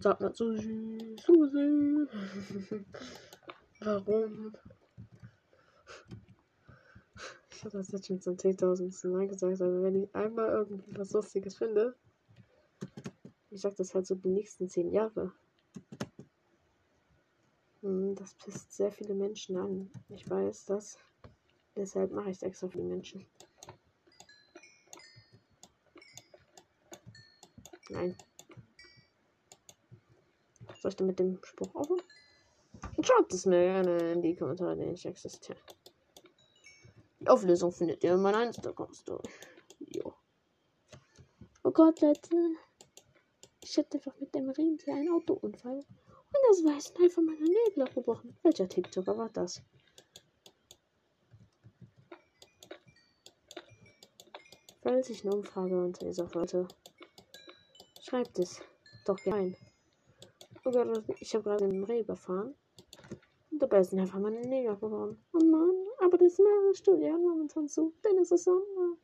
Sag 0.03 0.19
mal 0.19 0.35
Susi, 0.35 1.15
Susi. 1.25 2.05
Warum? 3.79 4.51
Ich 7.49 7.63
habe 7.63 7.77
das 7.77 7.89
jetzt 7.93 8.07
schon 8.07 8.19
zum 8.19 8.35
10.000. 8.35 9.07
Mal 9.07 9.29
gesagt, 9.29 9.61
aber 9.61 9.81
wenn 9.81 10.03
ich 10.03 10.13
einmal 10.13 10.49
irgendwas 10.49 11.13
Lustiges 11.13 11.55
finde, 11.55 11.95
ich 13.49 13.61
sag 13.61 13.77
das 13.77 13.95
halt 13.95 14.05
so 14.05 14.15
die 14.15 14.27
nächsten 14.27 14.67
10 14.67 14.91
Jahre. 14.91 15.31
Hm, 17.79 18.13
das 18.15 18.33
pisst 18.33 18.73
sehr 18.73 18.91
viele 18.91 19.13
Menschen 19.13 19.55
an. 19.55 19.89
Ich 20.09 20.29
weiß 20.29 20.65
das. 20.65 20.97
Deshalb 21.77 22.11
mache 22.11 22.29
ich 22.29 22.35
es 22.35 22.43
extra 22.43 22.67
für 22.67 22.79
die 22.79 22.83
Menschen. 22.83 23.25
Nein. 27.89 28.17
Soll 30.83 30.89
ich 30.89 30.97
denn 30.97 31.07
mit 31.07 31.17
dem 31.17 31.39
Spruch 31.41 31.73
aufhören? 31.75 32.01
Schaut 33.01 33.31
es 33.31 33.45
mir 33.45 33.61
gerne 33.61 34.11
in 34.11 34.21
die 34.21 34.35
Kommentare, 34.35 34.75
die 34.75 34.85
nicht 34.87 35.05
existieren. 35.05 35.61
Die 37.21 37.29
Auflösung 37.29 37.71
findet 37.71 38.03
ihr 38.03 38.15
in 38.15 38.21
meiner 38.21 38.43
Instagram-Story. 38.43 39.29
Jo. 39.79 40.13
Oh 41.63 41.71
Gott, 41.71 42.01
Leute. 42.01 42.35
Ich 43.61 43.77
hatte 43.77 43.97
einfach 43.97 44.19
mit 44.19 44.35
dem 44.35 44.49
Rentier 44.49 44.95
einen 44.95 45.13
Autounfall. 45.13 45.77
Und 45.77 46.41
das 46.49 46.65
Weißen 46.65 46.97
einfach 47.01 47.21
meiner 47.21 47.39
Nägel 47.39 47.83
abgebrochen. 47.83 48.35
Welcher 48.43 48.67
TikToker 48.67 49.17
war 49.17 49.29
das? 49.29 49.61
Falls 54.81 55.09
ich 55.09 55.23
eine 55.23 55.33
Umfrage 55.33 55.81
unter 55.81 56.05
dieser 56.05 56.27
Folge 56.27 56.67
schreibt 58.01 58.37
es 58.39 58.59
doch 59.05 59.25
rein. 59.27 59.55
Gott, 60.63 61.03
ich 61.19 61.33
habe 61.33 61.43
gerade 61.43 61.67
den 61.67 61.83
Reh 61.83 61.99
überfahren. 61.99 62.55
Und 63.51 63.61
dabei 63.61 63.83
sind 63.83 63.99
einfach 63.99 64.19
meine 64.19 64.39
Nägel 64.41 64.75
geworden. 64.77 65.23
Oh 65.33 65.45
Mann, 65.45 65.75
aber 65.99 66.17
das 66.17 66.39
Studie 66.73 67.11
hat 67.11 67.19
momentan 67.19 67.67
zu, 67.67 67.93
denn 68.03 68.17
es 68.17 68.31
ist 68.31 68.45
Sommer. 68.45 68.97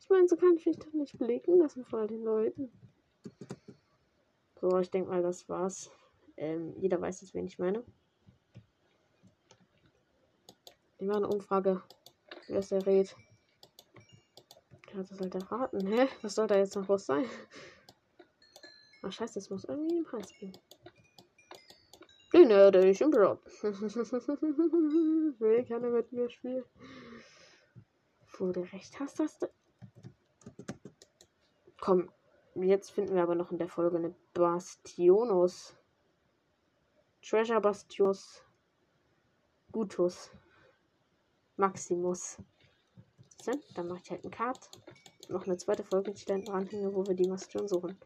Ich 0.00 0.08
meine, 0.10 0.28
so 0.28 0.36
kann 0.36 0.56
ich 0.56 0.66
mich 0.66 0.78
doch 0.78 0.92
nicht 0.92 1.18
blicken 1.18 1.58
lassen 1.58 1.84
vor 1.84 2.00
all 2.00 2.06
den 2.06 2.22
Leuten. 2.22 2.70
So, 4.60 4.78
ich 4.78 4.90
denke 4.90 5.10
mal, 5.10 5.22
das 5.22 5.48
war's. 5.48 5.90
Ähm, 6.36 6.74
jeder 6.76 7.00
weiß 7.00 7.22
jetzt, 7.22 7.34
wen 7.34 7.46
ich 7.46 7.58
meine. 7.58 7.82
Ich 10.98 11.06
mache 11.06 11.16
eine 11.16 11.28
Umfrage. 11.28 11.82
Wer 12.46 12.60
der? 12.60 13.16
Der 14.88 14.98
hat 14.98 15.10
das 15.10 15.20
halt 15.20 15.34
erraten. 15.34 15.86
Hä? 15.86 16.08
Was 16.22 16.34
soll 16.34 16.46
da 16.46 16.56
jetzt 16.56 16.76
noch 16.76 16.88
was 16.88 17.06
sein? 17.06 17.24
Ach 19.02 19.12
scheiße, 19.12 19.34
das 19.34 19.48
muss 19.48 19.64
irgendwie 19.64 19.96
im 19.96 20.12
Hals 20.12 20.32
gehen. 20.38 20.52
Den 22.32 22.48
werde 22.48 22.88
ich 22.88 23.00
im 23.00 23.10
Brot. 23.10 23.40
Will 25.40 25.64
keiner 25.64 25.90
mit 25.90 26.12
mir 26.12 26.30
spielen. 26.30 26.64
Wo 28.38 28.52
du 28.52 28.60
recht 28.60 29.00
hast, 29.00 29.18
hast 29.18 29.42
du. 29.42 29.48
Komm, 31.80 32.10
jetzt 32.54 32.92
finden 32.92 33.14
wir 33.14 33.22
aber 33.22 33.34
noch 33.34 33.50
in 33.50 33.58
der 33.58 33.68
Folge 33.68 33.96
eine 33.96 34.14
Bastionus. 34.32 35.76
Treasure 37.22 37.60
Bastionus. 37.60 38.44
Gutus. 39.72 40.30
Maximus. 41.56 42.38
Dann 43.74 43.88
mache 43.88 44.00
ich 44.04 44.10
halt 44.10 44.24
einen 44.24 44.30
Card. 44.30 44.70
Noch 45.28 45.46
eine 45.46 45.56
zweite 45.56 45.84
Folge, 45.84 46.12
die 46.12 46.18
ich 46.18 46.24
dann 46.26 46.44
dranhänge, 46.44 46.94
wo 46.94 47.06
wir 47.06 47.14
die 47.14 47.28
Bastion 47.28 47.66
suchen. 47.66 47.98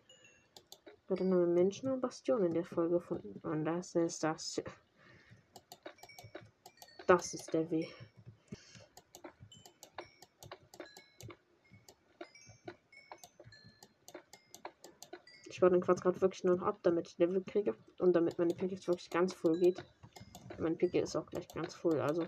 Dann 1.16 1.32
haben 1.32 1.54
Menschen 1.54 1.90
und 1.90 2.00
Bastionen 2.00 2.46
in 2.46 2.54
der 2.54 2.64
Folge 2.64 2.94
gefunden. 2.94 3.40
Und 3.46 3.64
das 3.64 3.94
ist 3.94 4.22
das. 4.22 4.62
Das 7.06 7.34
ist 7.34 7.52
der 7.52 7.70
Weg. 7.70 7.94
Ich 15.46 15.60
baue 15.60 15.70
den 15.70 15.80
gerade 15.80 16.20
wirklich 16.20 16.42
nur 16.42 16.56
noch 16.56 16.66
ab, 16.66 16.80
damit 16.82 17.08
ich 17.08 17.18
Level 17.18 17.42
kriege. 17.44 17.76
Und 17.98 18.14
damit 18.14 18.38
meine 18.38 18.54
jetzt 18.72 18.88
wirklich 18.88 19.10
ganz 19.10 19.32
voll 19.34 19.58
geht. 19.58 19.84
Mein 20.58 20.76
Pick 20.76 20.94
ist 20.94 21.14
auch 21.14 21.26
gleich 21.26 21.46
ganz 21.48 21.74
voll, 21.74 22.00
also. 22.00 22.26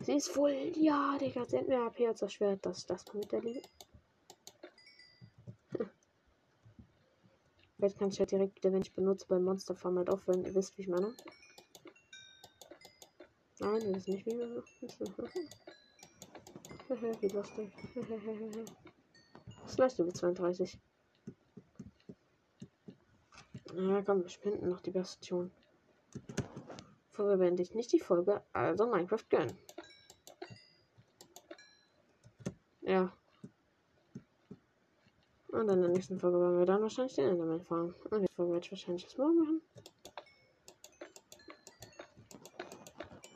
Sie 0.00 0.14
ist 0.14 0.28
voll. 0.28 0.72
Ja, 0.76 1.18
Digga, 1.18 1.40
hat 1.40 1.68
mehr 1.68 1.82
AP 1.82 2.00
als 2.00 2.20
das 2.20 2.32
Schwert. 2.32 2.64
Das, 2.64 2.86
das 2.86 3.04
mit 3.14 3.32
der 3.32 3.40
Liebe. 3.40 3.62
Jetzt 7.88 7.98
kann 7.98 8.08
ich 8.10 8.18
halt 8.18 8.30
direkt 8.32 8.56
wieder, 8.56 8.70
wenn 8.70 8.82
ich 8.82 8.92
benutze, 8.92 9.24
beim 9.26 9.44
Monster 9.44 9.74
Farm 9.74 9.96
halt 9.96 10.10
aufhören. 10.10 10.44
Ihr 10.44 10.54
wisst, 10.54 10.76
wie 10.76 10.82
ich 10.82 10.88
meine. 10.88 11.14
Nein, 13.60 13.80
ihr 13.80 13.94
wisst 13.94 14.08
nicht, 14.08 14.26
wie 14.26 14.34
man 14.34 14.62
Wie 17.22 17.28
lustig. 17.28 17.72
Was 19.64 19.78
leistet 19.78 20.06
du 20.06 20.12
32? 20.12 20.78
Na 23.72 24.02
komm, 24.02 24.22
wir 24.22 24.28
spenden 24.28 24.68
noch 24.68 24.82
die 24.82 24.90
Bastion. 24.90 25.50
Vorher 27.12 27.38
beende 27.38 27.62
ich 27.62 27.74
nicht 27.74 27.90
die 27.92 28.00
Folge, 28.00 28.42
also 28.52 28.86
Minecraft 28.86 29.24
gönnen. 29.30 29.56
Ja, 32.82 33.10
und 35.58 35.68
in 35.68 35.80
der 35.80 35.90
nächsten 35.90 36.18
Folge 36.18 36.40
werden 36.40 36.58
wir 36.58 36.66
dann 36.66 36.82
wahrscheinlich 36.82 37.14
den 37.16 37.28
Enderman 37.28 37.60
fahren. 37.62 37.94
Und 38.10 38.22
die 38.22 38.32
Folge 38.34 38.52
werde 38.52 38.64
ich 38.64 38.70
wahrscheinlich 38.70 39.04
das 39.04 39.18
morgen 39.18 39.38
machen. 39.38 39.62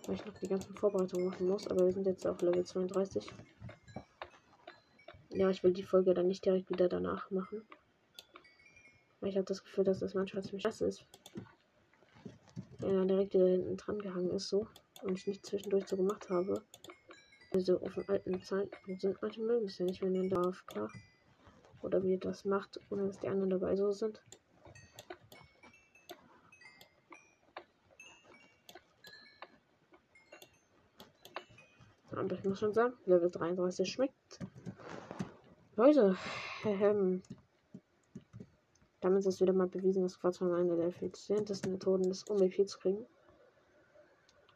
Weil 0.06 0.14
ich 0.14 0.24
noch 0.24 0.38
die 0.38 0.48
ganzen 0.48 0.74
Vorbereitungen 0.76 1.26
machen 1.26 1.48
muss. 1.48 1.66
Aber 1.66 1.84
wir 1.84 1.92
sind 1.92 2.06
jetzt 2.06 2.26
auf 2.26 2.40
Level 2.40 2.64
32. 2.64 3.28
Ja, 5.30 5.50
ich 5.50 5.64
will 5.64 5.72
die 5.72 5.82
Folge 5.82 6.14
dann 6.14 6.28
nicht 6.28 6.44
direkt 6.44 6.70
wieder 6.70 6.88
danach 6.88 7.30
machen. 7.30 7.62
Weil 9.20 9.30
ich 9.30 9.36
habe 9.36 9.46
das 9.46 9.64
Gefühl, 9.64 9.84
dass 9.84 9.98
das 9.98 10.14
manchmal 10.14 10.44
ziemlich 10.44 10.62
scheiße 10.62 10.86
ist. 10.86 11.04
Wenn 12.78 12.98
er 12.98 13.04
direkt 13.04 13.34
wieder 13.34 13.48
hinten 13.48 13.76
dran 13.76 13.98
gehangen 13.98 14.30
ist 14.30 14.48
so. 14.48 14.66
Und 15.02 15.18
ich 15.18 15.26
nicht 15.26 15.44
zwischendurch 15.44 15.88
so 15.88 15.96
gemacht 15.96 16.30
habe. 16.30 16.62
Also 17.50 17.80
auf 17.80 17.94
den 17.94 18.08
alten 18.08 18.42
Zeiten 18.42 18.98
sind 18.98 19.20
manche 19.20 19.40
mögen 19.40 19.66
es 19.66 19.78
ja 19.78 19.84
nicht, 19.84 20.00
wenn 20.02 20.12
man 20.12 20.28
darf, 20.30 20.64
klar. 20.66 20.88
Oder 21.82 22.02
wie 22.02 22.12
ihr 22.12 22.20
das 22.20 22.44
macht, 22.44 22.80
ohne 22.90 23.06
dass 23.06 23.18
die 23.18 23.28
anderen 23.28 23.50
dabei 23.50 23.76
so 23.76 23.90
sind. 23.92 24.22
Aber 32.10 32.34
ich 32.34 32.44
muss 32.44 32.60
schon 32.60 32.72
sagen, 32.72 32.94
Level 33.06 33.30
33 33.30 33.90
schmeckt. 33.90 34.38
Leute, 35.76 36.16
ähm, 36.64 37.22
damit 39.00 39.20
ist 39.20 39.26
es 39.26 39.40
wieder 39.40 39.52
mal 39.52 39.66
bewiesen, 39.66 40.02
dass 40.02 40.20
Quarzhorn 40.20 40.54
eine 40.54 40.76
der 40.76 40.86
effizientesten 40.86 41.72
Methoden 41.72 42.10
ist, 42.10 42.30
um 42.30 42.40
EP 42.40 42.68
zu 42.68 42.78
kriegen. 42.78 43.04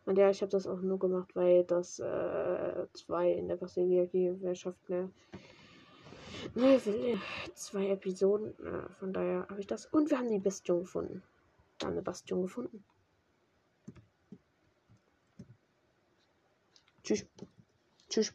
Und 0.04 0.18
ja, 0.18 0.30
ich 0.30 0.40
habe 0.40 0.50
das 0.50 0.68
auch 0.68 0.80
nur 0.80 1.00
gemacht, 1.00 1.34
weil 1.34 1.64
das 1.64 1.98
äh, 1.98 2.86
zwei 2.92 3.32
in 3.32 3.48
der 3.48 3.56
Basilia-Gewerkschaft 3.56 4.88
mehr 4.88 5.10
zwei 7.54 7.88
Episoden. 7.88 8.54
Äh, 8.64 8.88
von 8.98 9.12
daher 9.12 9.46
habe 9.48 9.60
ich 9.60 9.66
das. 9.66 9.86
Und 9.86 10.10
wir 10.10 10.18
haben 10.18 10.30
die 10.30 10.38
Bastion 10.38 10.80
gefunden. 10.80 11.22
Wir 11.78 11.86
haben 11.86 11.94
eine 11.94 12.02
Bastion 12.02 12.42
gefunden. 12.42 12.84
Tschüss. 17.02 17.26
Tschüss. 18.08 18.32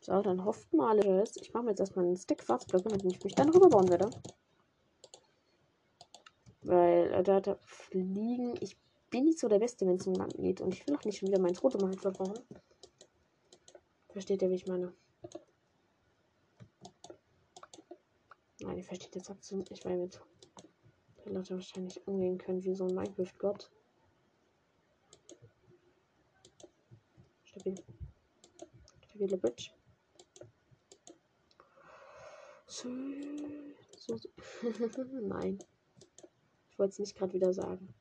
So, 0.00 0.22
dann 0.22 0.44
hofft 0.44 0.72
mal 0.72 0.98
alles. 0.98 1.36
Ich 1.36 1.52
mache 1.52 1.64
mir 1.64 1.70
jetzt 1.70 1.80
erstmal 1.80 2.06
einen 2.06 2.16
Stick 2.16 2.38
Quarzblöcke, 2.38 2.90
mit 2.90 3.02
dem 3.02 3.10
ich 3.10 3.22
mich 3.22 3.34
dann 3.34 3.50
rüberbauen 3.50 3.90
werde. 3.90 4.10
Weil 6.62 7.12
äh, 7.12 7.22
da, 7.22 7.40
da 7.40 7.58
fliegen. 7.60 8.54
Ich 8.60 8.76
bin 9.10 9.24
nicht 9.24 9.38
so 9.38 9.48
der 9.48 9.58
Beste, 9.58 9.86
wenn 9.86 9.96
es 9.96 10.06
um 10.06 10.14
Land 10.14 10.34
geht. 10.38 10.60
Und 10.60 10.72
ich 10.72 10.86
will 10.86 10.96
auch 10.96 11.04
nicht 11.04 11.18
schon 11.18 11.28
wieder 11.28 11.40
mein 11.40 11.54
Totem 11.54 11.92
verbrauchen. 11.92 12.38
Versteht 14.10 14.42
ihr, 14.42 14.50
wie 14.50 14.54
ich 14.54 14.66
meine? 14.66 14.92
Nein, 18.60 18.78
ihr 18.78 18.84
versteht 18.84 19.14
jetzt 19.14 19.30
absolut 19.30 19.70
nicht, 19.70 19.84
weil 19.84 19.98
mit 19.98 20.20
der 21.24 21.32
Leute 21.32 21.54
wahrscheinlich 21.54 22.04
umgehen 22.06 22.38
können 22.38 22.64
wie 22.64 22.74
so 22.74 22.86
ein 22.86 22.94
Minecraft-Gott. 22.94 23.70
Stabil. 27.44 27.74
Stabile 29.06 29.36
Bridge. 29.36 29.70
So, 32.66 32.88
so, 33.96 34.16
so. 34.16 34.28
Nein. 35.22 35.58
Ich 36.70 36.78
wollte 36.78 36.92
es 36.92 36.98
nicht 36.98 37.16
gerade 37.16 37.32
wieder 37.32 37.52
sagen. 37.52 37.94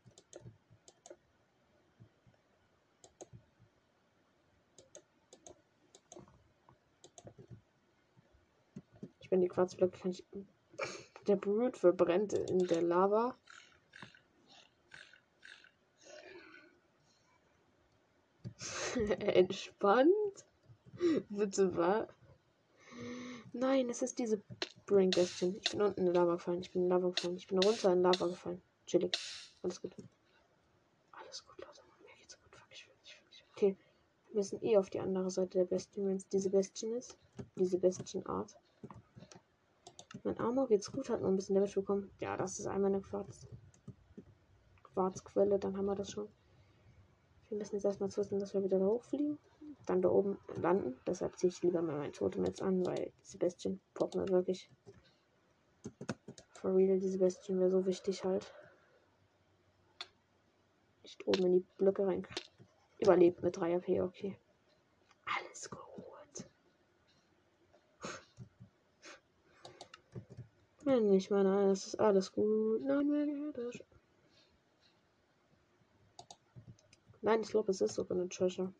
Ich 9.28 9.30
bin 9.30 9.41
die 9.41 9.49
Quarzblöcke 9.49 9.99
kann 9.99 10.11
ich. 10.11 10.23
Der 11.28 11.36
Brut 11.36 11.75
verbrennt 11.75 12.32
in 12.32 12.59
der 12.59 12.82
Lava. 12.82 13.36
Entspannt. 19.19 20.13
Bitte 21.28 21.75
was? 21.75 22.07
Nein, 23.51 23.89
es 23.89 24.01
ist 24.01 24.17
diese 24.17 24.41
Brain 24.86 25.09
Bastion. 25.09 25.57
Ich 25.61 25.71
bin 25.71 25.82
unten 25.82 26.07
in 26.07 26.13
Lava 26.13 26.36
gefallen. 26.36 26.61
Ich 26.61 26.71
bin 26.71 26.84
in 26.84 26.89
Lava 26.89 27.09
gefallen. 27.09 27.36
Ich 27.36 27.47
bin 27.47 27.59
runter 27.61 27.91
in 27.91 28.01
Lava 28.03 28.28
gefallen. 28.28 28.61
Chillig. 28.86 29.17
Alles 29.61 29.82
gut. 29.82 29.93
Alles 31.11 31.45
gut, 31.45 31.57
Leute. 31.59 31.82
Mir 32.01 32.15
geht's 32.17 32.41
gut. 32.41 32.55
Fuck, 32.55 32.67
ich 32.71 32.88
will 32.88 32.95
nicht. 33.01 33.43
Okay. 33.51 33.75
Wir 34.32 34.45
sind 34.45 34.63
eh 34.63 34.78
auf 34.78 34.89
die 34.89 35.01
andere 35.01 35.30
Seite 35.32 35.57
der 35.57 35.65
Bestien, 35.65 36.07
wenn 36.07 36.15
es 36.15 36.30
diese 36.30 36.49
Bestien 36.49 36.93
ist. 36.93 37.17
Diese 37.57 37.78
Bestien-Art. 37.78 38.55
Mein 40.24 40.39
Armor 40.39 40.68
geht's 40.68 40.91
gut, 40.91 41.09
hat 41.09 41.22
noch 41.22 41.30
ein 41.30 41.36
bisschen 41.36 41.55
Damage 41.55 41.80
bekommen. 41.80 42.11
Ja, 42.20 42.38
das 42.38 42.59
ist 42.59 42.68
einmal 42.68 42.91
eine 42.93 43.01
Quarz. 43.01 43.47
Quarzquelle, 44.93 45.59
dann 45.59 45.78
haben 45.78 45.86
wir 45.86 45.95
das 45.95 46.11
schon. 46.11 46.28
Wir 47.49 47.57
müssen 47.57 47.76
jetzt 47.76 47.86
erstmal 47.86 48.15
wissen, 48.15 48.39
dass 48.39 48.53
wir 48.53 48.63
wieder 48.63 48.80
da 48.80 48.86
hochfliegen. 48.86 49.38
Dann 49.86 50.01
da 50.01 50.09
oben 50.09 50.38
landen. 50.55 50.99
Deshalb 51.05 51.38
ziehe 51.38 51.49
ich 51.49 51.61
lieber 51.61 51.82
mal 51.82 51.97
mein 51.97 52.11
Totem 52.11 52.45
jetzt 52.45 52.61
an, 52.61 52.86
weil 52.86 53.13
diese 53.24 53.38
Bestien 53.38 53.80
brauchen 53.93 54.22
wir 54.22 54.30
wirklich. 54.30 54.70
For 56.49 56.76
real, 56.76 56.99
diese 56.99 57.20
Bestien 57.20 57.59
wäre 57.59 57.70
so 57.70 57.86
wichtig 57.86 58.24
halt. 58.24 58.53
Nicht 61.03 61.26
oben 61.26 61.45
in 61.45 61.53
die 61.53 61.65
Blöcke 61.78 62.05
rein. 62.05 62.28
Überlebt 62.99 63.41
mit 63.43 63.55
3 63.55 63.78
AP, 63.78 64.01
okay. 64.01 64.38
Alles 65.26 65.70
gut. 65.70 65.86
Wenn 70.88 71.11
ich 71.11 71.29
meine, 71.29 71.71
es 71.71 71.85
ist 71.85 71.99
alles 71.99 72.31
gut. 72.31 72.81
Nein, 72.81 73.11
wenn 73.11 73.51
das. 73.51 73.75
Nein, 77.21 77.41
ich 77.41 77.49
glaube, 77.49 77.71
es 77.71 77.81
ist 77.81 77.95
sogar 77.95 78.17
eine 78.17 78.29
Treasure. 78.29 78.73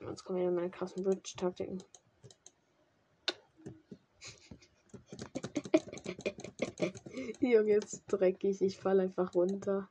Jetzt 0.00 0.24
kommen 0.24 0.40
wieder 0.40 0.50
meine 0.50 0.68
krassen 0.68 1.04
Bridge-Taktiken. 1.04 1.78
Junge, 7.40 7.70
jetzt 7.70 8.02
dreckig. 8.08 8.60
Ich 8.60 8.80
fall 8.80 8.98
einfach 8.98 9.32
runter. 9.36 9.88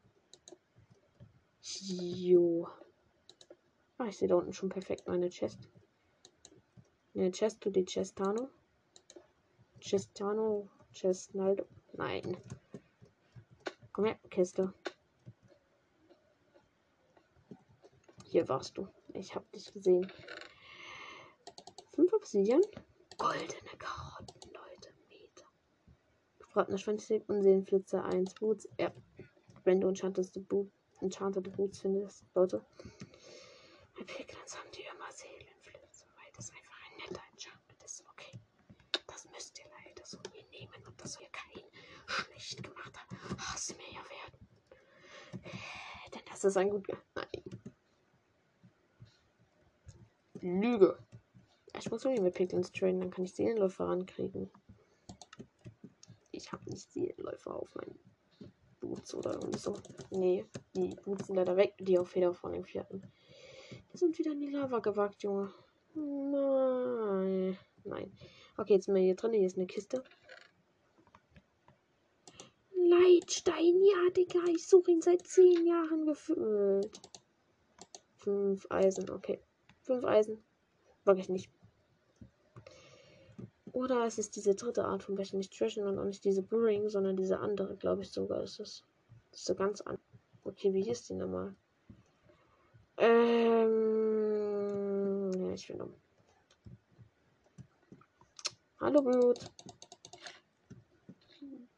Jo. 1.61 2.67
Ah, 3.97 4.07
ich 4.07 4.17
sehe 4.17 4.27
da 4.27 4.35
unten 4.35 4.51
schon 4.51 4.67
perfekt 4.67 5.07
meine 5.07 5.29
Chest. 5.29 5.59
Ne, 7.13 7.31
Chest 7.31 7.61
to 7.61 7.69
die 7.69 7.85
Chestano. 7.85 8.49
Chestano. 9.79 10.69
Chestnaldo. 10.93 11.65
Nein. 11.93 12.37
Komm 13.93 14.05
her, 14.05 14.19
Kiste. 14.29 14.73
Hier 18.25 18.47
warst 18.47 18.77
du. 18.77 18.87
Ich 19.13 19.35
hab 19.35 19.51
dich 19.51 19.71
gesehen. 19.73 20.11
Fünf 21.93 22.13
Obsidian. 22.13 22.61
Goldene 23.17 23.77
Karotten, 23.77 24.51
Leute. 24.53 24.93
Meter. 25.09 25.45
Gefragter 26.37 26.77
Schwänzchen 26.77 27.21
und 27.23 27.41
Seelenflitzer 27.41 28.05
1 28.05 28.35
Boots. 28.35 28.69
Ja. 28.79 28.91
Wenn 29.63 29.81
du 29.81 29.87
enchantete 29.87 30.39
Boots 30.39 30.79
enchantete 31.01 31.49
Boots 31.49 31.79
findest, 31.79 32.25
Leute. 32.35 32.63
Bei 33.95 34.03
Piglins 34.03 34.57
haben 34.57 34.69
die 34.71 34.81
immer 34.81 35.11
Seelenflitzer, 35.11 36.05
weil 36.15 36.31
das 36.35 36.49
einfach 36.51 36.77
ein 36.85 36.97
netter 36.97 37.21
Enchantment 37.31 37.83
ist. 37.83 38.03
Okay. 38.11 38.39
Das 39.07 39.29
müsst 39.31 39.59
ihr 39.59 39.65
leider 39.65 40.05
so 40.05 40.17
mir 40.33 40.43
nehmen 40.51 40.85
und 40.85 41.01
das 41.01 41.19
ihr 41.19 41.29
kein 41.29 41.63
schlecht 42.49 42.63
gemachter 42.63 43.01
Hass 43.37 43.75
mehr 43.77 44.03
werden. 44.09 44.47
Denn 46.13 46.21
das 46.29 46.43
ist 46.43 46.57
ein 46.57 46.69
gut. 46.69 46.87
Lüge. 50.41 50.97
Ich 51.77 51.91
muss 51.91 52.03
irgendwie 52.03 52.23
mit 52.23 52.33
Piglins 52.33 52.71
trainen, 52.71 53.01
dann 53.01 53.11
kann 53.11 53.25
ich 53.25 53.33
Seelenläufer 53.33 53.85
rankriegen. 53.85 54.49
Ich 56.31 56.51
habe 56.51 56.69
nicht 56.69 56.91
Seelenläufer 56.91 57.55
auf 57.55 57.75
meinen 57.75 57.99
Boots 58.79 59.13
oder 59.13 59.33
irgendwie 59.33 59.59
so. 59.59 59.75
Nee, 60.09 60.45
die 60.75 60.95
Boots 61.03 61.27
sind 61.27 61.35
leider 61.35 61.55
weg, 61.57 61.75
die 61.79 61.99
auf 61.99 62.09
Feder 62.09 62.33
von 62.33 62.53
dem 62.53 62.63
vierten. 62.63 63.03
Die 63.93 63.97
sind 63.97 64.17
wieder 64.17 64.31
in 64.31 64.39
die 64.39 64.49
Lava 64.49 64.79
gewagt, 64.79 65.21
Junge. 65.21 65.53
Nein. 65.93 67.57
Nein. 67.83 68.11
Okay, 68.57 68.73
jetzt 68.73 68.85
sind 68.85 68.95
wir 68.95 69.01
hier 69.01 69.15
drin. 69.15 69.33
Hier 69.33 69.45
ist 69.45 69.57
eine 69.57 69.67
Kiste. 69.67 70.03
Leitstein, 72.99 73.81
ja, 73.83 74.09
Digga. 74.15 74.39
Ich 74.49 74.67
suche 74.67 74.91
ihn 74.91 75.01
seit 75.01 75.25
zehn 75.25 75.65
Jahren 75.65 76.05
gefühlt. 76.05 76.89
Fünf 78.17 78.67
Eisen, 78.69 79.09
okay. 79.09 79.39
Fünf 79.83 80.05
Eisen. 80.05 80.43
Wirklich 81.05 81.29
nicht. 81.29 81.49
Oder 83.71 84.05
es 84.05 84.17
ist 84.17 84.35
diese 84.35 84.55
dritte 84.55 84.83
Art 84.85 85.03
von 85.03 85.15
Becher, 85.15 85.37
nicht 85.37 85.57
Treasure 85.57 85.87
und 85.87 85.97
auch 85.99 86.05
nicht 86.05 86.25
diese 86.25 86.41
Brewing, 86.41 86.89
sondern 86.89 87.15
diese 87.15 87.39
andere, 87.39 87.75
glaube 87.77 88.01
ich 88.01 88.11
sogar 88.11 88.43
ist 88.43 88.59
es. 88.59 88.83
Das 89.31 89.39
ist 89.39 89.45
so 89.45 89.55
ganz 89.55 89.79
an. 89.81 89.97
Okay, 90.43 90.73
wie 90.73 90.83
hieß 90.83 91.03
die 91.03 91.13
nochmal? 91.13 91.55
Ähm. 92.97 93.79
Ja, 95.37 95.53
ich 95.53 95.67
bin 95.67 95.81
um. 95.81 95.93
Hallo 98.79 99.01
Blut. 99.01 99.39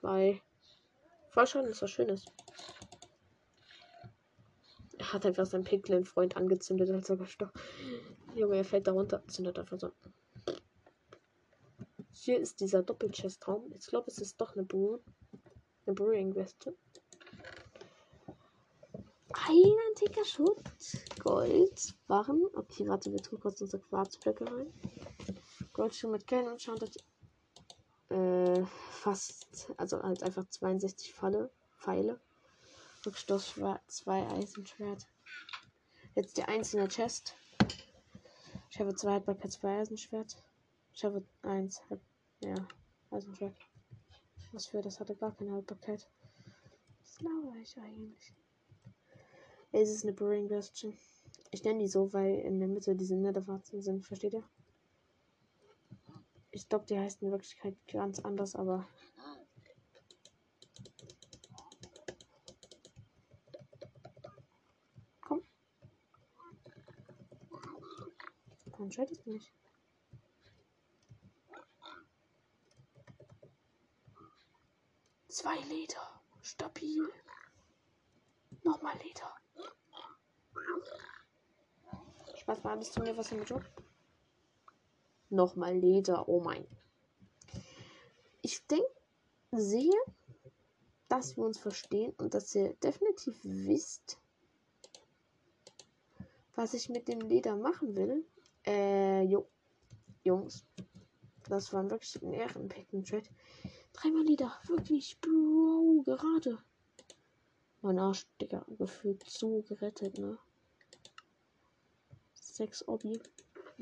Bye. 0.02 0.42
Vollschaden 1.32 1.70
ist 1.70 1.82
was 1.82 1.92
Schönes. 1.92 2.26
Er 4.98 5.14
hat 5.14 5.26
einfach 5.26 5.46
seinen 5.46 5.64
Piglin-Freund 5.64 6.38
angezündet, 6.38 6.90
als 6.92 7.10
er 7.10 7.18
gestorben 7.18 7.54
Junge, 8.36 8.58
er 8.58 8.66
fällt 8.66 8.88
da 8.88 8.92
runter, 8.92 9.24
zündet 9.28 9.60
einfach 9.60 9.80
so. 9.80 9.92
Hier 12.14 12.40
ist 12.40 12.60
dieser 12.60 12.84
Doppelchest-Raum. 12.84 13.74
Ich 13.78 13.88
glaube, 13.88 14.08
es 14.08 14.20
ist 14.20 14.40
doch 14.40 14.56
eine 14.56 14.64
Brew 14.64 15.00
eine 15.86 15.96
Brewing-Weste. 15.96 16.76
Ein 19.34 19.76
antiker 19.90 20.26
Schutt. 20.26 20.62
Gold. 21.24 21.96
Waren. 22.08 22.46
Okay, 22.54 22.88
warte, 22.88 23.12
wir 23.12 23.20
tun 23.20 23.40
kurz 23.40 23.62
unsere 23.62 23.82
Quarzblöcke 23.82 24.46
rein. 24.46 24.72
Goldschuh 25.74 26.10
mit 26.10 26.28
Kellen 26.28 26.50
und 26.50 26.62
schaut 26.62 26.82
äh, 28.12 28.66
fast, 28.92 29.72
also 29.78 30.02
halt 30.02 30.24
einfach 30.24 30.48
62 30.50 31.14
Falle, 31.14 31.50
Pfeile. 31.80 32.20
Rückstoßschwert, 33.06 33.82
zwei 33.88 34.28
Eisenschwert. 34.28 35.08
Jetzt 36.14 36.38
die 36.38 36.44
einzelne 36.44 36.88
Chest. 36.88 37.36
Ich 38.70 38.80
habe 38.80 38.96
zwei 38.96 39.14
Haltbarkeit, 39.14 39.52
zwei 39.52 39.80
Eisenschwert. 39.80 40.38
Ich 40.94 41.04
habe 41.04 41.24
eins, 41.42 41.82
ja, 42.42 42.54
Eisenschwert. 43.10 43.56
Was 44.52 44.68
für, 44.68 44.82
das 44.82 45.00
hatte 45.00 45.16
gar 45.16 45.36
keine 45.36 45.54
Haltbarkeit. 45.54 46.08
Was 47.00 47.18
glaube 47.18 47.58
ich 47.60 47.76
eigentlich? 47.78 48.34
Es 49.72 49.90
ist 49.90 50.04
eine 50.04 50.14
Brewing 50.14 50.50
Bastion. 50.50 50.96
Ich 51.52 51.64
nenne 51.64 51.80
die 51.80 51.88
so, 51.88 52.14
weil 52.14 52.36
in 52.40 52.60
der 52.60 52.68
Mitte 52.68 52.96
diese 52.96 53.16
Netherwarzen 53.16 53.82
sind, 53.82 54.06
versteht 54.06 54.34
ihr? 54.34 54.44
Ich 56.52 56.68
glaube, 56.68 56.86
die 56.86 57.00
heißt 57.00 57.22
in 57.22 57.32
Wirklichkeit 57.32 57.76
ganz 57.88 58.20
anders, 58.20 58.56
aber. 58.56 58.86
Komm. 65.22 65.42
Warum 68.66 68.92
schaltest 68.92 69.26
du 69.26 69.32
nicht? 69.32 69.54
Zwei 75.30 75.58
Liter. 75.70 76.22
Stabil. 76.42 77.10
Nochmal 78.64 78.98
Liter. 79.04 79.34
Spaß 82.36 82.64
mal 82.64 82.72
alles 82.72 82.92
zu 82.92 83.02
mir, 83.02 83.16
was 83.16 83.32
mit 83.32 83.48
tut. 83.48 83.64
Nochmal 85.32 85.78
Leder. 85.78 86.28
Oh 86.28 86.42
mein. 86.42 86.68
Ich 88.42 88.66
denke, 88.68 88.86
sehe, 89.52 89.94
dass 91.08 91.38
wir 91.38 91.46
uns 91.46 91.58
verstehen 91.58 92.14
und 92.18 92.34
dass 92.34 92.54
ihr 92.54 92.74
definitiv 92.76 93.40
wisst, 93.44 94.20
was 96.56 96.74
ich 96.74 96.90
mit 96.90 97.08
dem 97.08 97.22
Leder 97.22 97.56
machen 97.56 97.96
will. 97.96 98.26
Äh, 98.66 99.24
jo. 99.24 99.48
Jungs. 100.24 100.66
Das 101.48 101.72
war 101.74 101.90
wirklich 101.90 102.22
ein 102.22 102.34
Ehrenpack 102.34 102.92
im 102.92 103.04
Chat. 103.04 103.30
Dreimal 103.94 104.24
Leder. 104.24 104.54
Wirklich, 104.68 105.18
Bro. 105.22 106.04
Gerade. 106.06 106.60
Mein 107.82 108.00
Arsch, 108.00 108.28
Digga, 108.40 108.66
gefühlt 108.78 109.24
so 109.28 109.62
gerettet, 109.62 110.18
ne? 110.18 110.38
Sechs 112.34 112.88
Obby. 112.88 113.20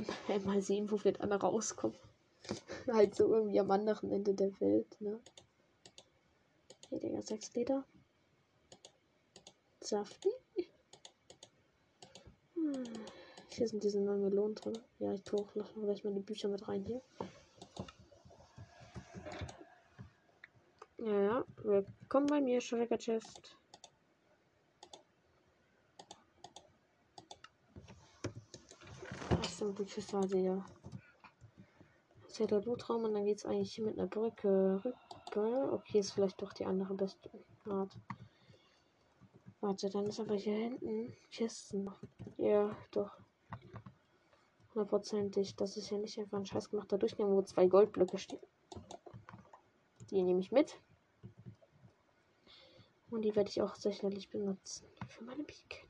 Mal 0.45 0.61
sehen, 0.61 0.89
wo 0.91 1.03
wir 1.03 1.13
dann 1.13 1.31
rauskommen. 1.31 1.97
halt 2.87 3.15
so 3.15 3.33
irgendwie 3.33 3.59
am 3.59 3.71
anderen 3.71 4.11
Ende 4.11 4.33
der 4.33 4.59
Welt, 4.59 4.99
ne? 4.99 5.19
Hier, 6.89 6.99
Digga, 6.99 7.21
sechs 7.21 7.53
Liter. 7.53 7.83
Saftig. 9.81 10.33
Hm. 12.55 12.83
Hier 13.49 13.67
sind 13.67 13.83
diese 13.83 13.99
neuen 13.99 14.23
Melonen 14.23 14.55
drin. 14.55 14.77
Ja, 14.99 15.13
ich 15.13 15.23
tue 15.23 15.39
auch 15.39 15.55
noch 15.55 15.73
gleich 15.73 16.01
die 16.01 16.19
Bücher 16.19 16.47
mit 16.47 16.67
rein 16.67 16.83
hier. 16.85 17.01
Ja, 20.97 21.21
ja. 21.21 21.45
Willkommen 21.63 22.27
bei 22.27 22.41
mir, 22.41 22.61
Schrecker 22.61 22.97
Chest. 22.97 23.58
Dann 29.61 29.75
die 29.75 29.85
Kiste 29.85 30.21
sehe. 30.27 30.63
Das 32.21 32.31
ist 32.31 32.39
ja 32.39 32.47
der 32.47 32.59
Blutraum 32.59 33.03
und 33.03 33.13
dann 33.13 33.25
geht 33.25 33.39
es 33.39 33.45
eigentlich 33.45 33.73
hier 33.73 33.85
mit 33.85 33.97
einer 33.97 34.07
Brücke 34.07 34.81
rüber. 34.83 35.73
Okay, 35.73 35.99
ist 35.99 36.11
vielleicht 36.11 36.41
doch 36.41 36.53
die 36.53 36.65
andere 36.65 36.93
beste 36.93 37.29
Art. 37.65 37.95
Warte, 39.61 39.89
dann 39.89 40.05
ist 40.05 40.19
aber 40.19 40.35
hier 40.35 40.53
hinten 40.53 41.13
Kisten. 41.31 41.89
Ja, 42.37 42.75
doch. 42.91 43.11
Hundertprozentig. 44.73 45.55
Das 45.55 45.75
ist 45.75 45.89
ja 45.89 45.97
nicht 45.97 46.17
einfach 46.17 46.37
ein 46.37 46.45
scheiß 46.45 46.69
gemachter 46.69 46.97
Durchgang, 46.97 47.31
wo 47.31 47.41
zwei 47.41 47.67
Goldblöcke 47.67 48.17
stehen. 48.17 48.39
Die 50.09 50.23
nehme 50.23 50.39
ich 50.39 50.51
mit. 50.51 50.79
Und 53.09 53.23
die 53.23 53.35
werde 53.35 53.49
ich 53.49 53.61
auch 53.61 53.75
sicherlich 53.75 54.29
benutzen. 54.29 54.85
Für 55.09 55.23
meine 55.23 55.43
Beacon. 55.43 55.88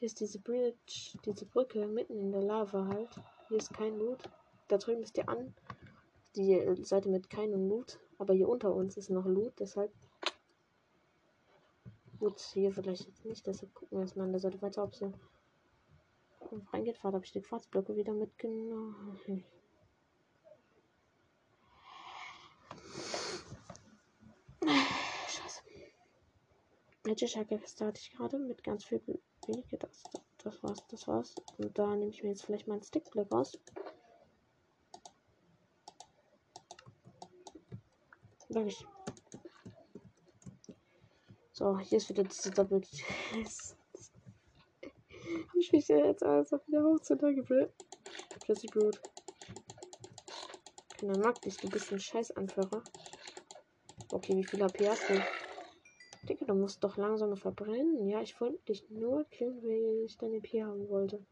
Hier 0.00 0.06
ist 0.06 0.18
diese 0.18 0.38
Bridge, 0.38 1.18
diese 1.26 1.44
Brücke 1.44 1.86
mitten 1.86 2.18
in 2.18 2.32
der 2.32 2.40
Lava 2.40 2.86
halt. 2.86 3.10
Hier 3.48 3.58
ist 3.58 3.74
kein 3.74 3.98
Loot. 3.98 4.30
Da 4.68 4.78
drüben 4.78 5.02
ist 5.02 5.18
die 5.18 5.28
an. 5.28 5.54
Die 6.36 6.58
Seite 6.82 7.10
mit 7.10 7.28
keinem 7.28 7.68
Loot. 7.68 8.00
Aber 8.16 8.32
hier 8.32 8.48
unter 8.48 8.74
uns 8.74 8.96
ist 8.96 9.10
noch 9.10 9.26
Loot. 9.26 9.52
Deshalb. 9.60 9.92
Gut, 12.18 12.40
hier 12.54 12.72
vielleicht 12.72 13.06
jetzt 13.08 13.26
nicht. 13.26 13.46
Deshalb 13.46 13.74
gucken 13.74 13.98
wir 13.98 14.00
erstmal 14.00 14.24
an 14.24 14.32
der 14.32 14.40
Seite 14.40 14.62
weiter, 14.62 14.84
ob 14.84 14.94
sie 14.94 15.12
reingeht. 16.72 16.96
Fahrt 16.96 17.12
habe 17.12 17.26
ich 17.26 17.32
die 17.32 17.42
Quarzblöcke 17.42 17.94
wieder 17.94 18.14
mitgenommen. 18.14 19.44
Magicka-Kiste 27.04 27.84
hatte 27.84 28.00
ich 28.00 28.12
gerade 28.12 28.38
mit 28.38 28.64
ganz 28.64 28.84
viel 28.84 29.02
wenige. 29.50 29.76
Das, 29.78 30.02
das 30.42 30.62
war's, 30.62 30.86
das 30.88 31.08
war's. 31.08 31.34
Und 31.58 31.78
da 31.78 31.94
nehme 31.94 32.10
ich 32.10 32.22
mir 32.22 32.30
jetzt 32.30 32.44
vielleicht 32.44 32.68
meinen 32.68 32.82
Stickblock 32.82 33.32
raus. 33.32 33.58
Sag 38.48 38.66
ich. 38.66 38.84
So, 41.52 41.78
hier 41.78 41.98
ist 41.98 42.08
wieder 42.08 42.24
diese 42.24 42.50
Doppel. 42.50 42.80
ich 45.54 45.72
mich 45.72 45.88
jetzt 45.88 46.22
alles 46.22 46.52
auf 46.52 46.66
wieder 46.66 46.82
hochzulagen 46.82 47.48
will. 47.48 47.72
Jesse 48.46 48.66
Brute. 48.68 48.98
Keiner 50.98 51.18
mag 51.18 51.40
dich, 51.42 51.56
du 51.56 51.68
bist 51.68 51.92
ein 51.92 52.00
scheiß 52.00 52.32
Anführer. 52.32 52.82
Okay, 54.10 54.36
wie 54.36 54.44
viel 54.44 54.62
AP 54.62 54.80
hast 54.88 55.08
du? 55.08 55.22
Digga, 56.28 56.44
du 56.46 56.54
musst 56.54 56.84
doch 56.84 56.96
langsamer 56.96 57.36
verbrennen. 57.36 58.08
Ja, 58.08 58.20
ich 58.20 58.40
wollte 58.40 58.58
dich 58.64 58.88
nur 58.90 59.24
killen, 59.24 59.62
weil 59.62 60.04
ich 60.04 60.16
deine 60.18 60.40
P 60.40 60.62
haben 60.62 60.88
wollte. 60.88 61.24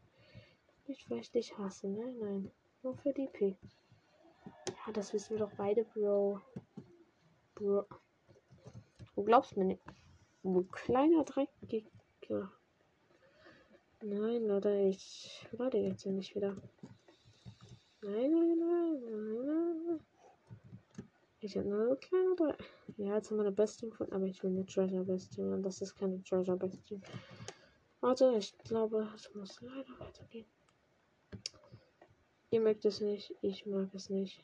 Nicht, 0.87 1.09
weil 1.09 1.19
ich 1.19 1.31
dich 1.31 1.57
hasse. 1.57 1.87
Nein, 1.87 2.17
nein. 2.19 2.51
Nur 2.81 2.95
für 2.95 3.13
die 3.13 3.27
P. 3.27 3.55
Ja, 4.85 4.93
das 4.93 5.13
wissen 5.13 5.31
wir 5.31 5.45
doch 5.45 5.53
beide, 5.55 5.83
Bro. 5.83 6.41
Bro. 7.55 7.85
Du 9.15 9.23
glaubst 9.23 9.55
mir 9.57 9.65
nicht. 9.65 9.83
Du 10.41 10.63
kleiner 10.63 11.23
Dreckiger. 11.23 12.51
Nein, 14.01 14.45
Leute, 14.45 14.87
ich 14.89 15.45
warte 15.51 15.77
jetzt 15.77 16.05
nicht 16.05 16.33
wieder. 16.35 16.55
Nein, 18.01 18.31
nein, 18.31 18.57
nein, 18.57 19.03
nein, 19.03 19.85
nein. 19.85 19.99
Ich 21.41 21.55
habe 21.57 21.69
nur 21.69 21.91
ein 21.91 21.99
kleiner 22.01 22.35
Drei. 22.35 22.53
Ja, 22.97 23.15
jetzt 23.15 23.31
haben 23.31 23.37
wir 23.37 23.45
eine 23.45 23.53
Bestie 23.53 23.89
gefunden, 23.89 24.13
aber 24.13 24.25
ich 24.25 24.43
will 24.43 24.51
eine 24.51 24.65
Treasure 24.65 25.05
Bestie 25.05 25.41
und 25.41 25.63
das 25.63 25.79
ist 25.79 25.95
keine 25.95 26.21
Treasure 26.23 26.57
Bestie. 26.57 26.99
Warte, 28.01 28.33
ich 28.37 28.57
glaube, 28.57 29.07
es 29.15 29.33
muss 29.33 29.61
leider 29.61 29.97
weitergehen. 29.99 30.45
Ihr 32.51 32.59
mögt 32.59 32.83
es 32.83 32.99
nicht, 32.99 33.33
ich 33.41 33.65
mag 33.65 33.87
es 33.93 34.09
nicht. 34.09 34.43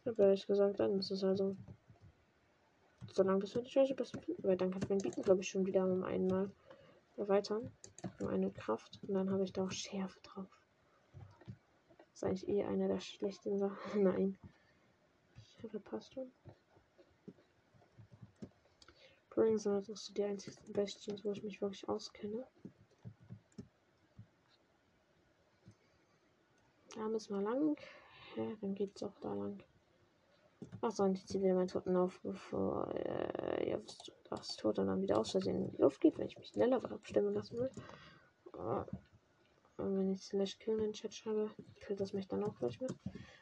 Ich 0.00 0.06
habe 0.06 0.22
ehrlich 0.22 0.46
gesagt, 0.46 0.78
dann 0.78 0.98
ist 0.98 1.10
es 1.10 1.24
also. 1.24 1.56
Solange 3.10 3.40
bis 3.40 3.54
wir 3.54 3.62
die 3.62 3.70
Treasure 3.70 3.96
Bestie 3.96 4.20
finden, 4.20 4.44
weil 4.44 4.58
dann 4.58 4.70
kann 4.70 4.82
ich 4.82 4.88
meinen 4.90 5.00
Bieten, 5.00 5.22
glaube 5.22 5.40
ich, 5.40 5.48
schon 5.48 5.64
wieder 5.64 5.84
um 5.84 6.04
einmal 6.04 6.50
erweitern. 7.16 7.72
Um 8.20 8.26
eine 8.26 8.50
Kraft. 8.50 9.00
Und 9.08 9.14
dann 9.14 9.30
habe 9.30 9.44
ich 9.44 9.54
da 9.54 9.64
auch 9.64 9.72
Schärfe 9.72 10.20
drauf 10.20 10.57
ist 12.18 12.24
eigentlich 12.24 12.48
eh 12.48 12.64
eine 12.64 12.88
der 12.88 12.98
schlechten 12.98 13.58
Sachen. 13.58 14.02
Nein. 14.02 14.38
Ich 15.44 15.62
habe 15.62 15.78
passt 15.78 16.14
schon. 16.14 16.32
Übrigens 19.30 19.62
sind 19.62 19.88
das 19.88 20.06
so 20.06 20.12
die 20.12 20.24
einzigen 20.24 20.72
Bestien, 20.72 21.20
wo 21.22 21.30
ich 21.30 21.44
mich 21.44 21.60
wirklich 21.60 21.88
auskenne. 21.88 22.44
Da 26.96 27.08
müssen 27.08 27.36
wir 27.36 27.42
lang. 27.42 27.76
Ja, 28.34 28.52
dann 28.60 28.74
geht's 28.74 29.04
auch 29.04 29.16
da 29.20 29.32
lang. 29.32 29.62
Achso, 30.80 31.04
und 31.04 31.14
ich 31.14 31.24
ziehe 31.24 31.40
wieder 31.40 31.54
meinen 31.54 31.68
Toten 31.68 31.96
auf, 31.96 32.20
bevor 32.22 32.92
äh, 32.96 33.70
ja, 33.70 33.78
das 34.28 34.56
Tote 34.56 34.84
dann 34.84 35.02
wieder 35.02 35.20
aus 35.20 35.30
Versehen 35.30 35.54
in 35.54 35.70
die 35.70 35.82
Luft 35.82 36.00
geht, 36.00 36.18
wenn 36.18 36.26
ich 36.26 36.36
mich 36.36 36.48
schneller 36.48 36.82
abstimmen 36.90 37.32
lassen 37.32 37.58
will. 37.58 37.70
Oh. 38.54 38.84
Und 39.78 39.96
wenn 39.96 40.12
ich 40.12 40.22
slash 40.22 40.58
kill 40.58 40.74
in 40.74 40.80
den 40.80 40.92
Chat 40.92 41.14
schreibe, 41.14 41.50
killt 41.76 42.00
das 42.00 42.12
mich 42.12 42.26
dann 42.26 42.42
auch 42.42 42.56
gleich 42.58 42.80
mit. 42.80 42.92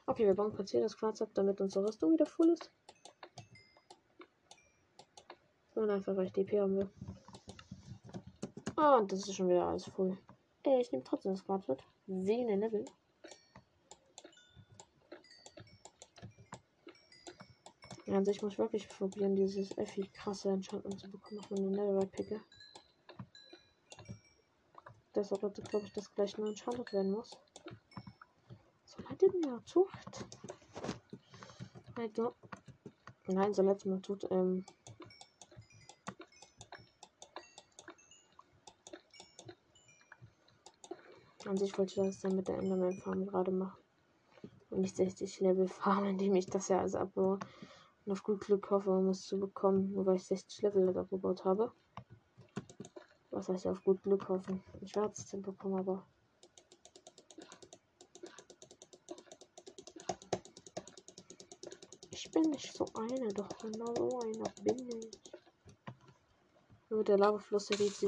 Okay, 0.04 0.26
wir 0.26 0.34
bauen 0.34 0.52
kurz 0.54 0.70
hier 0.70 0.82
das 0.82 0.96
Quarz 0.96 1.22
ab, 1.22 1.30
damit 1.34 1.60
unsere 1.60 1.86
Rüstung 1.86 2.12
wieder 2.12 2.26
voll 2.26 2.50
ist. 2.50 2.70
Und 5.74 5.90
einfach, 5.90 6.14
weil 6.14 6.26
ich 6.26 6.32
DP 6.32 6.60
haben 6.60 6.76
will. 6.76 6.90
Ah, 8.76 8.98
und 8.98 9.10
das 9.10 9.20
ist 9.20 9.34
schon 9.34 9.48
wieder 9.48 9.66
alles 9.66 9.86
voll. 9.86 10.16
Ey, 10.62 10.80
ich 10.80 10.92
nehme 10.92 11.04
trotzdem 11.04 11.32
das 11.32 11.44
Quarz 11.44 11.66
mit. 11.68 11.82
Wegen 12.06 12.48
der 12.48 12.58
Level. 12.58 12.84
Ja, 18.04 18.16
an 18.16 18.24
sich 18.24 18.42
muss 18.42 18.52
ich 18.52 18.58
wirklich 18.58 18.88
probieren, 18.88 19.34
dieses 19.34 19.76
Effi 19.78 20.02
krasse 20.12 20.50
Enchantment 20.50 21.00
zu 21.00 21.10
bekommen, 21.10 21.40
auf 21.40 21.50
meine 21.50 21.70
Netherite 21.70 22.06
picke. 22.08 22.40
Deshalb 25.16 25.40
glaube 25.40 25.86
ich, 25.86 25.92
dass 25.94 26.14
gleich 26.14 26.36
nur 26.36 26.48
entschaltet 26.48 26.92
werden 26.92 27.10
muss. 27.10 27.30
So 28.84 29.02
leidet 29.02 29.32
mir 29.34 29.64
Zucht. 29.64 30.26
Also. 31.94 32.34
Nein, 33.26 33.54
so 33.54 33.62
letztes 33.62 33.90
Mal 33.90 34.02
tut, 34.02 34.30
ähm. 34.30 34.66
An 41.46 41.56
sich 41.56 41.78
wollte 41.78 41.92
ich 41.92 42.06
das 42.08 42.20
dann 42.20 42.36
mit 42.36 42.48
der 42.48 42.58
Enderman 42.58 42.98
Farm 42.98 43.24
gerade 43.24 43.52
machen. 43.52 43.80
Und 44.68 44.80
nicht 44.80 44.96
60 44.96 45.40
Level 45.40 45.66
farmen, 45.66 46.10
indem 46.10 46.34
ich 46.34 46.46
das 46.46 46.68
ja 46.68 46.80
also 46.80 46.98
abbaue. 46.98 47.38
Und 48.04 48.12
auf 48.12 48.22
gut 48.22 48.40
Glück 48.40 48.70
hoffe, 48.70 48.90
um 48.90 49.08
es 49.08 49.22
zu 49.22 49.40
bekommen, 49.40 49.92
nur 49.92 50.04
weil 50.04 50.16
ich 50.16 50.24
60 50.24 50.60
Level 50.60 50.98
abgebaut 50.98 51.46
habe. 51.46 51.72
Was 53.36 53.50
heißt 53.50 53.66
auf 53.66 53.84
gut 53.84 54.02
Glück 54.02 54.30
hoffen? 54.30 54.62
Ich 54.80 54.96
werde 54.96 55.12
es 55.12 55.30
bekommen, 55.42 55.78
aber. 55.78 56.06
Ich 62.08 62.30
bin 62.30 62.48
nicht 62.48 62.74
so 62.74 62.86
eine, 62.94 63.30
doch 63.34 63.50
genau 63.58 63.94
so 63.94 64.20
einer 64.20 64.48
bin 64.62 64.88
ich. 64.88 65.20
Nur 66.88 67.04
der 67.04 67.18
Lavafluss, 67.18 67.68
liest 67.68 68.00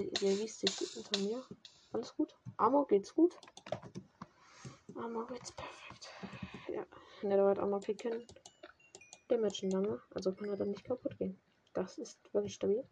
sich 0.60 0.78
hinter 0.94 1.18
mir. 1.20 1.44
Alles 1.92 2.16
gut? 2.16 2.34
Amor 2.56 2.86
geht's 2.86 3.14
gut? 3.14 3.38
Amor 4.94 5.26
geht's 5.26 5.52
perfekt. 5.52 6.08
Ja, 6.68 6.86
Netherite 7.20 7.60
Amor 7.60 7.80
picken. 7.80 8.26
Damage 9.28 9.68
lange, 9.68 10.00
also 10.14 10.32
kann 10.32 10.48
er 10.48 10.56
dann 10.56 10.70
nicht 10.70 10.84
kaputt 10.84 11.18
gehen. 11.18 11.38
Das 11.74 11.98
ist 11.98 12.18
wirklich 12.32 12.54
stabil. 12.54 12.82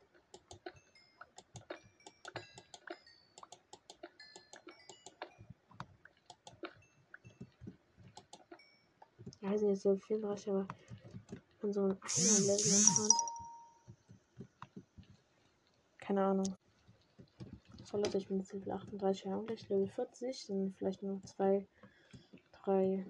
Sind 9.58 9.70
jetzt 9.70 9.82
so 9.82 9.96
34, 9.96 10.48
aber 10.50 10.66
einem 11.62 11.72
anderen 11.72 11.98
Level 12.46 12.50
entfernt. 12.50 13.12
Keine 15.98 16.24
Ahnung. 16.24 16.56
So 17.84 17.96
Leute, 17.96 18.18
ich 18.18 18.28
bin 18.28 18.38
jetzt 18.38 18.52
Level 18.52 18.72
38, 18.72 19.24
ja, 19.24 19.38
gleich 19.40 19.68
Level 19.68 19.88
40, 19.88 20.38
sind 20.38 20.76
vielleicht 20.76 21.02
nur 21.02 21.22
zwei, 21.24 21.66
drei 22.52 23.06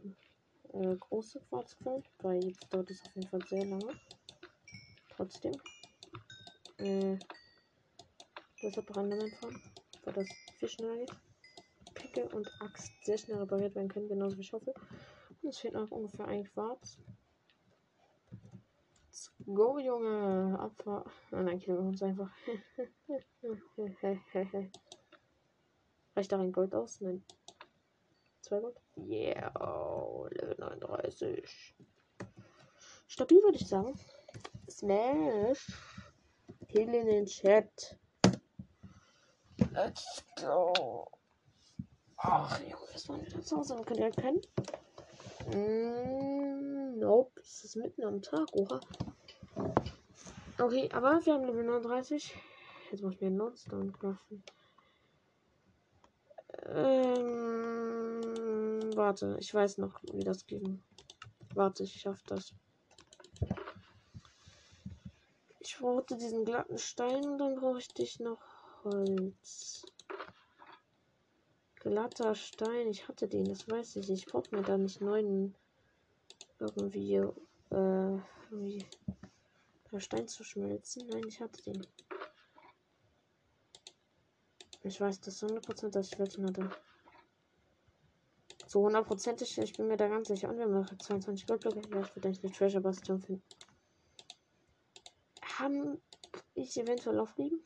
äh, 0.72 0.96
große 0.96 1.40
Quarzquellen, 1.48 2.04
weil 2.20 2.44
jetzt 2.44 2.72
dauert 2.72 2.90
es 2.90 3.02
auf 3.04 3.14
jeden 3.14 3.28
Fall 3.28 3.42
sehr 3.48 3.64
lange. 3.64 3.98
Trotzdem. 5.10 5.52
Äh, 6.78 7.18
deshalb 8.62 8.96
Randerman 8.96 9.30
fahren, 9.30 9.60
weil 10.04 10.14
das 10.14 10.28
viel 10.58 10.68
schneller 10.68 10.96
geht. 10.98 11.12
Picke 11.94 12.28
und 12.28 12.48
Axt 12.60 12.92
sehr 13.04 13.16
schnell 13.18 13.38
repariert 13.38 13.74
werden 13.74 13.88
können, 13.88 14.08
genauso 14.08 14.36
wie 14.38 14.44
Schaufel. 14.44 14.74
Es 15.48 15.58
fehlt 15.58 15.74
noch 15.74 15.92
ungefähr 15.92 16.26
ein 16.26 16.42
Quarz. 16.42 16.98
Let's 19.04 19.32
go, 19.46 19.78
Junge. 19.78 20.58
Abfahr. 20.58 21.04
Oh, 21.30 21.36
nein, 21.36 21.60
killen 21.60 21.78
wir 21.78 21.88
uns 21.88 22.02
einfach. 22.02 22.30
Reicht 26.16 26.32
da 26.32 26.40
ein 26.40 26.50
Gold 26.50 26.74
aus? 26.74 27.00
Nein. 27.00 27.22
Zwei 28.40 28.58
Gold? 28.58 28.80
Yeah, 28.96 29.52
oh, 29.60 30.26
Level 30.32 30.56
39. 30.58 31.76
Stabil 33.06 33.40
würde 33.42 33.58
ich 33.58 33.68
sagen. 33.68 33.96
Smash. 34.68 35.70
Heal 36.66 36.92
in 36.92 37.06
den 37.06 37.26
Chat. 37.26 37.96
Let's 39.72 40.24
go. 40.40 41.06
Ach, 42.16 42.60
Junge, 42.60 42.88
das 42.92 43.08
war 43.08 43.18
nicht 43.18 43.46
zu 43.46 43.58
Hause. 43.58 43.80
Könnt 43.86 44.00
ihr 44.00 44.06
erkennen? 44.06 44.42
Mm, 45.54 46.98
nope. 46.98 47.40
Es 47.40 47.64
ist 47.64 47.76
mitten 47.76 48.04
am 48.04 48.20
Tag. 48.20 48.48
Oha. 48.52 48.80
Okay, 50.58 50.88
aber 50.92 51.24
wir 51.24 51.34
haben 51.34 51.44
Level 51.44 51.64
39. 51.64 52.34
Jetzt 52.90 53.02
muss 53.02 53.14
ich 53.14 53.20
mir 53.20 53.28
einen 53.28 53.36
Notstone 53.36 53.92
craften. 53.92 54.42
Ähm, 56.64 58.22
warte, 58.96 59.36
ich 59.38 59.52
weiß 59.54 59.78
noch, 59.78 60.02
wie 60.12 60.24
das 60.24 60.46
ging. 60.46 60.82
Warte, 61.54 61.84
ich 61.84 62.00
schaff 62.00 62.22
das. 62.26 62.54
Ich 65.60 65.78
brauchte 65.78 66.16
diesen 66.16 66.44
glatten 66.44 66.78
Stein 66.78 67.24
und 67.24 67.38
dann 67.38 67.56
brauchte 67.56 68.02
ich 68.02 68.18
noch 68.18 68.40
Holz. 68.84 69.84
Glatter 71.86 72.34
Stein, 72.34 72.88
ich 72.88 73.06
hatte 73.06 73.28
den, 73.28 73.44
das 73.44 73.68
weiß 73.68 73.94
ich. 73.96 74.10
Ich 74.10 74.26
brauche 74.26 74.52
mir 74.52 74.62
da 74.62 74.76
nicht 74.76 75.00
neuen 75.00 75.54
irgendwie, 76.58 77.14
äh, 77.14 78.18
irgendwie 78.50 78.84
der 79.92 80.00
Stein 80.00 80.26
zu 80.26 80.42
schmelzen. 80.42 81.06
Nein, 81.06 81.22
ich 81.28 81.40
hatte 81.40 81.62
den. 81.62 81.86
Ich 84.82 85.00
weiß 85.00 85.20
das 85.20 85.40
100%, 85.44 85.90
dass 85.90 86.08
ich 86.08 86.18
welchen 86.18 86.46
hatte. 86.46 86.70
So 88.66 88.82
hundertprozentig, 88.82 89.56
ich 89.56 89.72
bin 89.74 89.86
mir 89.86 89.96
da 89.96 90.08
ganz 90.08 90.26
sicher. 90.26 90.48
Und 90.48 90.58
wir 90.58 90.66
noch 90.66 90.98
22 90.98 91.46
Goldblöcke. 91.46 91.82
Ja, 91.88 92.00
ich 92.00 92.16
würde 92.16 92.28
eine 92.28 92.52
Treasure 92.52 92.82
Bastion 92.82 93.20
finden. 93.20 93.44
Haben 95.40 96.02
ich 96.54 96.76
eventuell 96.76 97.20
aufliegen? 97.20 97.62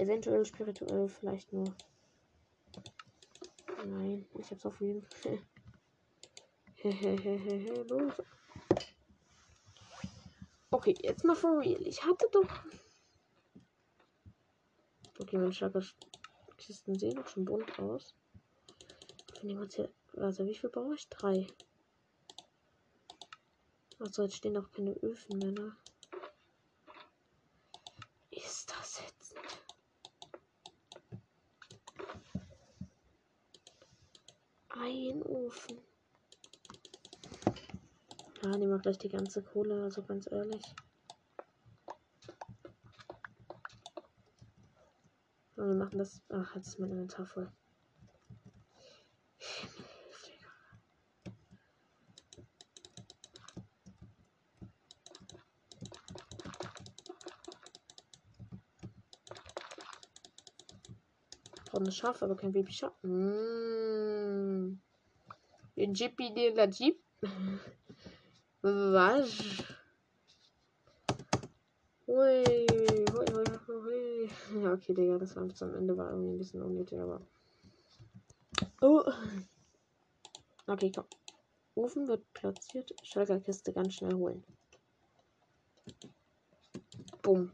Eventuell 0.00 0.44
spirituell, 0.46 1.08
vielleicht 1.08 1.52
nur. 1.52 1.74
Nein, 3.86 4.26
ich 4.38 4.50
hab's 4.50 4.64
aufliegen. 4.64 5.06
okay, 10.70 10.94
jetzt 11.02 11.24
mal 11.24 11.36
for 11.36 11.60
real. 11.60 11.86
Ich 11.86 12.02
hatte 12.02 12.26
doch 12.32 12.64
Okay, 15.20 15.36
meine 15.36 15.52
Schlagerkisten 15.52 16.98
sehen 16.98 17.16
doch 17.16 17.28
schon 17.28 17.44
bunt 17.44 17.78
aus. 17.78 18.14
Wenn 19.40 19.50
jemand 19.50 19.74
hier. 19.74 19.92
Also, 20.16 20.46
wie 20.46 20.54
viel 20.54 20.70
brauche 20.70 20.94
ich? 20.94 21.08
Drei. 21.10 21.46
Achso, 23.98 24.22
jetzt 24.22 24.36
stehen 24.36 24.56
auch 24.56 24.70
keine 24.70 24.92
Öfen 24.92 25.38
mehr, 25.38 25.52
ne? 25.52 25.76
Ist 28.30 28.70
das 28.70 29.02
jetzt? 29.02 29.34
Ein 34.82 35.22
Ofen. 35.24 35.78
Ja, 38.42 38.56
nehmen 38.56 38.70
wir 38.70 38.78
gleich 38.78 38.96
die 38.96 39.10
ganze 39.10 39.42
Kohle, 39.42 39.82
also 39.82 40.02
ganz 40.02 40.26
ehrlich. 40.32 40.62
Und 45.56 45.68
wir 45.68 45.74
machen 45.74 45.98
das. 45.98 46.22
Ach, 46.30 46.56
jetzt 46.56 46.68
ist 46.68 46.78
mein 46.78 46.92
Inventar 46.92 47.26
voll. 47.26 47.52
Brauchen 61.66 61.86
ein 61.86 61.92
Schaf, 61.92 62.22
aber 62.22 62.34
kein 62.34 62.52
Baby-Schaf. 62.52 62.94
Mmh. 63.02 63.69
Den 65.80 65.94
Jeepy 65.94 66.34
de 66.34 66.50
la 66.50 66.66
Jeep. 66.66 67.00
Was? 68.60 69.64
Ui. 72.06 72.44
Ja, 74.62 74.72
okay, 74.74 74.92
Digga, 74.92 75.16
das 75.16 75.34
war 75.36 75.44
bis 75.44 75.62
am 75.62 75.74
Ende 75.74 75.96
war 75.96 76.10
irgendwie 76.10 76.32
ein 76.32 76.38
bisschen 76.38 76.62
unnötig, 76.62 77.00
aber. 77.00 77.22
Oh. 78.82 79.04
Okay, 80.66 80.92
komm. 80.94 81.06
Ofen 81.74 82.08
wird 82.08 82.30
platziert. 82.34 82.92
Schalkerkiste 83.02 83.72
ganz 83.72 83.94
schnell 83.94 84.12
holen. 84.12 84.44
Bumm. 87.22 87.50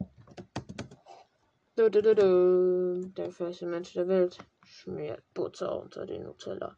Du, 1.77 1.89
du, 1.89 2.01
du, 2.01 2.13
du. 2.13 3.05
Der 3.15 3.31
fährste 3.31 3.67
Mensch 3.67 3.93
der 3.93 4.09
Welt 4.09 4.37
schmiert 4.65 5.23
Butter 5.33 5.81
unter 5.81 6.05
den 6.05 6.23
Nutella. 6.23 6.75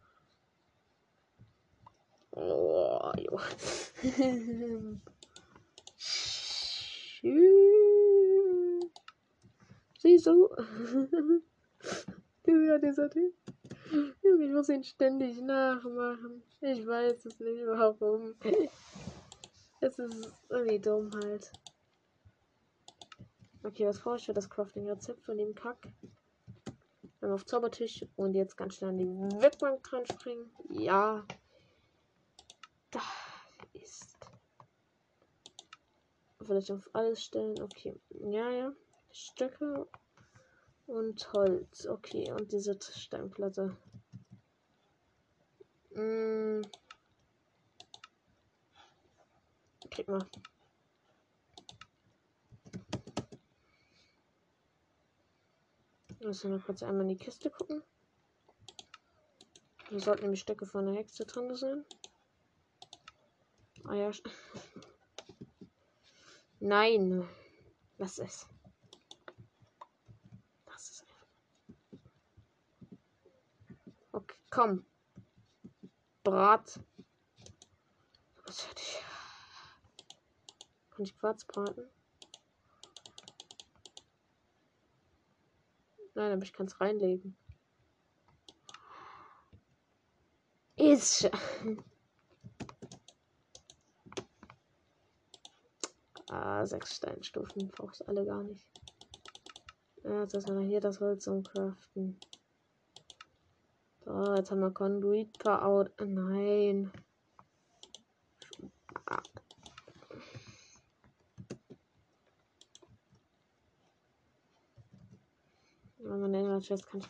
Oh, 2.31 3.11
jo. 3.17 3.39
Siehst 9.99 10.27
ja, 12.45 12.77
dieser 12.77 13.09
Typ. 13.09 13.33
Ich 14.21 14.49
muss 14.51 14.69
ihn 14.69 14.83
ständig 14.83 15.41
nachmachen. 15.41 16.43
Ich 16.61 16.85
weiß 16.85 17.25
es 17.25 17.39
nicht 17.39 17.65
warum. 17.65 18.35
Es 19.81 19.97
ist 19.97 20.29
irgendwie 20.49 20.79
dumm 20.79 21.09
halt. 21.23 21.53
Okay, 23.63 23.87
was 23.87 24.01
brauche 24.01 24.17
ich 24.17 24.25
für 24.25 24.33
das 24.33 24.49
Crafting-Rezept 24.49 25.23
von 25.23 25.37
dem 25.37 25.55
Kack? 25.55 25.77
Dann 27.21 27.31
auf 27.31 27.45
Zaubertisch 27.45 28.05
und 28.17 28.35
jetzt 28.35 28.57
ganz 28.57 28.75
schnell 28.75 28.89
an 28.89 28.97
die 28.97 29.07
Webbank 29.41 29.81
dran 29.83 30.05
springen. 30.05 30.51
Ja. 30.69 31.25
Da 32.91 33.01
ist. 33.73 34.17
Vielleicht 36.41 36.71
auf 36.71 36.89
alles 36.93 37.23
stellen. 37.23 37.61
Okay. 37.61 37.99
Ja, 38.09 38.49
ja. 38.51 38.73
Stöcke 39.11 39.87
und 40.87 41.33
Holz. 41.33 41.85
Okay, 41.85 42.31
und 42.31 42.51
diese 42.51 42.77
Steinplatte. 42.81 43.77
Hm. 45.93 46.61
Krieg 49.91 50.07
mal. 50.07 50.25
Müssen 56.21 56.51
wir 56.51 56.59
kurz 56.59 56.83
einmal 56.83 57.03
in 57.03 57.09
die 57.09 57.17
Kiste 57.17 57.49
gucken. 57.49 57.81
Da 59.89 59.99
sollten 59.99 60.23
nämlich 60.23 60.41
Stöcke 60.41 60.65
von 60.65 60.85
der 60.85 60.95
Hexe 60.95 61.25
drin 61.25 61.55
sein. 61.55 61.85
Ah 63.85 63.93
ja. 63.93 64.11
Nein. 66.59 67.27
Lass 67.97 68.19
es. 68.19 68.47
Komm. 74.49 74.83
Brat. 76.23 76.79
Was 78.45 78.67
hätte 78.67 78.81
ich? 78.81 79.03
Kann 80.89 81.05
ich 81.05 81.17
Quarz 81.17 81.45
braten? 81.45 81.89
Nein, 86.15 86.33
aber 86.33 86.43
ich 86.43 86.51
kann 86.51 86.65
es 86.65 86.81
reinlegen. 86.81 87.37
Ist. 90.75 91.29
ah, 96.29 96.65
sechs 96.65 96.95
Steinstufen. 96.95 97.67
Brauchst 97.69 98.07
alle 98.07 98.25
gar 98.25 98.43
nicht. 98.43 98.65
Ja, 100.03 100.21
jetzt 100.21 100.33
erstmal 100.33 100.63
hier 100.63 100.79
das 100.79 100.99
Holz 100.99 101.25
zum 101.25 101.43
Craften. 101.43 102.19
So, 104.05 104.33
jetzt 104.35 104.49
haben 104.49 104.61
wir 104.61 104.71
Conduit 104.71 105.45
out. 105.45 105.91
Nein. 105.99 106.91
Aber 116.03 116.25
in 116.25 116.33
der 116.33 116.59
Chest 116.59 116.87
kann 116.87 117.01
ich 117.01 117.07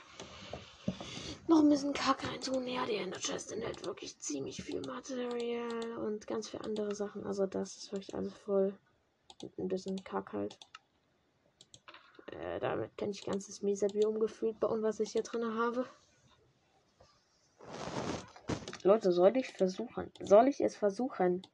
noch 1.47 1.59
ein 1.59 1.69
bisschen 1.69 1.93
Kacke 1.93 2.27
reintun. 2.27 2.67
Ja, 2.67 2.85
die 2.85 2.95
Ender 2.95 3.17
Chest 3.17 3.51
enthält 3.51 3.85
wirklich 3.85 4.19
ziemlich 4.19 4.61
viel 4.61 4.81
Material 4.81 5.97
und 5.97 6.27
ganz 6.27 6.49
viele 6.49 6.63
andere 6.63 6.93
Sachen. 6.93 7.25
Also 7.25 7.45
das 7.45 7.77
ist 7.77 7.91
wirklich 7.91 8.13
alles 8.13 8.33
voll. 8.33 8.73
Ein 9.41 9.67
bisschen 9.67 10.03
Kack 10.03 10.33
halt. 10.33 10.57
Äh, 12.31 12.59
damit 12.59 12.97
kann 12.97 13.09
ich 13.09 13.25
ganzes 13.25 13.61
Mesabiom 13.61 14.19
gefühlt 14.19 14.59
bauen, 14.59 14.83
was 14.83 14.99
ich 14.99 15.11
hier 15.13 15.23
drin 15.23 15.57
habe. 15.57 15.85
Leute, 18.83 19.11
soll 19.11 19.35
ich 19.37 19.47
versuchen? 19.49 20.11
Soll 20.21 20.47
ich 20.47 20.61
es 20.61 20.75
versuchen? 20.75 21.45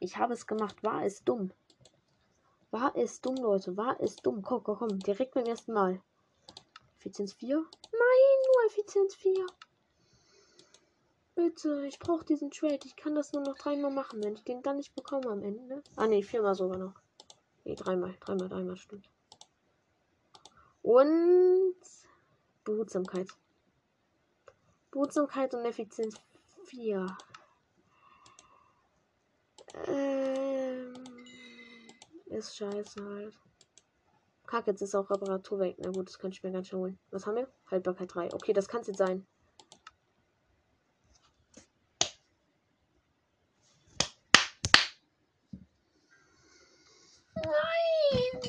Ich 0.00 0.16
habe 0.16 0.34
es 0.34 0.46
gemacht. 0.46 0.82
War 0.82 1.04
es 1.04 1.22
dumm? 1.22 1.52
War 2.70 2.96
es 2.96 3.20
dumm, 3.20 3.36
Leute? 3.36 3.76
War 3.76 4.00
es 4.00 4.16
dumm? 4.16 4.42
Komm, 4.42 4.62
komm, 4.62 4.76
komm. 4.78 4.98
Direkt 5.00 5.34
beim 5.34 5.44
ersten 5.44 5.72
Mal. 5.72 6.00
Effizienz 6.98 7.34
4? 7.34 7.56
Nein, 7.56 8.38
nur 8.46 8.66
Effizienz 8.66 9.14
4. 9.16 9.46
Bitte, 11.34 11.86
ich 11.86 11.98
brauche 11.98 12.24
diesen 12.24 12.50
Trade. 12.50 12.80
Ich 12.84 12.96
kann 12.96 13.14
das 13.14 13.32
nur 13.32 13.42
noch 13.42 13.56
dreimal 13.56 13.90
machen, 13.90 14.22
wenn 14.22 14.34
ich 14.34 14.44
den 14.44 14.62
dann 14.62 14.76
nicht 14.76 14.94
bekomme 14.94 15.30
am 15.30 15.42
Ende. 15.42 15.82
Ah, 15.96 16.06
ne, 16.06 16.22
viermal 16.22 16.54
sogar 16.54 16.78
noch. 16.78 16.94
Ne, 17.64 17.74
dreimal, 17.74 18.14
dreimal, 18.20 18.48
dreimal, 18.48 18.76
stimmt. 18.76 19.08
Und 20.82 21.76
Behutsamkeit. 22.64 23.28
Behutsamkeit 24.90 25.54
und 25.54 25.64
Effizienz 25.64 26.16
4. 26.64 27.16
Ähm, 29.86 30.94
ist 32.26 32.56
scheiße 32.56 33.04
halt. 33.04 33.34
Kack, 34.46 34.66
jetzt 34.66 34.82
ist 34.82 34.94
auch 34.94 35.08
Reparatur 35.08 35.60
weg. 35.60 35.76
Na 35.78 35.90
gut, 35.90 36.08
das 36.08 36.18
könnte 36.18 36.36
ich 36.36 36.42
mir 36.42 36.52
ganz 36.52 36.68
schön 36.68 36.78
holen. 36.78 36.98
Was 37.10 37.26
haben 37.26 37.36
wir? 37.36 37.48
Haltbarkeit 37.70 38.14
3. 38.14 38.34
Okay, 38.34 38.52
das 38.52 38.68
kann 38.68 38.82
es 38.82 38.88
jetzt 38.88 38.98
sein. 38.98 39.26
Nein! 47.34 48.42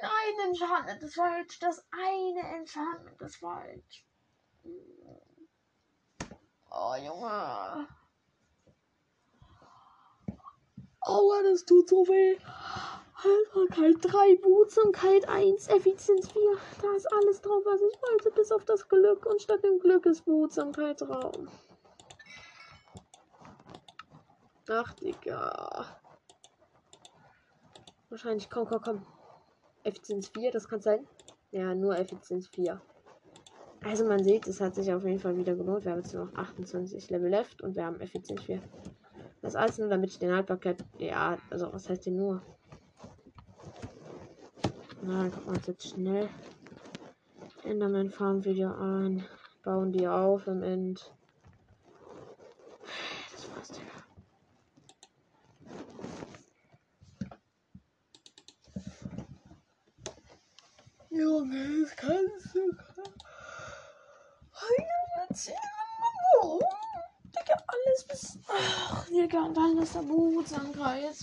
Nein! 0.00 0.88
Ein 0.88 0.97
Enchantment 1.08 1.08
ist 1.08 1.14
falsch. 1.14 1.58
Das 1.60 1.84
eine 1.90 2.56
Enchantment 2.56 3.20
ist 3.22 3.36
falsch. 3.36 4.06
Oh, 6.70 6.94
Junge. 6.96 7.88
Aua, 11.00 11.42
das 11.42 11.64
tut 11.64 11.88
so 11.88 12.06
weh. 12.06 12.38
Haltbarkeit 13.14 13.96
3, 14.00 14.36
Behutsamkeit 14.36 15.28
1, 15.28 15.68
Effizienz 15.68 16.30
4. 16.30 16.42
Da 16.82 16.94
ist 16.94 17.10
alles 17.12 17.40
drauf, 17.40 17.62
was 17.64 17.80
ich 17.80 18.02
wollte, 18.02 18.30
bis 18.30 18.52
auf 18.52 18.64
das 18.64 18.88
Glück. 18.88 19.26
Und 19.26 19.40
statt 19.42 19.64
dem 19.64 19.78
Glück 19.80 20.06
ist 20.06 20.24
Behutsamkeit 20.24 21.02
Raum. 21.02 21.48
Ach, 24.68 24.92
Digga. 24.94 26.00
Wahrscheinlich, 28.10 28.50
komm, 28.50 28.68
komm, 28.68 28.82
komm. 28.82 29.17
Effizienz 29.88 30.28
4, 30.28 30.50
das 30.50 30.68
kann 30.68 30.80
sein. 30.80 31.06
Ja, 31.50 31.74
nur 31.74 31.98
Effizienz 31.98 32.46
4. 32.48 32.80
Also 33.84 34.04
man 34.04 34.24
sieht, 34.24 34.46
es 34.48 34.60
hat 34.60 34.74
sich 34.74 34.92
auf 34.92 35.04
jeden 35.04 35.20
Fall 35.20 35.36
wieder 35.36 35.54
gelohnt. 35.54 35.84
Wir 35.84 35.92
haben 35.92 36.00
jetzt 36.00 36.12
noch 36.12 36.34
28 36.34 37.10
Level 37.10 37.30
left 37.30 37.62
und 37.62 37.76
wir 37.76 37.84
haben 37.84 38.00
Effizienz 38.00 38.42
4. 38.42 38.60
Das 39.40 39.54
alles 39.54 39.78
nur, 39.78 39.88
damit 39.88 40.10
ich 40.10 40.18
den 40.18 40.32
Haltbarkeit. 40.32 40.84
Ja, 40.98 41.38
also 41.48 41.72
was 41.72 41.88
heißt 41.88 42.06
denn 42.06 42.16
nur? 42.16 42.42
Na, 45.02 45.22
dann 45.22 45.32
gucken 45.32 45.46
wir 45.46 45.56
uns 45.58 45.66
jetzt 45.68 45.88
schnell 45.90 46.28
Enderman 47.62 48.10
Farm 48.10 48.44
Video 48.44 48.70
an. 48.70 49.24
Bauen 49.62 49.92
die 49.92 50.08
auf 50.08 50.46
im 50.48 50.62
End. 50.62 51.12
Das 53.30 53.50
war's, 53.50 53.68
Digga. 53.68 53.86
Junge, 61.10 61.82
das 61.82 61.96
kannst 61.96 62.54
du. 62.54 62.76
Erzählen, 65.28 65.58
warum? 66.40 66.60
Digga, 67.24 67.62
alles 67.66 68.04
bis. 68.04 68.38
Ach, 68.48 69.06
Digga, 69.08 69.48
Behutsamkeit. 70.02 71.16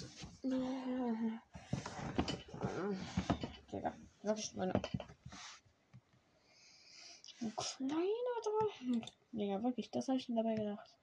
Digga, 3.71 3.95
wirklich 4.21 4.53
meine. 4.55 4.73
Ein 7.41 7.55
kleiner 7.55 8.41
Drachen. 8.43 9.05
Digga, 9.31 9.63
wirklich, 9.63 9.91
das 9.91 10.07
habe 10.07 10.17
ich 10.17 10.29
mir 10.29 10.41
dabei 10.41 10.55
gedacht. 10.55 10.95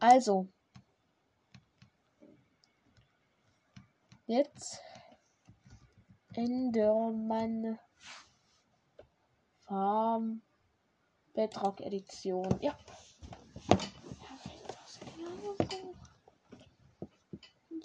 Also. 0.00 0.48
Jetzt. 4.26 4.80
Enderman 6.34 7.78
Farm 9.64 10.42
Bedrock 11.36 11.82
Edition. 11.82 12.48
Ja. 12.62 12.74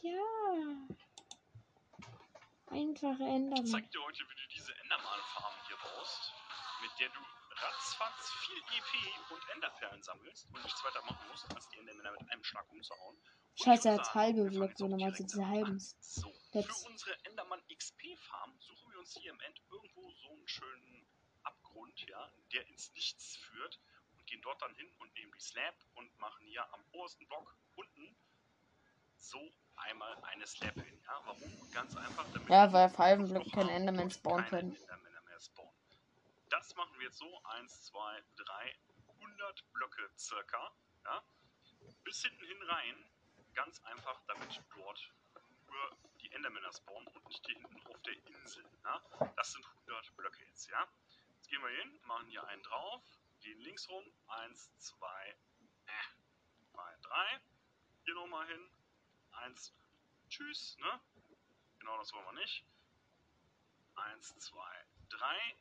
Ja. 0.02 0.24
Einfache 2.68 3.24
Ich 3.24 3.30
Enderman. 3.36 3.68
zeig 3.68 3.92
dir 3.92 4.02
heute, 4.02 4.24
wie 4.24 4.36
du 4.36 4.48
diese 4.56 4.74
Enderman-Farm 4.80 5.54
hier 5.68 5.76
baust, 5.84 6.34
mit 6.82 6.92
der 7.02 7.10
du 7.10 7.20
ratzfatz 7.62 8.32
viel 8.46 8.58
EP 8.58 9.32
und 9.32 9.42
Enderperlen 9.54 10.02
sammelst 10.02 10.48
und 10.54 10.64
nichts 10.64 10.82
weiter 10.86 11.02
machen 11.02 11.28
musst, 11.30 11.54
als 11.54 11.68
die 11.70 11.80
Endermänner 11.80 12.12
mit 12.12 12.32
einem 12.32 12.44
Schlag 12.46 12.72
umzuhauen. 12.72 13.22
Scheiße, 13.56 13.90
er 13.90 13.96
ich 13.96 14.00
hat 14.00 14.16
halbe 14.16 14.46
Blöcke, 14.46 14.88
direkt 14.88 15.18
sind 15.18 15.30
diese 15.30 15.46
halben. 15.46 15.78
So, 16.00 16.32
für 16.54 16.88
unsere 16.88 17.26
Enderman 17.26 17.62
XP-Farm 17.68 18.58
suchen 18.60 18.92
wir 18.94 19.00
uns 19.00 19.14
hier 19.20 19.32
im 19.32 19.40
End 19.42 19.62
irgendwo 19.70 20.10
so 20.10 20.30
einen 20.30 20.48
schönen 20.48 21.11
Abgrund, 21.44 22.08
ja, 22.08 22.32
der 22.54 22.68
ins 22.68 22.94
Nichts 22.94 23.38
führt 23.38 23.80
und 24.14 24.26
gehen 24.28 24.42
dort 24.42 24.62
dann 24.62 24.74
hin 24.76 24.92
und 25.00 25.14
nehmen 25.16 25.32
die 25.34 25.42
Slab 25.42 25.76
und 25.96 26.18
machen 26.20 26.46
hier 26.46 26.72
am 26.74 26.84
obersten 26.92 27.28
Block 27.28 27.56
unten 27.76 28.16
so 29.18 29.54
einmal 29.76 30.16
eine 30.24 30.46
Slab 30.48 30.74
hin. 30.76 31.02
Ja, 31.06 31.22
warum? 31.26 31.72
Ganz 31.72 31.96
einfach, 31.96 32.26
damit 32.32 32.50
Ja, 32.50 32.72
weil 32.74 32.86
auf 32.88 32.98
halben 32.98 33.28
haben 33.36 33.70
Endermen 33.70 34.04
und 34.04 34.14
spawnen 34.14 34.46
können. 34.48 34.76
Endermänner 34.76 35.22
mehr 35.22 35.40
spawnen. 35.40 35.74
Das 36.50 36.76
machen 36.76 36.98
wir 37.00 37.06
jetzt 37.08 37.18
so. 37.18 37.42
1, 37.44 37.84
2, 37.86 38.24
3, 38.36 38.76
100 39.20 39.74
Blöcke 39.74 40.10
circa. 40.18 40.72
Ja? 41.06 41.24
Bis 42.04 42.22
hinten 42.22 42.46
hin 42.46 42.62
rein. 42.64 43.06
Ganz 43.54 43.82
einfach, 43.84 44.22
damit 44.28 44.62
dort 44.76 45.14
nur 45.68 45.98
die 46.22 46.32
Endermänner 46.32 46.72
spawnen 46.74 47.08
und 47.08 47.28
nicht 47.28 47.46
hier 47.46 47.56
hinten 47.56 47.88
auf 47.88 48.02
der 48.02 48.14
Insel. 48.26 48.66
Ja? 48.84 49.02
Das 49.36 49.52
sind 49.52 49.66
100 49.66 50.16
Blöcke 50.16 50.44
jetzt. 50.46 50.70
Ja? 50.70 50.88
Gehen 51.52 51.62
wir 51.62 51.70
hin, 51.70 52.00
machen 52.06 52.28
hier 52.28 52.48
einen 52.48 52.64
drauf, 52.64 53.04
gehen 53.42 53.60
links 53.60 53.90
rum. 53.90 54.06
1, 54.28 54.72
2, 54.78 55.36
äh, 55.86 55.92
2, 56.72 56.98
3. 57.02 57.42
Hier 58.06 58.16
nochmal 58.16 58.48
hin. 58.48 58.72
1, 59.34 59.74
tschüss. 60.30 60.78
Ne? 60.78 61.02
Genau 61.80 61.98
das 61.98 62.14
wollen 62.14 62.24
wir 62.24 62.40
nicht. 62.40 62.64
Eins, 63.96 64.34
zwei, 64.40 64.86
drei. 65.10 65.58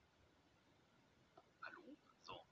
Hallo? 1.63 1.97
So. 2.23 2.47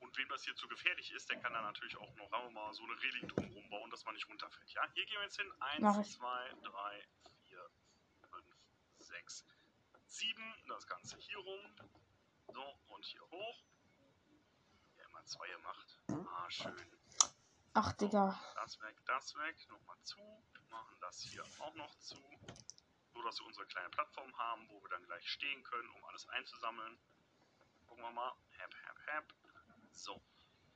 Und 0.00 0.14
wem 0.18 0.28
das 0.28 0.44
hier 0.44 0.54
zu 0.54 0.68
gefährlich 0.68 1.12
ist, 1.12 1.30
der 1.30 1.40
kann 1.40 1.54
dann 1.54 1.64
natürlich 1.64 1.96
auch 1.96 2.14
noch, 2.16 2.28
sagen 2.28 2.44
wir 2.44 2.50
mal, 2.50 2.74
so 2.74 2.82
eine 2.84 3.00
Reling 3.00 3.28
drumherum 3.28 3.70
bauen, 3.70 3.90
dass 3.90 4.04
man 4.04 4.14
nicht 4.14 4.28
runterfällt. 4.28 4.70
Ja, 4.74 4.86
hier 4.92 5.06
gehen 5.06 5.16
wir 5.16 5.22
jetzt 5.22 5.40
hin. 5.40 5.50
Mach 5.78 5.96
Eins, 5.96 6.08
ich. 6.08 6.16
zwei, 6.18 6.50
drei, 6.62 7.08
vier, 7.44 7.70
fünf, 8.28 8.54
sechs, 8.98 9.46
sieben. 10.08 10.54
Das 10.68 10.86
Ganze 10.86 11.16
hier 11.16 11.38
rum. 11.38 11.60
So, 12.48 12.62
und 12.88 13.04
hier 13.04 13.22
hoch. 13.30 13.64
Ja, 14.96 15.04
immer 15.06 15.24
zwei 15.24 15.48
gemacht. 15.48 15.98
Ah, 16.08 16.50
schön. 16.50 16.96
Ach, 17.74 17.92
Digga. 17.92 18.40
Das 18.54 18.80
weg, 18.80 18.96
das 19.06 19.34
weg. 19.36 19.56
Nochmal 19.68 19.98
zu. 20.02 20.18
Machen 20.70 20.96
das 21.00 21.22
hier 21.22 21.44
auch 21.58 21.74
noch 21.74 21.94
zu. 21.98 22.16
So 23.12 23.22
dass 23.22 23.38
wir 23.38 23.46
unsere 23.46 23.66
kleine 23.66 23.90
Plattform 23.90 24.36
haben, 24.38 24.68
wo 24.70 24.82
wir 24.82 24.88
dann 24.88 25.04
gleich 25.04 25.28
stehen 25.30 25.62
können, 25.64 25.88
um 25.90 26.04
alles 26.04 26.28
einzusammeln. 26.28 26.98
Gucken 27.86 28.04
wir 28.04 28.12
mal. 28.12 28.34
Hap, 28.58 28.74
hap, 28.86 29.06
hap. 29.06 29.34
So. 29.92 30.20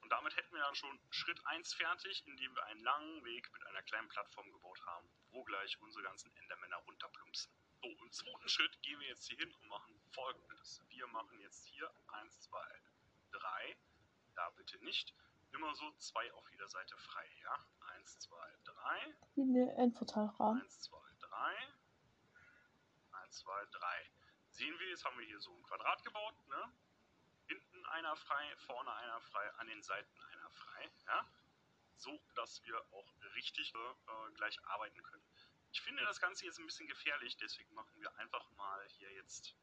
Und 0.01 0.09
damit 0.11 0.37
hätten 0.37 0.55
wir 0.55 0.61
dann 0.61 0.75
schon 0.75 0.99
Schritt 1.11 1.41
1 1.47 1.75
fertig, 1.75 2.27
indem 2.27 2.55
wir 2.55 2.65
einen 2.65 2.81
langen 2.81 3.25
Weg 3.25 3.53
mit 3.53 3.65
einer 3.67 3.83
kleinen 3.83 4.09
Plattform 4.09 4.51
gebaut 4.53 4.81
haben, 4.87 5.09
wo 5.31 5.45
gleich 5.45 5.81
unsere 5.81 6.05
ganzen 6.05 6.35
Endermänner 6.37 6.79
runterplumpsen. 6.79 7.53
So, 7.83 7.89
im 7.89 8.13
zweiten 8.13 8.49
Schritt 8.49 8.83
gehen 8.83 9.01
wir 9.01 9.09
jetzt 9.09 9.27
hier 9.27 9.39
hin 9.39 9.51
und 9.55 9.69
machen 9.69 9.99
folgendes. 10.11 10.83
Wir 10.89 11.07
machen 11.07 11.41
jetzt 11.41 11.65
hier 11.65 11.91
1, 12.09 12.41
2, 12.41 12.59
3. 13.33 13.77
Da 14.35 14.51
bitte 14.51 14.85
nicht. 14.85 15.15
Immer 15.53 15.75
so 15.75 15.91
zwei 15.93 16.31
auf 16.35 16.51
jeder 16.51 16.69
Seite 16.69 16.97
frei, 16.99 17.27
ja? 17.43 17.67
1, 17.97 18.19
2, 18.19 18.37
3. 18.65 19.17
Wie 19.35 19.43
eine 19.43 19.75
Endportalrahmen. 19.77 20.61
1, 20.61 20.81
2, 20.83 20.99
3. 21.21 21.57
1, 23.13 23.39
2, 23.39 23.67
3. 23.71 24.11
Sehen 24.51 24.79
wir, 24.79 24.89
jetzt 24.91 25.05
haben 25.07 25.19
wir 25.19 25.25
hier 25.25 25.41
so 25.41 25.57
ein 25.57 25.63
Quadrat 25.63 26.05
gebaut, 26.05 26.35
ne? 26.49 26.73
Hinten 27.47 27.87
einer 27.87 28.15
frei, 28.15 28.57
vorne 28.59 28.93
einer 28.93 29.21
frei, 29.23 29.51
an 29.55 29.67
den 29.69 29.83
Seiten 29.83 30.21
einer 30.21 30.51
frei, 30.51 30.91
ja? 31.07 31.27
So, 31.97 32.21
dass 32.35 32.63
wir 32.65 32.79
auch 32.93 33.13
richtig 33.35 33.75
äh, 33.75 34.33
gleich 34.35 34.63
arbeiten 34.67 35.03
können. 35.03 35.30
Ich 35.73 35.81
finde 35.83 36.05
das 36.05 36.21
Ganze 36.21 36.47
jetzt 36.47 36.59
ein 36.59 36.67
bisschen 36.67 36.89
gefährlich, 36.89 37.37
deswegen 37.37 37.73
machen 37.75 38.01
wir 38.01 38.15
einfach 38.17 38.51
mal 38.53 38.89
hier 38.89 39.13
jetzt 39.13 39.55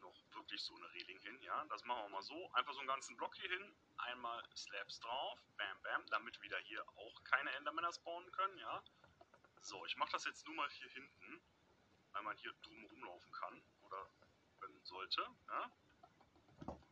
noch 0.00 0.14
wirklich 0.34 0.62
so 0.62 0.74
eine 0.76 0.88
Reling 0.92 1.18
hin, 1.20 1.40
ja. 1.42 1.64
Das 1.66 1.84
machen 1.84 2.04
wir 2.04 2.08
mal 2.10 2.22
so. 2.22 2.52
Einfach 2.52 2.72
so 2.74 2.78
einen 2.80 2.88
ganzen 2.88 3.16
Block 3.16 3.34
hier 3.34 3.48
hin, 3.48 3.76
einmal 3.96 4.42
Slabs 4.54 5.00
drauf, 5.00 5.40
bam, 5.56 5.82
bam, 5.82 6.06
damit 6.10 6.40
wieder 6.42 6.58
hier 6.58 6.86
auch 6.96 7.24
keine 7.24 7.50
Endermänner 7.52 7.92
spawnen 7.92 8.30
können, 8.32 8.58
ja. 8.58 8.84
So, 9.60 9.84
ich 9.86 9.96
mache 9.96 10.12
das 10.12 10.24
jetzt 10.26 10.46
nur 10.46 10.54
mal 10.54 10.68
hier 10.70 10.88
hinten, 10.90 11.42
weil 12.12 12.22
man 12.22 12.36
hier 12.36 12.52
drum 12.62 12.84
rumlaufen 12.84 13.32
kann 13.32 13.64
oder 13.80 14.10
können 14.60 14.84
sollte, 14.84 15.26
ja. 15.48 15.72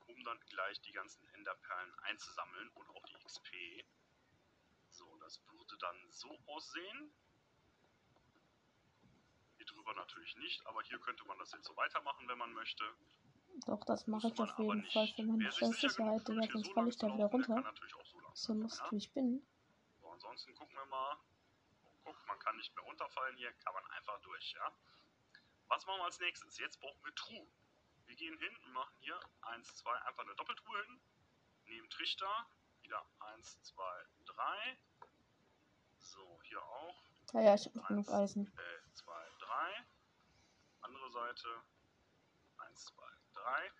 Um 0.06 0.24
dann 0.24 0.40
gleich 0.46 0.80
die 0.80 0.92
ganzen 0.92 1.24
Enderperlen 1.34 1.98
einzusammeln 2.00 2.68
und 2.70 2.88
auch 2.90 3.04
die 3.04 3.24
XP. 3.24 3.84
So, 4.90 5.16
das 5.18 5.40
würde 5.46 5.78
dann 5.78 6.10
so 6.10 6.36
aussehen. 6.46 7.14
Drüber 9.72 9.94
natürlich 9.94 10.36
nicht, 10.36 10.66
aber 10.66 10.82
hier 10.82 10.98
könnte 11.00 11.24
man 11.24 11.38
das 11.38 11.52
jetzt 11.52 11.66
so 11.66 11.76
weitermachen, 11.76 12.28
wenn 12.28 12.38
man 12.38 12.52
möchte. 12.52 12.84
Doch, 13.66 13.84
das 13.84 14.06
mache 14.06 14.28
ich 14.28 14.38
auf 14.40 14.58
jeden. 14.58 14.84
Fall 14.90 15.08
für 15.08 15.22
meine 15.24 15.50
Sicherheit, 15.52 16.26
Digga, 16.26 16.42
sonst 16.50 16.66
so 16.66 16.72
falle 16.72 16.88
ich 16.88 16.96
da 16.96 17.12
wieder 17.12 17.26
runter. 17.26 17.74
so 17.74 17.98
So 18.34 18.52
laufen, 18.52 18.62
Lust 18.62 18.78
ja. 18.80 18.90
wie 18.90 18.96
ich 18.96 19.12
bin. 19.12 19.46
So, 20.00 20.08
ansonsten 20.08 20.54
gucken 20.54 20.74
wir 20.74 20.86
mal. 20.86 21.16
Guck, 22.04 22.16
man 22.26 22.38
kann 22.38 22.56
nicht 22.56 22.74
mehr 22.74 22.84
runterfallen 22.84 23.36
hier, 23.36 23.52
kann 23.52 23.74
man 23.74 23.86
einfach 23.92 24.20
durch, 24.22 24.52
ja. 24.52 24.72
Was 25.68 25.86
machen 25.86 25.98
wir 26.00 26.04
als 26.04 26.18
nächstes? 26.20 26.58
Jetzt 26.58 26.80
brauchen 26.80 27.04
wir 27.04 27.14
Truhen. 27.14 27.46
Wir 28.06 28.16
gehen 28.16 28.36
hin 28.38 28.56
und 28.64 28.72
machen 28.72 28.94
hier 29.00 29.18
1, 29.42 29.74
2, 29.76 29.90
einfach 30.02 30.24
eine 30.24 30.34
Doppeltruhe 30.34 30.82
hin. 30.84 31.00
Nehmen 31.66 31.88
Trichter, 31.90 32.46
wieder 32.82 33.04
1, 33.20 33.62
2, 33.62 33.82
3. 34.26 34.78
So, 35.98 36.40
hier 36.44 36.62
auch. 36.62 37.02
Ja, 37.34 37.40
ja, 37.42 37.54
ich 37.54 37.66
habe 37.66 37.78
noch 37.78 37.88
genug 37.88 38.08
1, 38.08 38.14
Eisen. 38.14 38.46
äh, 38.48 38.92
2, 38.94 39.12
3. 39.52 39.86
Andere 40.80 41.10
Seite. 41.10 41.62
1, 42.56 42.84
2, 42.86 43.02
3. 43.34 43.72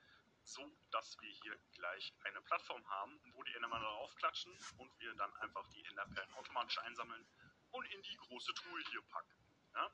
So, 0.45 0.71
dass 0.91 1.19
wir 1.21 1.31
hier 1.31 1.57
gleich 1.73 2.13
eine 2.25 2.43
Plattform 2.43 2.87
haben, 2.91 3.19
wo 3.33 3.43
die 3.45 3.55
Endermänner 3.55 3.85
drauf 3.85 4.15
klatschen 4.17 4.53
und 4.77 5.01
wir 5.01 5.15
dann 5.15 5.35
einfach 5.37 5.67
die 5.69 5.85
Enderperlen 5.87 6.35
automatisch 6.35 6.79
einsammeln 6.79 7.27
und 7.71 7.87
in 7.87 8.03
die 8.03 8.17
große 8.17 8.53
Truhe 8.55 8.83
hier 8.91 9.01
packen. 9.03 9.35
Ja? 9.75 9.91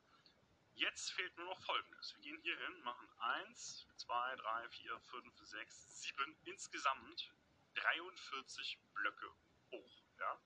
Jetzt 0.75 1.13
fehlt 1.13 1.37
nur 1.37 1.47
noch 1.47 1.61
folgendes. 1.63 2.15
Wir 2.15 2.23
gehen 2.23 2.41
hier 2.43 2.59
hin, 2.59 2.81
machen 2.83 3.09
1, 3.19 3.87
2, 3.99 4.37
3, 4.37 4.69
4, 4.71 5.01
5, 5.01 5.39
6, 5.39 6.03
7, 6.03 6.37
insgesamt 6.45 7.33
43 7.75 8.81
Blöcke 8.95 9.31
hoch. 9.71 10.03
Ja? 10.19 10.41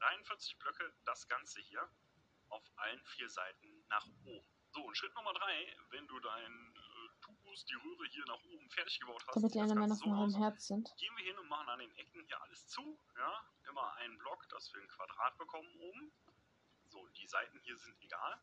43 0.00 0.58
Blöcke, 0.58 0.92
das 1.06 1.26
Ganze 1.28 1.60
hier 1.60 1.88
auf 2.48 2.70
allen 2.76 3.02
vier 3.04 3.30
Seiten 3.30 3.86
nach 3.88 4.06
oben. 4.24 4.53
So, 4.74 4.82
und 4.82 4.96
Schritt 4.96 5.14
Nummer 5.14 5.32
3, 5.32 5.76
wenn 5.90 6.04
du 6.08 6.18
dein 6.18 6.74
äh, 6.74 7.20
Tubus, 7.20 7.64
die 7.64 7.74
Röhre 7.74 8.06
hier 8.08 8.24
nach 8.26 8.42
oben 8.42 8.68
fertig 8.70 8.98
gebaut 8.98 9.22
hast, 9.24 9.36
Damit 9.36 9.54
die 9.54 9.58
Endermänner 9.60 9.94
Ganze 9.94 10.02
von 10.02 10.16
meinem 10.16 10.34
Herz 10.34 10.66
sind. 10.66 10.92
gehen 10.96 11.16
wir 11.16 11.24
hin 11.24 11.38
und 11.38 11.48
machen 11.48 11.68
an 11.68 11.78
den 11.78 11.94
Ecken 11.94 12.24
hier 12.26 12.42
alles 12.42 12.66
zu. 12.66 12.98
Ja, 13.16 13.46
immer 13.68 13.94
einen 13.98 14.18
Block, 14.18 14.48
dass 14.48 14.74
wir 14.74 14.82
ein 14.82 14.88
Quadrat 14.88 15.38
bekommen 15.38 15.72
oben. 15.78 16.12
So, 16.88 17.06
die 17.06 17.26
Seiten 17.28 17.60
hier 17.60 17.76
sind 17.76 17.96
egal. 18.02 18.42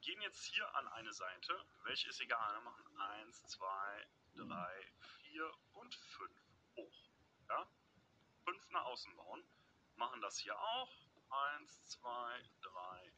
Gehen 0.00 0.22
jetzt 0.22 0.44
hier 0.44 0.74
an 0.76 0.88
eine 0.88 1.12
Seite. 1.12 1.62
Welche 1.84 2.08
ist 2.08 2.22
egal? 2.22 2.54
Wir 2.54 2.62
machen 2.62 2.98
1, 2.98 3.46
2, 3.46 4.06
3, 4.36 4.92
4 5.24 5.52
und 5.74 5.94
5 5.94 6.30
hoch. 6.76 7.10
Ja, 7.50 7.68
5 8.46 8.70
nach 8.70 8.84
außen 8.86 9.14
bauen. 9.14 9.46
Machen 9.96 10.22
das 10.22 10.38
hier 10.38 10.58
auch. 10.58 10.90
1, 11.58 11.84
2, 11.84 12.42
3, 12.62 13.12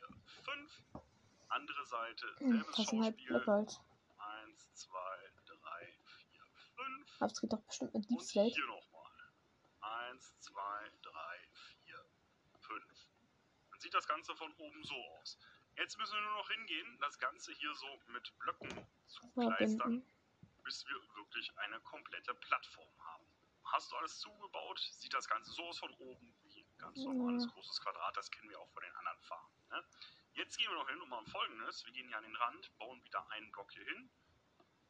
4, 0.00 0.08
5. 0.42 0.84
Andere 1.50 1.84
Seite, 1.86 2.26
Hm, 2.38 2.52
selbes 2.62 2.76
halt 2.76 2.88
Schauspiel. 3.20 3.46
Halt. 3.46 3.80
1, 4.18 4.74
2, 4.74 4.98
3, 5.46 5.94
4, 6.04 6.44
5. 6.76 7.16
Aber 7.20 7.26
es 7.32 7.40
geht 7.40 7.52
doch 7.52 7.62
bestimmt 7.62 7.94
mit 7.94 8.04
Deep 8.10 8.18
Und 8.18 8.24
Slate. 8.26 8.54
hier 8.54 8.66
nochmal. 8.66 9.10
Eins, 9.82 10.38
zwei, 10.40 10.90
drei, 11.02 11.48
vier, 11.54 12.04
fünf. 12.60 13.08
Dann 13.70 13.80
sieht 13.80 13.94
das 13.94 14.06
Ganze 14.06 14.36
von 14.36 14.52
oben 14.56 14.84
so 14.84 14.94
aus. 14.94 15.38
Jetzt 15.76 15.96
müssen 15.98 16.14
wir 16.14 16.20
nur 16.20 16.34
noch 16.34 16.50
hingehen, 16.50 16.98
das 17.00 17.18
Ganze 17.18 17.52
hier 17.52 17.74
so 17.74 17.86
mit 18.08 18.38
Blöcken 18.38 18.86
zukleistern, 19.08 19.78
Verbinden. 19.78 20.12
bis 20.64 20.84
wir 20.86 20.96
wirklich 21.16 21.56
eine 21.58 21.80
komplette 21.80 22.34
Plattform 22.34 22.92
haben. 23.06 23.24
Hast 23.64 23.90
du 23.90 23.96
alles 23.96 24.18
zugebaut, 24.20 24.78
sieht 24.98 25.14
das 25.14 25.26
Ganze 25.28 25.50
so 25.52 25.62
aus 25.64 25.78
von 25.78 25.92
oben 25.94 26.34
wie 26.42 26.60
ein 26.60 26.78
ganz 26.78 26.98
normales 26.98 27.44
Ja. 27.46 27.50
großes 27.52 27.80
Quadrat. 27.80 28.16
Das 28.16 28.30
kennen 28.30 28.50
wir 28.50 28.60
auch 28.60 28.68
von 28.70 28.82
den 28.82 28.94
anderen 28.96 29.20
Farben. 29.20 29.54
Ne? 29.70 29.84
Jetzt 30.34 30.56
gehen 30.58 30.70
wir 30.70 30.76
noch 30.76 30.88
hin 30.88 31.00
und 31.00 31.08
machen 31.08 31.26
folgendes. 31.26 31.84
Wir 31.84 31.92
gehen 31.92 32.08
hier 32.08 32.16
an 32.18 32.24
den 32.24 32.36
Rand, 32.36 32.78
bauen 32.78 33.02
wieder 33.04 33.28
einen 33.30 33.50
Block 33.52 33.70
hier 33.72 33.84
hin, 33.84 34.10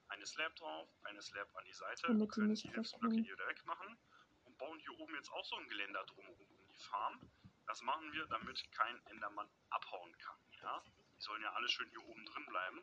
eine 0.09 0.27
Slab 0.27 0.55
drauf, 0.57 0.89
eine 1.05 1.23
Slab 1.23 1.55
an 1.57 1.65
die 1.65 1.73
Seite, 1.73 2.07
Damit 2.09 2.31
können 2.33 2.55
die 2.55 2.69
Hilfsblöcke 2.69 3.07
wegfliegen. 3.07 3.25
hier 3.25 3.35
wieder 3.35 3.49
wegmachen 3.49 3.99
und 4.45 4.59
bauen 4.59 4.79
hier 4.81 4.99
oben 4.99 5.15
jetzt 5.15 5.31
auch 5.33 5.45
so 5.45 5.57
ein 5.57 5.69
Geländer 5.69 6.05
drumherum 6.05 6.47
um 6.61 6.73
die 6.73 6.79
Farm. 6.79 7.21
Das 7.67 7.83
machen 7.83 8.13
wir, 8.13 8.27
damit 8.27 8.65
kein 8.73 9.07
Endermann 9.07 9.49
abhauen 9.71 10.17
kann. 10.19 10.39
Ja? 10.63 10.83
Die 11.17 11.23
sollen 11.23 11.43
ja 11.43 11.53
alle 11.53 11.69
schön 11.69 11.89
hier 11.91 12.03
oben 12.05 12.25
drin 12.27 12.47
bleiben 12.47 12.83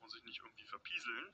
und 0.00 0.10
sich 0.10 0.24
nicht 0.24 0.40
irgendwie 0.40 0.66
verpieseln. 0.66 1.32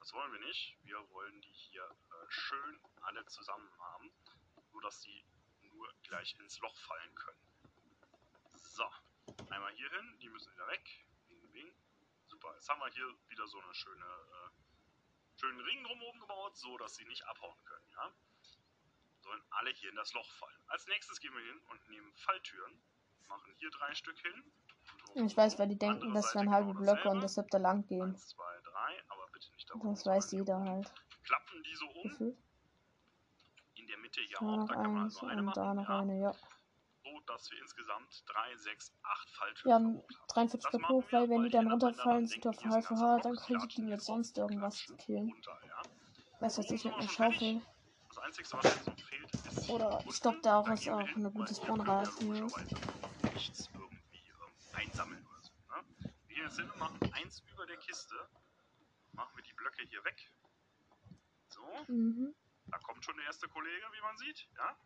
Das 0.00 0.12
wollen 0.14 0.32
wir 0.32 0.40
nicht. 0.40 0.76
Wir 0.84 0.98
wollen 1.10 1.40
die 1.42 1.52
hier 1.52 1.84
äh, 1.84 2.30
schön 2.30 2.80
alle 3.02 3.24
zusammen 3.26 3.70
haben, 3.78 4.10
sodass 4.72 5.02
sie 5.02 5.24
nur 5.62 5.92
gleich 6.02 6.34
ins 6.40 6.58
Loch 6.60 6.76
fallen 6.76 7.14
können. 7.14 7.38
So, 8.56 8.84
einmal 9.50 9.72
hier 9.74 9.90
hin, 9.90 10.18
die 10.20 10.28
müssen 10.28 10.52
wieder 10.52 10.66
weg. 10.68 11.06
Bing, 11.28 11.52
bing. 11.52 11.72
Super, 12.26 12.54
jetzt 12.54 12.68
haben 12.68 12.80
wir 12.80 12.88
hier 12.90 13.14
wieder 13.28 13.46
so 13.46 13.58
eine 13.60 13.74
schöne, 13.74 14.04
äh, 14.04 15.38
schönen 15.38 15.60
Ring 15.60 15.84
drumherum 15.84 16.20
gebaut, 16.20 16.56
so 16.56 16.76
dass 16.78 16.94
sie 16.96 17.04
nicht 17.06 17.24
abhauen 17.26 17.64
können. 17.64 17.90
Ja? 17.92 18.12
Sollen 19.20 19.42
alle 19.50 19.70
hier 19.70 19.90
in 19.90 19.96
das 19.96 20.12
Loch 20.12 20.30
fallen. 20.32 20.62
Als 20.68 20.86
nächstes 20.86 21.20
gehen 21.20 21.34
wir 21.34 21.42
hin 21.42 21.60
und 21.68 21.88
nehmen 21.88 22.12
Falltüren, 22.14 22.80
machen 23.28 23.52
hier 23.58 23.70
drei 23.70 23.94
Stück 23.94 24.18
hin. 24.18 24.52
Ich 25.14 25.36
weiß, 25.36 25.58
weil 25.58 25.68
die 25.68 25.78
denken, 25.78 26.02
Andere 26.02 26.22
das 26.22 26.34
wären 26.34 26.50
halbe 26.50 26.72
genau 26.72 26.80
Blöcke 26.80 27.08
und 27.08 27.20
deshalb 27.22 27.48
da 27.50 27.58
lang 27.58 27.86
gehen. 27.86 28.02
Eins, 28.02 28.28
zwei, 28.28 28.60
drei, 28.62 29.02
aber 29.08 29.26
bitte 29.32 29.50
nicht 29.52 29.68
da 29.68 29.74
unten, 29.74 29.90
Das 29.90 30.06
weiß 30.06 30.32
jeder 30.32 30.62
hier 30.62 30.72
halt. 30.72 30.92
Klappen 31.24 31.62
die 31.62 31.74
so 31.74 31.86
um, 31.86 32.02
Gefühlt. 32.10 32.38
in 33.74 33.86
der 33.86 33.98
Mitte 33.98 34.20
hier 34.20 34.38
Da 34.38 34.46
auch, 34.46 34.56
noch 34.56 34.68
da 34.68 34.74
kann 34.74 34.94
man 34.94 35.02
also 35.04 35.26
eine 35.26 35.42
und 35.42 35.56
da 35.56 35.74
machen, 35.74 35.76
noch 35.76 35.88
ja, 35.88 35.98
eine, 36.00 36.20
ja. 36.20 36.32
Dass 37.32 37.50
wir 37.50 37.58
insgesamt 37.60 38.22
drei, 38.26 38.56
sechs, 38.56 38.92
acht 39.02 39.28
Wir 39.28 39.36
Falltüren 39.38 39.72
haben 39.72 39.92
verbaut 39.94 40.20
haben. 40.20 40.26
43 40.28 40.62
Das 40.62 40.70
Blöcke 40.70 40.82
machen 40.82 40.94
hoch, 40.96 41.12
wir, 41.12 41.20
weil 41.20 41.30
wenn 41.30 41.42
die 41.44 41.50
dann 41.50 41.70
runterfallen, 41.70 42.26
sind 42.26 42.46
auf 42.46 42.56
ganzer 42.56 43.18
dann 43.22 43.32
Block, 43.32 43.46
kriege 43.46 43.60
ich 43.66 43.74
die 43.74 43.82
mit 43.82 44.02
sonst 44.02 44.38
irgendwas 44.38 44.86
killen. 44.98 45.32
Weiß 46.40 46.58
was 46.58 46.66
Oben 46.66 46.74
ich 46.74 46.84
mit 46.84 46.92
wir 46.94 46.98
einer. 46.98 47.08
Schaufel. 47.08 47.62
Das 48.08 48.18
Einzige, 48.18 48.52
was 48.52 48.64
jetzt 48.64 48.86
noch 48.86 48.98
fehlt, 48.98 49.34
ist 49.34 49.70
Oder 49.70 50.04
glaube, 50.20 50.38
da 50.42 50.58
auch 50.58 50.68
ist 50.68 50.86
wir 50.86 50.94
auch 50.96 51.08
eine 51.16 51.30
gute 51.30 51.50
wir 51.50 51.54
Spawnrate. 51.54 52.24
Nichts 53.32 53.68
irgendwie 53.72 54.18
ähm, 54.18 54.54
einsammeln 54.72 55.26
oder 55.26 55.42
so. 55.42 55.52
Ne? 55.68 56.12
Wir 56.26 56.44
jetzt 56.44 56.58
hin 56.58 56.70
und 56.70 56.78
machen 56.78 56.98
eins 57.12 57.40
über 57.52 57.66
der 57.66 57.76
Kiste. 57.76 58.14
Machen 59.12 59.36
wir 59.36 59.42
die 59.44 59.52
Blöcke 59.52 59.82
hier 59.88 60.02
weg. 60.04 60.32
So, 61.48 61.62
Mhm. 61.92 62.34
da 62.66 62.78
kommt 62.78 63.04
schon 63.04 63.16
der 63.16 63.26
erste 63.26 63.48
Kollege, 63.48 63.84
wie 63.92 64.00
man 64.00 64.16
sieht. 64.18 64.48
Ja? 64.56 64.76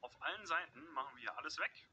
Auf 0.00 0.22
allen 0.22 0.46
Seiten 0.46 0.84
machen 0.92 1.14
wir 1.16 1.22
hier 1.22 1.38
alles 1.38 1.58
weg. 1.58 1.88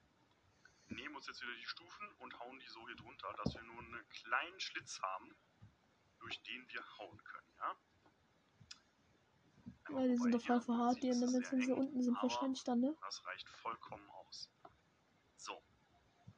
Nehmen 0.88 1.16
uns 1.16 1.28
jetzt 1.28 1.42
wieder 1.42 1.54
die 1.54 1.66
Stufen 1.66 2.10
und 2.20 2.40
hauen 2.40 2.60
die 2.60 2.68
so 2.68 2.88
hier 2.88 2.96
drunter, 2.96 3.34
dass 3.44 3.54
wir 3.54 3.64
nur 3.64 3.80
einen 3.80 4.10
kleinen 4.10 4.60
Schlitz 4.60 5.02
haben, 5.02 5.36
durch 6.20 6.42
den 6.44 6.68
wir 6.70 6.84
hauen 6.98 7.24
können. 7.24 7.54
Ja? 7.60 7.76
Weil 9.90 10.10
die 10.10 10.18
sind 10.18 10.34
doch 10.34 10.42
voll 10.42 10.62
verharrt, 10.62 11.02
die 11.02 11.14
sehr 11.14 11.28
wenn 11.28 11.62
sie 11.62 11.72
unten 11.72 12.02
sind, 12.02 12.22
wahrscheinlich 12.22 12.64
dann, 12.64 12.80
ne? 12.80 12.96
das 13.02 13.26
reicht 13.26 13.50
vollkommen 13.50 14.10
aus. 14.10 14.50
So. 15.36 15.62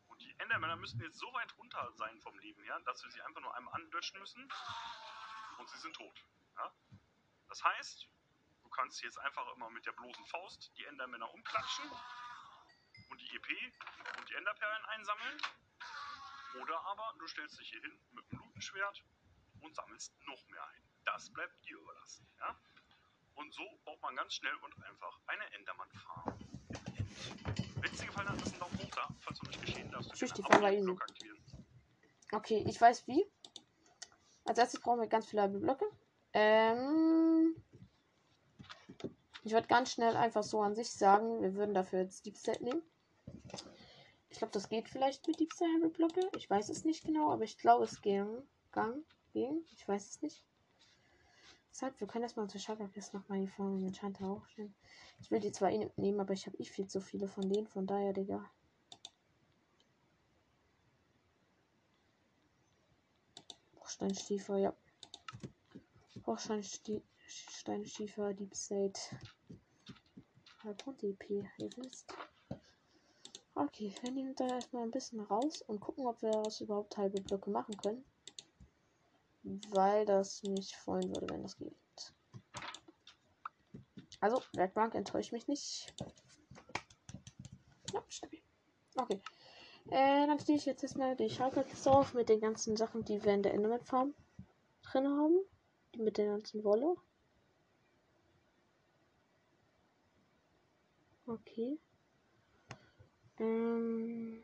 Und 0.07 0.21
die 0.21 0.33
Endermänner 0.39 0.75
müssten 0.75 1.01
jetzt 1.01 1.17
so 1.17 1.31
weit 1.33 1.55
runter 1.57 1.91
sein 1.95 2.19
vom 2.21 2.37
Leben 2.39 2.63
her, 2.63 2.79
dass 2.85 3.03
wir 3.03 3.11
sie 3.11 3.21
einfach 3.21 3.41
nur 3.41 3.55
einmal 3.55 3.73
anlöschen 3.75 4.19
müssen 4.19 4.47
und 5.57 5.69
sie 5.69 5.77
sind 5.77 5.95
tot. 5.95 6.25
Ja? 6.57 6.73
Das 7.47 7.63
heißt, 7.63 8.07
kannst 8.79 9.03
jetzt 9.03 9.19
einfach 9.19 9.45
immer 9.55 9.69
mit 9.71 9.85
der 9.85 9.91
bloßen 9.91 10.25
Faust 10.25 10.71
die 10.77 10.85
Endermänner 10.85 11.29
umklatschen 11.33 11.83
und 13.09 13.19
die 13.19 13.35
EP 13.35 13.73
und 14.17 14.29
die 14.29 14.35
Enderperlen 14.35 14.85
einsammeln. 14.85 15.37
Oder 16.61 16.79
aber 16.85 17.13
du 17.19 17.27
stellst 17.27 17.59
dich 17.59 17.69
hier 17.69 17.81
hin 17.81 17.99
mit 18.11 18.31
dem 18.31 18.39
Lutenschwert 18.39 19.03
und 19.59 19.75
sammelst 19.75 20.15
noch 20.25 20.47
mehr 20.47 20.65
ein. 20.65 20.83
Das 21.03 21.29
bleibt 21.33 21.61
dir 21.65 21.77
überlassen. 21.77 22.25
Ja? 22.39 22.57
Und 23.35 23.53
so 23.53 23.63
baut 23.83 24.01
man 24.01 24.15
ganz 24.15 24.35
schnell 24.35 24.55
und 24.55 24.73
einfach 24.83 25.19
eine 25.27 25.43
Endermann-Farm. 25.55 26.39
Wenn 27.81 27.91
es 27.91 27.99
dir 27.99 28.07
gefallen 28.07 28.29
hat, 28.29 28.39
lass 28.39 28.51
einen 28.51 28.59
Daumen 28.61 28.79
hoch 28.79 28.95
da. 28.95 29.09
Falls 29.19 29.41
noch 29.41 29.49
nicht 29.49 29.61
geschehen, 29.61 29.91
darfst 29.91 30.11
du 30.11 30.15
Tschüss, 30.15 30.33
die 30.33 30.41
Farm 30.41 30.61
war 30.61 30.71
easy. 30.71 30.95
Okay, 32.31 32.63
ich 32.65 32.79
weiß 32.79 33.07
wie. 33.07 33.25
Als 34.45 34.57
erstes 34.57 34.79
brauchen 34.79 35.01
wir 35.01 35.07
ganz 35.07 35.29
viele 35.29 35.49
Blöcke. 35.49 35.85
Ähm, 36.31 37.61
ich 39.43 39.53
würde 39.53 39.67
ganz 39.67 39.91
schnell 39.91 40.15
einfach 40.15 40.43
so 40.43 40.61
an 40.61 40.75
sich 40.75 40.91
sagen, 40.91 41.41
wir 41.41 41.55
würden 41.55 41.73
dafür 41.73 41.99
jetzt 42.01 42.25
Deep 42.25 42.37
Set 42.37 42.61
nehmen. 42.61 42.81
Ich 44.29 44.37
glaube, 44.37 44.51
das 44.53 44.69
geht 44.69 44.89
vielleicht 44.89 45.27
mit 45.27 45.39
Deep 45.39 45.53
Sahara 45.53 45.87
Blöcke. 45.87 46.29
Ich 46.35 46.49
weiß 46.49 46.69
es 46.69 46.85
nicht 46.85 47.05
genau, 47.05 47.31
aber 47.31 47.43
ich 47.43 47.57
glaube, 47.57 47.85
es 47.85 48.01
ging. 48.01 48.27
Gang, 48.71 49.03
ging. 49.33 49.65
Ich 49.73 49.87
weiß 49.87 50.07
es 50.07 50.21
nicht. 50.21 50.43
Deshalb, 51.71 51.99
wir 51.99 52.07
können 52.07 52.23
erstmal 52.23 52.43
unsere 52.43 52.63
Chakra-Kiste 52.63 53.17
nochmal 53.17 53.39
hier 53.39 53.47
vorne 53.47 53.77
mit 53.77 53.97
Chanta 53.97 54.25
hochstellen. 54.25 54.75
Ich 55.21 55.31
will 55.31 55.39
die 55.39 55.51
zwar 55.51 55.71
eh 55.71 55.89
nehmen, 55.97 56.19
aber 56.19 56.33
ich 56.33 56.45
habe 56.45 56.57
eh 56.57 56.65
viel 56.65 56.87
zu 56.87 56.99
viele 57.01 57.27
von 57.27 57.49
denen. 57.49 57.67
Von 57.67 57.87
daher, 57.87 58.13
Digga. 58.13 58.49
Steinstiefer, 63.99 64.57
ja. 64.57 64.73
Steinstiefer, 67.29 68.33
Deep 68.33 68.55
State. 68.55 68.99
Halbgrund 70.63 71.03
EP, 71.03 71.29
ihr 71.29 71.69
wisst. 71.77 72.11
Okay, 73.53 73.93
wir 74.01 74.11
nehmen 74.11 74.35
da 74.35 74.47
erstmal 74.47 74.83
ein 74.83 74.91
bisschen 74.91 75.19
raus 75.19 75.61
und 75.67 75.79
gucken, 75.79 76.07
ob 76.07 76.21
wir 76.21 76.31
daraus 76.31 76.59
überhaupt 76.59 76.97
halbe 76.97 77.21
Blöcke 77.21 77.51
machen 77.51 77.77
können. 77.77 78.03
Weil 79.69 80.05
das 80.05 80.41
mich 80.43 80.75
freuen 80.75 81.09
würde, 81.09 81.29
wenn 81.29 81.43
das 81.43 81.57
geht. 81.57 81.75
Also, 84.19 84.41
Werkbank 84.53 84.95
enttäuscht 84.95 85.31
mich 85.31 85.47
nicht. 85.47 85.93
Ja, 87.93 88.03
stabil. 88.07 88.41
Okay. 88.95 89.21
Äh, 89.91 90.27
dann 90.27 90.39
stehe 90.39 90.57
ich 90.57 90.65
jetzt 90.65 90.83
erstmal 90.83 91.15
die 91.15 91.29
Schalkerkiste 91.29 91.91
auf 91.91 92.13
mit 92.13 92.27
den 92.29 92.41
ganzen 92.41 92.75
Sachen, 92.75 93.05
die 93.05 93.23
wir 93.23 93.33
in 93.33 93.43
der 93.43 93.53
Enderman 93.53 93.85
Farm 93.85 94.13
drin 94.81 95.07
haben. 95.07 95.39
Die 95.95 96.01
mit 96.01 96.17
der 96.17 96.25
ganzen 96.25 96.63
Wolle. 96.63 96.95
Okay. 101.29 101.77
Ähm. 103.37 104.41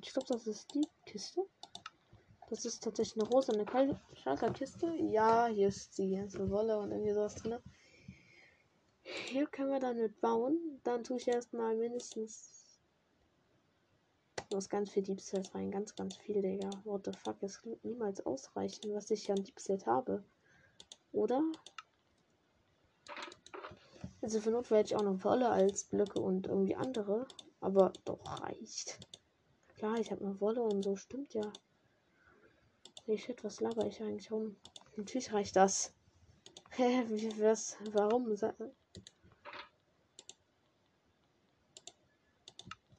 Ich 0.00 0.12
glaube, 0.12 0.28
das 0.28 0.46
ist 0.46 0.72
die 0.72 0.86
Kiste. 1.04 1.42
Das 2.48 2.64
ist 2.64 2.84
tatsächlich 2.84 3.20
eine 3.20 3.28
rosa, 3.28 3.52
eine 3.52 3.98
Schalkerkiste. 4.14 4.94
Ja, 5.10 5.46
hier 5.46 5.66
ist 5.68 5.98
die 5.98 6.14
ganze 6.14 6.48
Wolle 6.48 6.78
und 6.78 6.92
irgendwie 6.92 7.12
sowas 7.12 7.34
drin. 7.34 7.58
Hier 9.02 9.46
können 9.48 9.70
wir 9.70 9.80
dann 9.80 9.96
mit 9.96 10.20
bauen. 10.20 10.80
Dann 10.84 11.02
tue 11.02 11.16
ich 11.16 11.26
erstmal 11.26 11.76
mindestens 11.76 12.62
muss 14.52 14.68
ganz 14.68 14.90
viel 14.90 15.18
Set 15.18 15.54
rein. 15.54 15.70
Ganz, 15.70 15.96
ganz 15.96 16.16
viel, 16.18 16.40
Digga. 16.40 16.70
What 16.84 17.06
the 17.06 17.12
fuck? 17.12 17.42
Es 17.42 17.64
wird 17.64 17.84
niemals 17.84 18.24
ausreichen, 18.24 18.94
was 18.94 19.10
ich 19.10 19.30
an 19.30 19.44
Set 19.56 19.86
habe. 19.86 20.22
Oder? 21.12 21.42
Also 24.22 24.40
für 24.40 24.50
Not 24.50 24.70
werde 24.70 24.86
ich 24.86 24.96
auch 24.96 25.02
noch 25.02 25.20
volle 25.20 25.48
als 25.48 25.84
Blöcke 25.84 26.20
und 26.20 26.46
irgendwie 26.46 26.76
andere. 26.76 27.26
Aber 27.60 27.92
doch 28.04 28.24
reicht. 28.42 28.98
Klar, 29.68 29.98
ich 29.98 30.10
habe 30.10 30.24
eine 30.24 30.40
Wolle 30.40 30.62
und 30.62 30.82
so, 30.82 30.96
stimmt 30.96 31.34
ja. 31.34 31.52
Hey 33.04 33.18
shit, 33.18 33.42
was 33.42 33.60
laber 33.60 33.86
ich 33.86 34.00
eigentlich 34.00 34.30
rum? 34.30 34.56
Natürlich 34.96 35.32
reicht 35.32 35.56
das. 35.56 35.92
Hä, 36.70 37.04
wie 37.08 37.40
was? 37.40 37.76
Warum? 37.92 38.34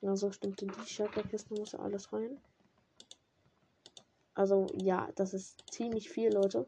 Ja, 0.02 0.18
so 0.18 0.32
stimmt 0.34 0.62
in 0.62 0.70
die 0.70 0.90
Schalterkiste 0.90 1.54
muss 1.54 1.74
alles 1.74 2.12
rein. 2.12 2.42
Also 4.34 4.68
ja, 4.74 5.10
das 5.16 5.34
ist 5.34 5.64
ziemlich 5.72 6.10
viel, 6.10 6.34
Leute. 6.34 6.68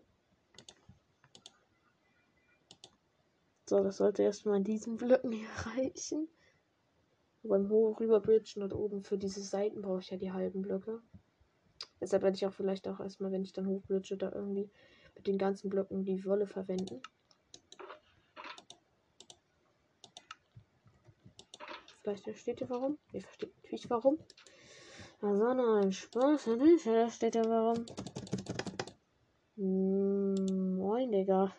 So, 3.68 3.84
das 3.84 3.98
sollte 3.98 4.22
erstmal 4.22 4.58
in 4.58 4.64
diesen 4.64 4.98
Blöcken 4.98 5.32
hier 5.32 5.48
reichen. 5.78 6.28
Beim 7.42 7.70
Hoch 7.70 8.00
rüberbridgen 8.00 8.64
und 8.64 8.74
oben 8.74 9.04
für 9.04 9.18
diese 9.18 9.42
Seiten 9.42 9.82
brauche 9.82 10.00
ich 10.00 10.10
ja 10.10 10.18
die 10.18 10.32
halben 10.32 10.62
Blöcke. 10.62 11.02
Deshalb 12.02 12.24
werde 12.24 12.36
ich 12.36 12.46
auch 12.46 12.54
vielleicht 12.54 12.88
auch 12.88 13.00
erstmal, 13.00 13.32
wenn 13.32 13.44
ich 13.44 13.54
dann 13.54 13.68
hochbridge, 13.68 14.18
da 14.18 14.32
irgendwie 14.32 14.70
mit 15.16 15.28
den 15.28 15.38
ganzen 15.38 15.70
Blöcken 15.70 16.04
die 16.04 16.26
Wolle 16.26 16.48
verwenden. 16.48 17.02
Vielleicht 22.02 22.24
versteht 22.24 22.62
ihr 22.62 22.70
warum. 22.70 22.98
Ihr 23.14 23.22
versteht 23.22 23.56
natürlich 23.58 23.90
warum. 23.90 24.20
Also 25.22 25.54
nein, 25.54 25.92
Spaß. 25.92 26.48
Natürlich 26.48 26.84
versteht 26.84 27.36
ihr 27.36 27.46
warum. 27.46 27.86
Hm, 29.56 30.76
moin, 30.78 31.12
Digga. 31.12 31.56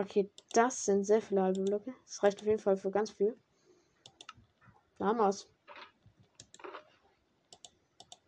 Okay, 0.00 0.28
das 0.52 0.84
sind 0.84 1.04
sehr 1.04 1.22
viele 1.22 1.42
halbe 1.42 1.62
Blöcke. 1.62 1.94
Das 2.04 2.20
reicht 2.24 2.40
auf 2.40 2.46
jeden 2.48 2.58
Fall 2.58 2.76
für 2.76 2.90
ganz 2.90 3.12
viel. 3.12 3.38
Da 4.98 5.06
haben 5.06 5.18
wir 5.18 5.28
es. 5.28 5.48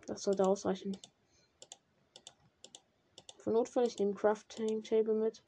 Das 0.06 0.22
sollte 0.22 0.46
ausreichen. 0.46 0.96
Für 3.38 3.50
Notfall, 3.50 3.86
ich 3.86 3.98
nehme 3.98 4.14
Crafting 4.14 4.84
Table 4.84 5.14
mit. 5.14 5.42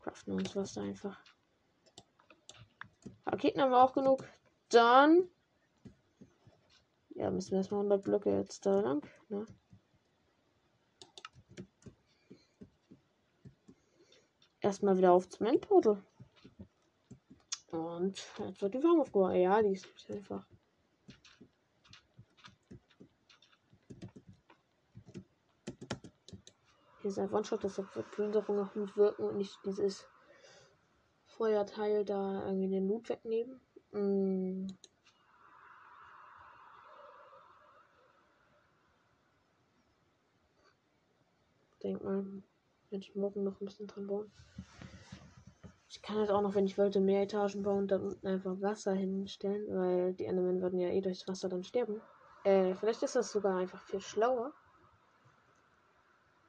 Craften 0.00 0.34
uns 0.34 0.54
was 0.54 0.74
da 0.74 0.82
einfach. 0.82 1.20
Raketen 3.26 3.60
haben 3.60 3.72
wir 3.72 3.82
auch 3.82 3.92
genug. 3.92 4.24
Dann. 4.68 5.28
Ja, 7.10 7.30
müssen 7.32 7.50
wir 7.52 7.58
erstmal 7.58 7.80
100 7.80 8.04
Blöcke 8.04 8.30
jetzt 8.30 8.64
da 8.66 8.80
lang. 8.80 9.04
Ne? 9.28 9.46
Erstmal 14.64 14.96
wieder 14.96 15.12
auf 15.12 15.28
zum 15.28 15.44
Endportal. 15.44 16.02
Und 17.70 18.18
jetzt 18.38 18.62
wird 18.62 18.72
die 18.72 18.80
Farm 18.80 18.98
aufgebaut. 18.98 19.34
Ja, 19.34 19.60
die 19.60 19.72
ist 19.74 19.86
einfach. 20.08 20.46
Hier 27.02 27.10
ist 27.10 27.18
ein 27.18 27.30
One-Shot, 27.30 27.62
das 27.62 27.76
wird 27.76 28.10
Plünderung 28.12 28.56
noch 28.56 28.74
mitwirken 28.74 29.26
und 29.26 29.36
nicht 29.36 29.58
dieses 29.66 30.06
Feuerteil 31.26 32.06
da 32.06 32.46
irgendwie 32.46 32.70
den 32.70 32.88
Loot 32.88 33.10
wegnehmen. 33.10 33.60
Mm. 33.92 34.68
Denk 41.82 42.02
mal, 42.02 42.24
wenn 42.94 43.00
ich 43.00 43.16
morgen 43.16 43.42
noch 43.42 43.60
ein 43.60 43.66
bisschen 43.66 43.88
dran 43.88 44.06
bauen. 44.06 44.30
Ich 45.90 46.00
kann 46.00 46.16
halt 46.16 46.30
auch 46.30 46.42
noch, 46.42 46.54
wenn 46.54 46.64
ich 46.64 46.78
wollte, 46.78 47.00
mehr 47.00 47.22
Etagen 47.22 47.64
bauen 47.64 47.78
und 47.78 47.90
dann 47.90 48.02
unten 48.02 48.26
einfach 48.26 48.60
Wasser 48.60 48.92
hinstellen, 48.92 49.66
weil 49.68 50.12
die 50.14 50.26
Endermen 50.26 50.62
würden 50.62 50.78
ja 50.78 50.88
eh 50.88 51.00
durchs 51.00 51.26
Wasser 51.26 51.48
dann 51.48 51.64
sterben. 51.64 52.00
Äh, 52.44 52.74
vielleicht 52.76 53.02
ist 53.02 53.16
das 53.16 53.32
sogar 53.32 53.58
einfach 53.58 53.80
viel 53.82 54.00
schlauer. 54.00 54.52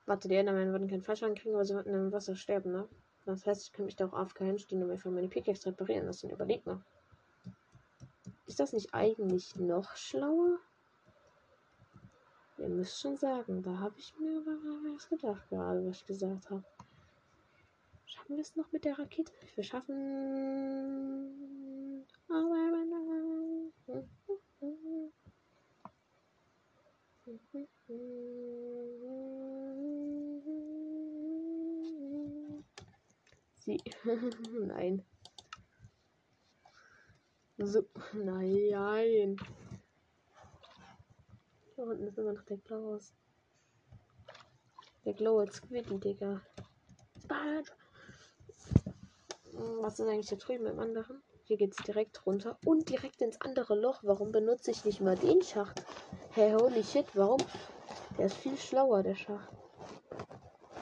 Warte, 0.06 0.28
die 0.28 0.36
Endermen 0.36 0.72
würden 0.72 0.88
keinen 0.88 1.02
Fallschaden 1.02 1.36
kriegen, 1.36 1.56
aber 1.56 1.66
sie 1.66 1.74
würden 1.74 1.94
im 1.96 2.12
Wasser 2.12 2.36
sterben, 2.36 2.72
ne? 2.72 2.88
Das 3.26 3.48
heißt, 3.48 3.64
ich 3.64 3.72
könnte 3.72 3.88
mich 3.88 3.96
da 3.96 4.06
auch 4.06 4.14
AFK 4.14 4.44
hinstehen 4.44 4.84
und 4.84 4.92
einfach 4.92 5.10
meine 5.10 5.28
Pickaxe 5.28 5.70
reparieren 5.70 6.06
lassen. 6.06 6.30
Überleg 6.30 6.64
mal. 6.68 6.80
Ist 8.46 8.60
das 8.60 8.72
nicht 8.72 8.94
eigentlich 8.94 9.56
noch 9.56 9.96
schlauer? 9.96 10.60
Ihr 12.58 12.70
müsst 12.70 13.02
schon 13.02 13.18
sagen, 13.18 13.62
da 13.64 13.80
habe 13.80 13.96
ich 13.98 14.14
mir 14.18 14.46
was 14.46 15.10
gedacht, 15.10 15.50
gerade 15.50 15.86
was 15.86 15.98
ich 15.98 16.06
gesagt 16.06 16.50
habe. 16.50 16.64
Schaffen 18.06 18.36
wir 18.36 18.42
es 18.42 18.56
noch 18.56 18.72
mit 18.72 18.86
der 18.86 18.98
Rakete? 18.98 19.32
Wir 19.56 19.64
schaffen. 19.64 21.36
Sie. 33.66 33.82
nein. 34.68 35.04
So. 37.58 37.84
Nein. 38.14 39.38
Da 41.76 41.84
unten 41.84 42.08
ist 42.08 42.18
immer 42.18 42.34
noch 42.34 42.46
der 42.46 42.58
Klaus. 42.58 43.14
Der 45.04 45.14
Glow 45.14 45.46
Squiddy, 45.46 46.00
Digga. 46.00 46.42
Was 49.82 50.00
ist 50.00 50.08
eigentlich 50.08 50.30
hier 50.30 50.38
drüben 50.38 50.66
im 50.68 50.80
anderen? 50.80 51.22
Hier 51.44 51.58
geht's 51.58 51.78
direkt 51.78 52.26
runter 52.26 52.58
und 52.66 52.90
direkt 52.90 53.22
ins 53.22 53.40
andere 53.42 53.76
Loch. 53.76 54.00
Warum 54.04 54.32
benutze 54.32 54.72
ich 54.72 54.86
nicht 54.86 55.02
mal 55.02 55.18
den 55.18 55.42
Schacht? 55.42 55.84
Hey, 56.32 56.54
holy 56.54 56.84
shit, 56.84 57.06
warum? 57.14 57.40
Der 58.18 58.28
ist 58.28 58.38
viel 58.38 58.58
schlauer, 58.58 59.04
der 59.04 59.16
Schacht. 59.16 59.50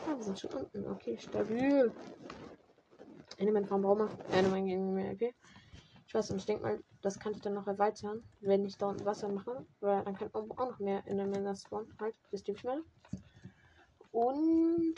Ah, 0.08 0.16
wir 0.16 0.24
sind 0.24 0.40
schon 0.40 0.52
unten. 0.52 0.88
Okay, 0.88 1.18
stabil. 1.18 1.92
Brauchen 3.38 4.00
wir. 4.00 4.10
Eine 4.32 4.48
mein 4.48 4.66
gegen 4.66 4.94
mehr 4.94 5.12
IP. 5.14 5.34
Ich 6.08 6.14
weiß 6.14 6.32
und 6.32 6.38
ich 6.38 6.46
denke 6.46 6.64
mal, 6.64 6.80
Das 7.04 7.20
kann 7.20 7.34
ich 7.34 7.42
dann 7.42 7.54
noch 7.54 7.68
erweitern, 7.68 8.24
wenn 8.40 8.64
ich 8.64 8.78
da 8.78 8.88
unten 8.88 9.06
Wasser 9.06 9.28
mache. 9.28 9.66
Weil 9.82 10.04
dann 10.06 10.16
kann 10.16 10.34
auch 10.34 10.48
noch 10.48 10.80
mehr 10.80 11.06
in 11.06 11.18
der 11.18 11.28
Männer 11.28 11.54
spawnen. 11.54 11.94
Halt, 12.00 12.16
wisst 12.32 12.48
ihr 12.48 12.58
schneller. 12.58 12.82
Und. 14.12 14.96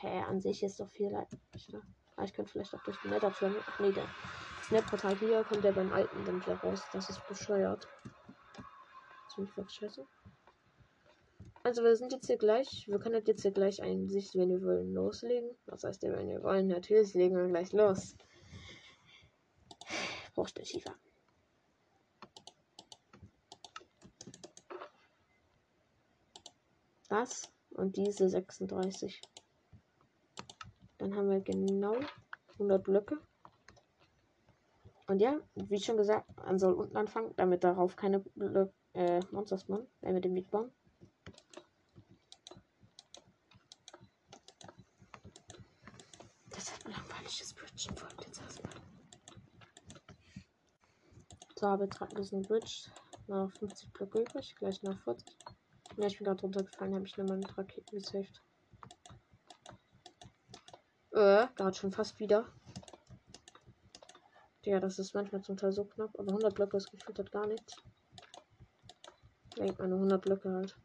Hä, 0.00 0.22
an 0.28 0.40
sich 0.40 0.62
ist 0.62 0.78
doch 0.78 0.88
viel 0.90 1.10
leichter. 1.10 1.38
Ah, 2.16 2.24
ich 2.24 2.34
könnte 2.34 2.52
vielleicht 2.52 2.74
auch 2.74 2.82
durch 2.82 3.00
den 3.00 3.10
Nether 3.10 3.30
führen. 3.30 3.56
Ach 3.66 3.80
nee, 3.80 3.90
der 3.90 4.04
Snap-Portal 4.64 5.16
hier 5.16 5.42
kommt 5.44 5.64
der 5.64 5.72
beim 5.72 5.92
alten 5.92 6.24
dann 6.26 6.42
wieder 6.44 6.56
raus. 6.56 6.82
Das 6.92 7.08
ist 7.08 7.26
bescheuert. 7.26 7.88
Ziemlich 9.34 9.56
wirklich 9.56 9.76
scheiße. 9.76 10.06
Also 11.62 11.82
wir 11.82 11.96
sind 11.96 12.12
jetzt 12.12 12.26
hier 12.26 12.38
gleich, 12.38 12.86
wir 12.88 12.98
können 12.98 13.22
jetzt 13.26 13.42
hier 13.42 13.50
gleich 13.50 13.82
ein 13.82 14.08
sich, 14.08 14.34
wenn 14.34 14.50
wir 14.50 14.62
wollen, 14.62 14.92
loslegen. 14.92 15.50
Das 15.66 15.84
heißt, 15.84 16.02
wenn 16.02 16.28
wir 16.28 16.42
wollen, 16.42 16.68
natürlich 16.68 17.14
legen 17.14 17.36
wir 17.36 17.48
gleich 17.48 17.72
los. 17.72 18.14
Brauchst 20.34 20.58
du 20.58 20.64
Schiefer. 20.64 20.94
Das 27.10 27.50
und 27.70 27.96
diese 27.96 28.28
36. 28.28 29.20
Dann 30.98 31.16
haben 31.16 31.28
wir 31.28 31.40
genau 31.40 31.96
100 32.52 32.84
Blöcke. 32.84 33.18
Und 35.08 35.20
ja, 35.20 35.40
wie 35.56 35.80
schon 35.80 35.96
gesagt, 35.96 36.24
man 36.36 36.60
soll 36.60 36.72
unten 36.72 36.96
anfangen, 36.96 37.34
damit 37.34 37.64
darauf 37.64 37.96
keine 37.96 38.20
Blöcke, 38.20 38.72
äh, 38.92 39.18
Monster 39.32 39.58
spawnen, 39.58 39.88
wenn 40.02 40.14
wir 40.14 40.20
den 40.20 40.36
Weg 40.36 40.52
bauen. 40.52 40.70
Das 46.50 46.72
hat 46.72 46.86
ein 46.86 46.92
langweiliges 46.92 47.52
Bridge 47.54 47.92
folgt 47.96 48.24
jetzt 48.24 48.40
erstmal. 48.40 48.72
So, 51.56 51.66
habe 51.66 51.84
jetzt 51.84 51.98
gerade 51.98 52.14
ein 52.14 52.20
bisschen 52.20 52.42
Bridge. 52.42 52.88
Noch 53.26 53.50
50 53.58 53.92
Blöcke 53.94 54.20
übrig, 54.20 54.54
gleich 54.54 54.80
noch 54.84 54.96
40. 55.02 55.26
Ja, 55.96 56.06
ich 56.06 56.18
bin 56.18 56.24
gerade 56.24 56.40
runtergefallen, 56.40 56.94
habe 56.94 57.06
ich 57.06 57.16
nochmal 57.16 57.38
mit 57.38 57.56
Raketen 57.58 57.98
gesaved. 57.98 58.42
Äh, 61.12 61.48
gerade 61.54 61.74
schon 61.74 61.92
fast 61.92 62.18
wieder. 62.20 62.46
Ja, 64.62 64.78
das 64.78 64.98
ist 64.98 65.14
manchmal 65.14 65.42
zum 65.42 65.56
Teil 65.56 65.72
so 65.72 65.84
knapp, 65.84 66.10
aber 66.18 66.28
100 66.28 66.54
Blöcke 66.54 66.76
ist 66.76 66.90
gefühlt 66.90 67.18
hat 67.18 67.32
gar 67.32 67.46
nichts. 67.46 67.76
Denkt 69.56 69.78
man 69.78 69.92
100 69.92 70.22
Blöcke 70.22 70.52
halt. 70.52 70.76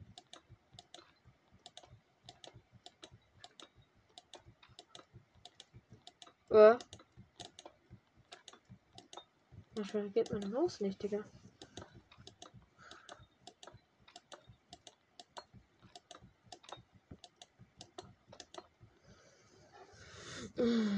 Äh. 6.49 6.77
Manchmal 9.75 10.09
geht 10.09 10.31
mein 10.31 10.55
Haus 10.55 10.79
nicht, 10.79 11.03
Digga. 11.03 11.23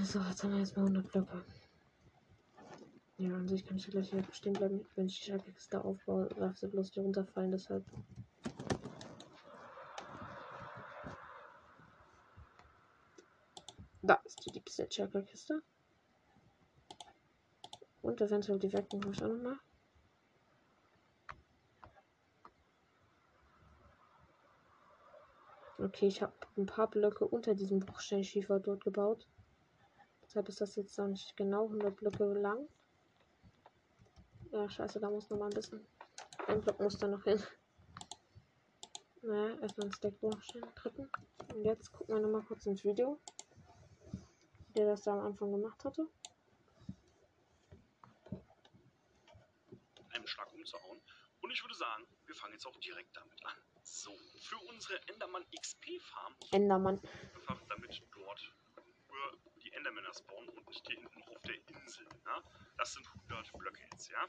So, 0.08 0.22
jetzt 0.22 0.42
haben 0.42 0.52
wir 0.54 0.60
mal 0.60 0.86
100 0.86 1.12
Blöcke. 1.12 1.44
Ja, 3.18 3.36
an 3.36 3.46
sich 3.46 3.66
kann 3.66 3.76
ich 3.76 3.88
gleich 3.88 4.10
hier 4.10 4.24
stehen 4.32 4.54
bleiben. 4.54 4.88
Wenn 4.96 5.08
ich 5.08 5.20
die 5.20 5.26
Schaltkiste 5.26 5.84
aufbaue, 5.84 6.30
darf 6.30 6.56
sie 6.58 6.70
bloß 6.70 6.94
hier 6.94 7.04
runterfallen, 7.04 7.52
deshalb. 7.52 7.86
Da 14.02 14.14
ist 14.24 14.46
die 14.46 14.52
dickste 14.52 14.88
Schaltkiste. 14.90 15.62
Und 18.02 18.22
eventuell 18.22 18.60
die 18.60 18.72
Wecken 18.72 19.02
ich 19.12 19.22
auch 19.22 19.28
nochmal. 19.28 19.60
Okay, 25.80 26.08
ich 26.08 26.22
habe 26.22 26.32
ein 26.56 26.66
paar 26.66 26.90
Blöcke 26.90 27.28
unter 27.28 27.54
diesem 27.56 27.82
Bruchsteinschiefer 27.82 28.62
dort 28.62 28.86
gebaut. 28.86 29.28
Deshalb 30.38 30.50
ist 30.50 30.62
das 30.62 30.76
jetzt 30.76 30.98
noch 31.00 31.08
nicht 31.08 31.36
genau 31.36 31.64
100 31.64 31.96
Blöcke 31.96 32.26
lang. 32.26 32.70
Ja, 34.52 34.70
scheiße, 34.70 35.00
da 35.00 35.10
muss 35.10 35.32
noch 35.32 35.40
mal 35.40 35.46
ein 35.46 35.56
bisschen. 35.56 35.84
Ein 36.46 36.62
Block 36.62 36.80
muss 36.80 36.96
da 37.00 37.08
noch 37.08 37.24
hin. 37.24 37.42
Naja, 39.24 39.60
erstmal 39.60 39.88
ein 39.88 39.94
Stack 39.94 40.20
Bruchstein 40.20 40.62
drücken. 40.76 41.10
Und 41.56 41.66
jetzt 41.66 41.92
gucken 41.92 42.14
wir 42.14 42.22
nochmal 42.22 42.44
kurz 42.44 42.68
ins 42.68 42.84
Video. 42.84 43.20
Wie 44.68 44.74
der 44.74 44.86
das 44.86 45.02
da 45.02 45.14
am 45.14 45.26
Anfang 45.26 45.52
gemacht 45.54 45.84
hatte. 45.84 46.08
Einen 50.12 50.28
Schlag 50.28 50.54
umzuhauen. 50.54 51.02
Und 51.42 51.50
ich 51.50 51.64
würde 51.64 51.74
sagen, 51.74 52.06
wir 52.28 52.36
fangen 52.36 52.54
jetzt 52.54 52.68
auch 52.68 52.78
direkt 52.80 53.18
damit 53.18 53.44
an. 53.44 53.58
So, 53.82 54.12
für 54.40 54.60
unsere 54.70 55.02
Endermann 55.08 55.44
XP 55.60 56.00
Farm. 56.00 56.36
Endermann. 56.52 57.02
Einfach 57.34 57.60
damit 57.70 58.04
dort 58.14 58.54
Endermänner 59.78 60.14
spawnen 60.14 60.50
und 60.50 60.68
nicht 60.68 60.86
hier 60.88 60.98
hinten 61.00 61.24
auf 61.24 61.42
der 61.42 61.56
Insel. 61.56 62.08
Ja? 62.26 62.44
Das 62.78 62.94
sind 62.94 63.08
100 63.30 63.52
Blöcke 63.58 63.82
jetzt, 63.92 64.10
ja? 64.10 64.28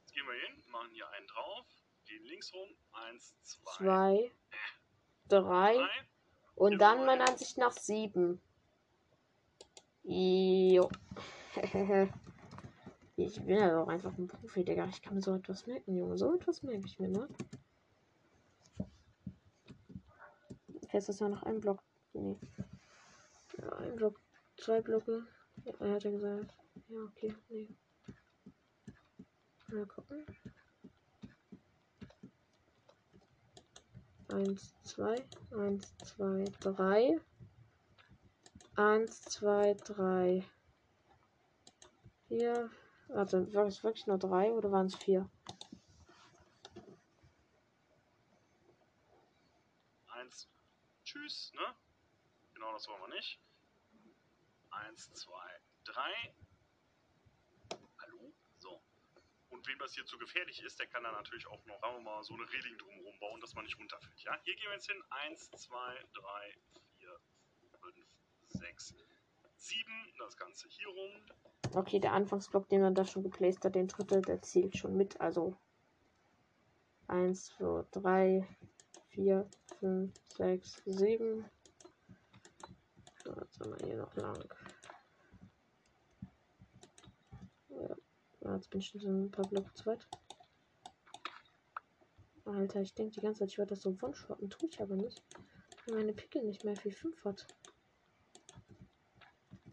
Jetzt 0.00 0.12
gehen 0.14 0.26
wir 0.26 0.34
hin, 0.34 0.62
machen 0.70 0.90
hier 0.92 1.08
einen 1.10 1.26
drauf, 1.26 1.66
gehen 2.06 2.24
links 2.24 2.52
rum. 2.54 2.68
Eins, 2.92 3.34
zwei, 3.42 3.70
Zwei. 3.76 4.32
Drei. 5.28 5.74
drei. 5.74 5.88
Und 6.54 6.78
dann 6.78 6.98
Jawohl. 6.98 7.06
meiner 7.06 7.28
Ansicht 7.28 7.56
nach 7.58 7.72
sieben. 7.72 8.40
Jo. 10.02 10.90
ich 13.16 13.42
bin 13.42 13.56
ja 13.56 13.70
doch 13.70 13.88
einfach 13.88 14.16
ein 14.16 14.26
Profi, 14.26 14.64
Digga. 14.64 14.86
Ich 14.86 15.00
kann 15.02 15.14
mir 15.14 15.22
so 15.22 15.34
etwas 15.34 15.66
merken, 15.66 15.96
Junge. 15.96 16.18
So 16.18 16.34
etwas 16.34 16.62
merke 16.62 16.86
ich 16.86 16.98
mir, 16.98 17.08
ne? 17.08 17.28
Jetzt 20.92 21.08
ist 21.08 21.20
ja 21.20 21.28
noch 21.28 21.44
ein 21.44 21.60
Block. 21.60 21.82
Nee. 22.12 22.36
Ja, 23.58 23.72
ein 23.76 23.94
Block. 23.96 24.20
Zwei 24.60 24.82
Blöcke. 24.82 25.26
Er 25.78 25.94
hat 25.94 26.04
ja 26.04 26.10
gesagt. 26.10 26.54
Ja, 26.88 27.00
okay. 27.00 27.34
Nee. 27.48 27.74
Mal 29.68 29.86
gucken. 29.86 30.26
Eins, 34.28 34.74
zwei, 34.82 35.24
eins, 35.50 35.96
zwei, 36.04 36.44
drei. 36.60 37.18
Eins, 38.76 39.22
zwei, 39.22 39.74
drei. 39.74 40.44
Vier. 42.28 42.70
Warte, 43.08 43.52
war 43.54 43.66
es 43.66 43.82
wirklich 43.82 44.06
nur 44.06 44.18
drei 44.18 44.52
oder 44.52 44.70
waren 44.70 44.86
es 44.86 44.94
vier? 44.94 45.30
Eins. 50.08 50.48
Tschüss, 51.02 51.50
ne? 51.54 51.74
Genau 52.52 52.72
das 52.72 52.86
wollen 52.88 53.00
wir 53.00 53.16
nicht. 53.16 53.40
Eins, 54.70 55.12
zwei, 55.12 55.60
drei. 55.84 56.34
Hallo? 57.98 58.32
So. 58.58 58.80
Und 59.48 59.66
wem 59.66 59.78
das 59.78 59.94
hier 59.94 60.06
zu 60.06 60.18
gefährlich 60.18 60.62
ist, 60.62 60.78
der 60.78 60.86
kann 60.86 61.02
da 61.02 61.12
natürlich 61.12 61.46
auch 61.46 61.64
noch, 61.66 61.80
sagen 61.80 61.96
wir 61.96 62.02
mal, 62.02 62.22
so 62.22 62.34
eine 62.34 62.50
Reling 62.50 62.78
drumherum 62.78 63.18
bauen, 63.18 63.40
dass 63.40 63.54
man 63.54 63.64
nicht 63.64 63.78
runterfällt. 63.78 64.20
Ja? 64.22 64.38
Hier 64.44 64.54
gehen 64.54 64.66
wir 64.66 64.74
jetzt 64.74 64.90
hin. 64.90 65.02
Eins, 65.10 65.50
zwei, 65.50 66.04
drei, 66.12 66.54
vier, 66.98 67.20
fünf, 67.80 68.06
sechs, 68.48 68.94
sieben. 69.56 70.12
Das 70.18 70.36
Ganze 70.36 70.68
hier 70.68 70.88
rum. 70.88 71.10
Okay, 71.74 71.98
der 72.00 72.12
Anfangsblock, 72.12 72.68
den 72.68 72.80
man 72.80 72.94
da 72.94 73.04
schon 73.04 73.22
geplaced 73.22 73.64
hat, 73.64 73.74
den 73.74 73.88
dritte, 73.88 74.20
der 74.22 74.42
zählt 74.42 74.76
schon 74.76 74.96
mit. 74.96 75.20
Also 75.20 75.56
1, 77.10 77.56
2, 77.56 77.86
3, 77.90 78.46
4, 79.08 79.50
5, 79.80 80.12
6, 80.36 80.82
7. 80.86 81.44
So, 83.22 83.34
jetzt 83.34 83.60
haben 83.60 83.78
wir 83.78 83.86
hier 83.86 83.96
noch 83.98 84.14
lang. 84.16 84.42
Ja, 87.68 87.96
ja, 88.40 88.54
jetzt 88.54 88.70
bin 88.70 88.80
ich 88.80 88.88
schon 88.88 89.00
so 89.00 89.08
ein 89.08 89.30
paar 89.30 89.46
Blöcke 89.46 89.72
zu 89.74 89.86
weit. 89.86 90.08
Alter, 92.46 92.80
ich 92.80 92.94
denke 92.94 93.12
die 93.12 93.20
ganze 93.20 93.40
Zeit, 93.40 93.50
ich 93.50 93.58
werde 93.58 93.70
das 93.70 93.82
so 93.82 93.96
one-shotten, 94.00 94.48
tue 94.48 94.68
ich 94.68 94.80
aber 94.80 94.96
nicht. 94.96 95.22
Meine 95.90 96.12
Pickel 96.12 96.44
nicht 96.44 96.64
mehr 96.64 96.76
viel 96.76 96.92
5 96.92 97.24
hat. 97.24 97.46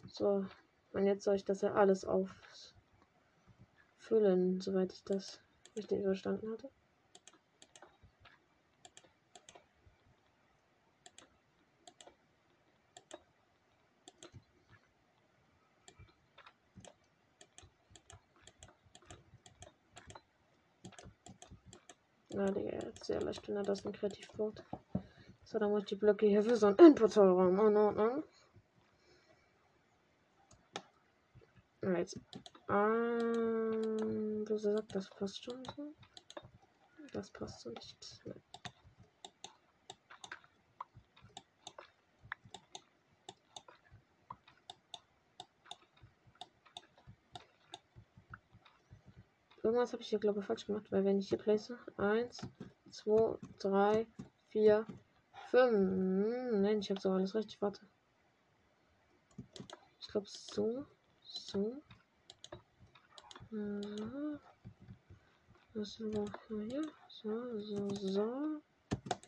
So, 0.07 0.45
und 0.91 1.05
jetzt 1.05 1.23
soll 1.23 1.35
ich 1.35 1.45
das 1.45 1.61
ja 1.61 1.73
alles 1.73 2.05
auffüllen, 3.97 4.59
soweit 4.61 4.91
ich 4.93 5.03
das 5.03 5.41
richtig 5.75 6.01
verstanden 6.03 6.51
hatte. 6.51 6.69
Ja, 22.37 22.51
Digga, 22.51 22.77
sehr 23.01 23.19
leicht, 23.19 23.47
wenn 23.47 23.55
er 23.55 23.63
das 23.63 23.83
ein 23.83 23.93
kreativ 23.93 24.27
baut. 24.33 24.63
So, 25.43 25.57
dann 25.57 25.71
muss 25.71 25.81
ich 25.81 25.87
die 25.87 25.95
Blöcke 25.95 26.27
hier 26.27 26.43
für 26.43 26.55
so 26.55 26.67
einen 26.67 26.77
Input-Raum 26.77 27.59
anordnen. 27.59 28.23
Ja, 31.81 31.97
jetzt. 31.97 32.19
Ein 32.67 34.45
Du 34.45 34.55
sagst, 34.55 34.93
das 34.93 35.09
passt 35.09 35.43
schon 35.43 35.63
so. 35.75 35.95
Das 37.11 37.31
passt 37.31 37.61
so 37.61 37.71
nicht. 37.71 37.97
Irgendwas 49.67 49.91
habe 49.91 50.01
ich 50.01 50.07
hier, 50.07 50.19
glaube 50.19 50.39
ich, 50.39 50.45
falsch 50.45 50.65
gemacht, 50.65 50.89
weil 50.93 51.03
wenn 51.03 51.19
ich 51.19 51.27
hier 51.27 51.37
place, 51.37 51.73
1, 51.97 52.37
2, 52.89 53.37
3, 53.59 54.07
4, 54.47 54.85
5. 55.49 56.53
Nein, 56.61 56.79
ich 56.79 56.89
habe 56.89 57.01
so 57.01 57.11
alles 57.11 57.35
richtig. 57.35 57.61
Warte. 57.61 57.81
Ich 59.99 60.07
glaube 60.07 60.25
so, 60.25 60.85
so. 61.19 61.83
Ja. 63.51 64.39
Das 65.73 65.99
war 65.99 66.25
hier. 66.47 66.83
So, 67.09 67.59
so, 67.59 67.89
so. 67.89 68.61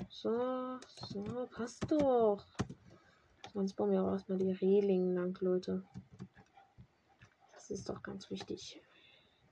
So, 0.07 0.79
so. 1.05 1.49
Passt 1.51 1.83
doch. 1.91 2.45
Sonst 3.53 3.73
bauen 3.73 3.91
wir 3.91 4.01
auch 4.01 4.13
erstmal 4.13 4.37
die 4.37 4.53
Reling 4.53 5.15
lang, 5.15 5.37
Leute. 5.41 5.83
Das 7.51 7.69
ist 7.69 7.89
doch 7.89 8.01
ganz 8.01 8.31
wichtig. 8.31 8.81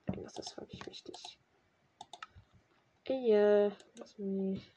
Das 0.07 0.37
ist 0.37 0.57
wirklich 0.57 0.85
wichtig. 0.85 1.39
Äh, 3.05 3.69
lass 3.97 4.17
mich. 4.17 4.73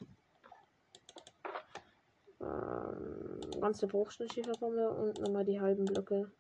Ähm, 2.41 3.41
ganze 3.61 3.87
Bruchschnittschieferbombe 3.87 4.91
und 4.91 5.21
nochmal 5.21 5.45
die 5.45 5.61
halben 5.61 5.85
Blöcke. 5.85 6.31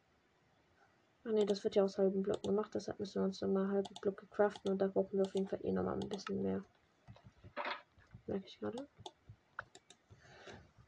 Ach 1.24 1.32
ne, 1.32 1.44
das 1.44 1.62
wird 1.64 1.74
ja 1.74 1.84
aus 1.84 1.98
halben 1.98 2.22
Blöcken 2.22 2.48
gemacht, 2.48 2.70
deshalb 2.74 2.98
müssen 2.98 3.20
wir 3.20 3.26
uns 3.26 3.40
nochmal 3.40 3.68
halbe 3.68 3.92
Blöcke 4.00 4.26
craften 4.26 4.72
und 4.72 4.78
da 4.78 4.86
brauchen 4.86 5.18
wir 5.18 5.22
auf 5.22 5.34
jeden 5.34 5.48
Fall 5.48 5.60
eh 5.62 5.72
nochmal 5.72 5.94
ein 5.94 6.08
bisschen 6.08 6.40
mehr. 6.40 6.64
Merke 8.26 8.46
ich 8.46 8.58
gerade. 8.58 8.88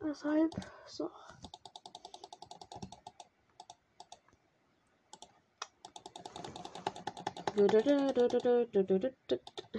Deshalb, 0.01 0.51
so. 0.87 1.11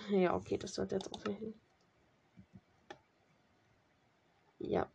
Ja, 0.10 0.36
okay, 0.36 0.58
das 0.58 0.76
sollte 0.76 0.96
jetzt 0.96 1.12
auch 1.12 1.24
hin. 1.24 1.60
Ja. 4.60 4.88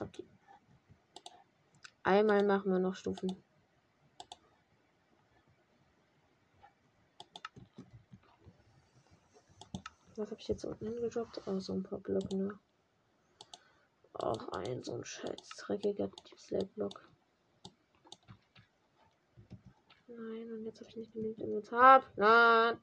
Okay. 0.00 0.24
Einmal 2.04 2.44
machen 2.44 2.70
wir 2.72 2.78
noch 2.78 2.94
Stufen. 2.94 3.42
Was 10.16 10.30
habe 10.30 10.40
ich 10.40 10.48
jetzt 10.48 10.64
unten 10.64 10.86
hingedroppt? 10.86 11.40
Oh, 11.46 11.58
so 11.58 11.72
ein 11.72 11.82
paar 11.82 11.98
Blöcke 11.98 12.36
nur. 12.36 12.58
Auch 14.12 14.48
ein 14.50 14.84
so 14.84 14.94
ein 14.94 15.04
scheiß 15.04 15.48
dreckiger 15.58 16.10
Slab-Block. 16.36 17.11
Nein, 20.16 20.52
und 20.52 20.64
jetzt 20.64 20.80
habe 20.80 20.90
ich 20.90 20.96
nicht 20.96 21.12
genügend 21.12 21.40
Inventar. 21.40 22.04
Na. 22.16 22.80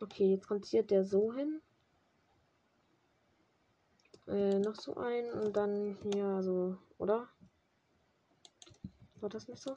Okay, 0.00 0.34
jetzt 0.34 0.68
hier 0.68 0.82
der 0.82 1.04
so 1.04 1.32
hin. 1.32 1.60
Äh, 4.26 4.58
noch 4.58 4.74
so 4.74 4.96
ein 4.96 5.32
und 5.32 5.56
dann 5.56 5.96
hier 6.12 6.42
so, 6.42 6.78
oder? 6.98 7.28
War 9.20 9.28
das 9.28 9.46
nicht 9.48 9.62
so? 9.62 9.76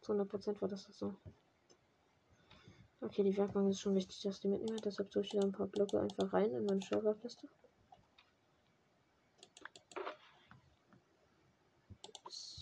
Zu 0.00 0.12
100% 0.12 0.60
war 0.60 0.68
das 0.68 0.84
so. 0.84 1.14
Okay, 3.00 3.22
die 3.22 3.36
Werkbank 3.36 3.70
ist 3.70 3.80
schon 3.80 3.94
wichtig, 3.94 4.20
dass 4.22 4.40
die 4.40 4.48
mitnehmen. 4.48 4.80
Deshalb 4.84 5.10
tue 5.10 5.22
ich 5.22 5.32
wieder 5.32 5.42
ein 5.42 5.52
paar 5.52 5.66
Blöcke 5.66 6.00
einfach 6.00 6.32
rein 6.32 6.52
in 6.52 6.64
meine 6.64 6.80
Serverliste. 6.80 7.48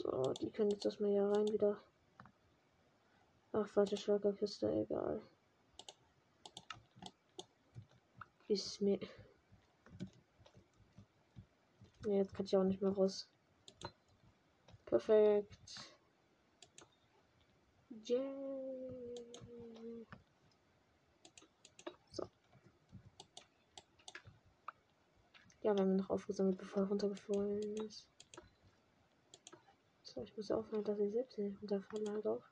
So, 0.09 0.33
die 0.41 0.51
können 0.53 0.71
jetzt 0.71 0.85
erstmal 0.85 1.11
hier 1.11 1.25
rein 1.25 1.49
wieder. 1.49 1.77
Ach, 3.51 3.67
falsche 3.67 3.97
Schlagerkiste, 3.97 4.71
egal. 4.71 5.21
Ist 8.47 8.81
mir. 8.81 9.01
Nee, 12.05 12.19
jetzt 12.19 12.35
kann 12.35 12.47
ich 12.47 12.57
auch 12.57 12.63
nicht 12.63 12.81
mehr 12.81 12.93
raus. 12.93 13.29
Perfekt. 14.85 15.75
Yeah. 18.09 18.21
So. 22.11 22.23
Ja, 25.63 25.75
wir 25.75 25.81
haben 25.81 25.97
noch 25.97 26.11
aufgesammelt, 26.11 26.59
bevor 26.59 26.85
er 26.85 26.89
runtergefallen 26.91 27.77
ist. 27.79 28.07
So, 30.17 30.23
ich 30.23 30.35
muss 30.35 30.51
aufhören, 30.51 30.83
dass 30.83 30.99
ich 30.99 31.13
selbst 31.13 31.37
nicht 31.37 31.61
runterfallen 31.61 32.09
halt 32.09 32.27
auch. 32.27 32.43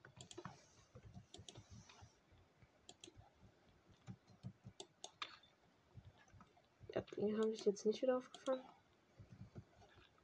Ja, 6.95 7.03
die 7.17 7.39
habe 7.39 7.53
ich 7.53 7.65
jetzt 7.65 7.87
nicht 7.87 8.03
wieder 8.03 8.19
aufgefangen. 8.19 8.61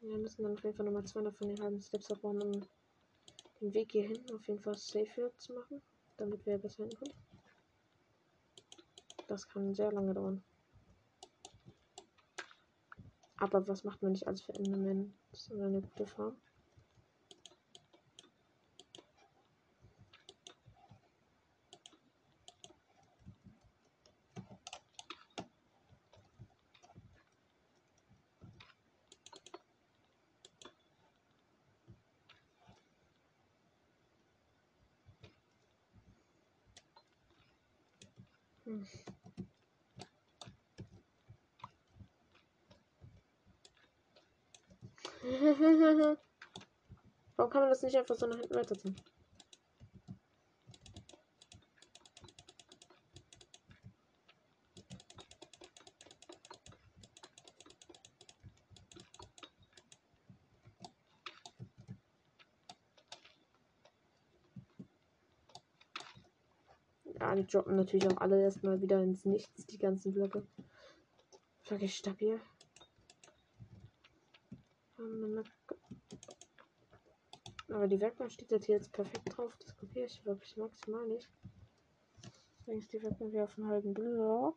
Wir 0.01 0.19
müssen 0.19 0.43
dann 0.43 0.53
auf 0.53 0.63
jeden 0.63 0.77
Fall 0.77 0.85
nochmal 0.85 1.07
200 1.07 1.35
von 1.35 1.49
den 1.49 1.63
halben 1.63 1.81
Steps 1.81 2.11
abbauen, 2.11 2.43
um 2.43 2.61
den 3.63 3.73
Weg 3.73 3.93
hierhin 3.93 4.23
auf 4.35 4.47
jeden 4.47 4.61
Fall 4.61 4.77
safe 4.77 5.33
zu 5.39 5.55
machen, 5.55 5.81
damit 6.19 6.45
wir 6.45 6.59
besser 6.59 6.85
hinkommen. 6.85 7.15
Das 9.29 9.49
kann 9.49 9.73
sehr 9.73 9.91
lange 9.93 10.13
dauern. 10.13 10.45
Aber 13.39 13.67
was 13.67 13.83
macht 13.85 14.03
man 14.03 14.13
nicht 14.13 14.27
alles 14.27 14.43
für 14.43 14.53
Enderman? 14.53 15.15
Das 15.31 15.41
ist 15.41 15.53
eine 15.53 15.81
gute 15.81 16.07
Farm. 16.07 16.37
Hm. 38.71 38.87
Warum 47.37 47.51
kann 47.51 47.61
man 47.63 47.69
das 47.81 47.93
nicht 47.93 47.99
einfach 47.99 48.15
so 48.15 48.27
nach 48.27 48.39
hinten 48.39 48.55
weiterziehen? 48.55 48.97
Ja, 67.19 67.35
die 67.35 67.47
droppen 67.47 67.77
natürlich 67.77 68.07
auch 68.09 68.19
alle 68.19 68.43
erstmal 68.43 68.81
wieder 68.81 69.03
ins 69.03 69.25
Nichts, 69.25 69.67
die 69.67 69.79
ganzen 69.79 70.13
Blöcke. 70.13 70.47
Wirklich 71.69 71.97
stabil. 71.97 72.41
Aber 77.71 77.87
die 77.87 78.01
Werkbank 78.01 78.33
steht 78.33 78.51
jetzt 78.51 78.67
hier 78.67 78.77
jetzt 78.77 78.93
perfekt 78.93 79.37
drauf. 79.37 79.57
Das 79.61 79.77
kopiere 79.77 80.07
ich 80.07 80.25
wirklich 80.25 80.57
maximal 80.57 81.07
nicht. 81.07 81.29
Deswegen 82.59 82.79
ist 82.79 82.93
die 82.93 83.03
Werkbank 83.03 83.33
wieder 83.33 83.45
auf 83.45 83.57
einen 83.57 83.69
halben 83.69 83.95
Block. 83.95 84.57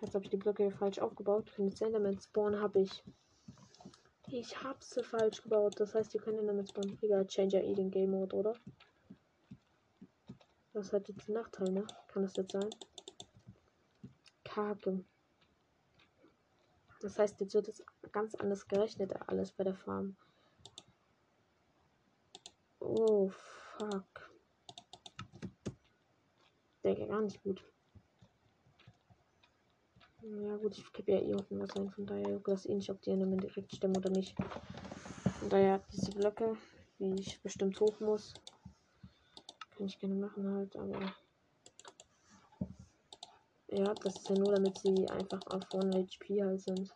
Jetzt 0.00 0.14
habe 0.14 0.24
ich 0.24 0.30
die 0.30 0.36
Blöcke 0.36 0.62
hier 0.62 0.72
falsch 0.72 0.98
aufgebaut. 0.98 1.52
Den 1.58 1.72
Enderman 1.80 2.20
Spawn 2.20 2.60
habe 2.60 2.80
ich. 2.80 3.02
Ich 4.28 4.62
habe 4.62 4.78
sie 4.80 5.02
falsch 5.02 5.42
gebaut. 5.42 5.74
Das 5.78 5.94
heißt, 5.94 6.14
ihr 6.14 6.20
könnt 6.20 6.38
Enderman 6.38 6.66
Spawn. 6.66 6.98
Egal, 7.02 7.26
Changer 7.26 7.62
Eating 7.62 7.90
Game 7.90 8.10
Mode, 8.10 8.36
oder? 8.36 8.54
Das 10.72 10.92
hat 10.92 11.08
jetzt 11.08 11.28
einen 11.28 11.38
Nachteil, 11.38 11.72
ne? 11.72 11.86
Kann 12.06 12.22
das 12.22 12.36
jetzt 12.36 12.52
sein? 12.52 12.70
Kacke. 14.44 15.04
Das 17.00 17.18
heißt, 17.18 17.40
jetzt 17.40 17.54
wird 17.54 17.68
es 17.68 17.84
ganz 18.12 18.34
anders 18.34 18.66
gerechnet, 18.66 19.12
alles 19.28 19.52
bei 19.52 19.64
der 19.64 19.74
Farm. 19.74 20.16
Oh, 22.80 23.28
fuck. 23.28 24.30
Denke 26.82 27.06
gar 27.06 27.20
nicht 27.20 27.42
gut. 27.42 27.64
Ja 30.22 30.56
gut, 30.56 30.76
ich 30.76 30.92
kippe 30.92 31.12
ja 31.12 31.20
eh 31.20 31.32
unten 31.32 31.60
was 31.60 31.76
ein, 31.76 31.90
von 31.90 32.06
daher 32.06 32.40
das 32.40 32.66
eh 32.66 32.74
nicht, 32.74 32.90
ob 32.90 33.00
die 33.02 33.10
Endermen 33.10 33.38
direkt 33.38 33.74
stimmen 33.74 33.96
oder 33.96 34.10
nicht. 34.10 34.36
Von 35.38 35.48
daher 35.48 35.80
diese 35.92 36.10
Blöcke 36.10 36.56
wie 36.98 37.14
ich 37.14 37.40
bestimmt 37.42 37.78
hoch 37.80 38.00
muss. 38.00 38.34
Kann 39.76 39.86
ich 39.86 39.98
gerne 39.98 40.16
machen 40.16 40.52
halt, 40.52 40.76
aber. 40.76 41.14
Ja, 43.70 43.92
das 43.94 44.16
ist 44.16 44.28
ja 44.30 44.34
nur, 44.34 44.54
damit 44.54 44.78
sie 44.78 45.06
einfach 45.08 45.40
auf 45.46 45.62
1 45.74 45.94
HP 45.94 46.42
halt 46.42 46.60
sind. 46.62 46.94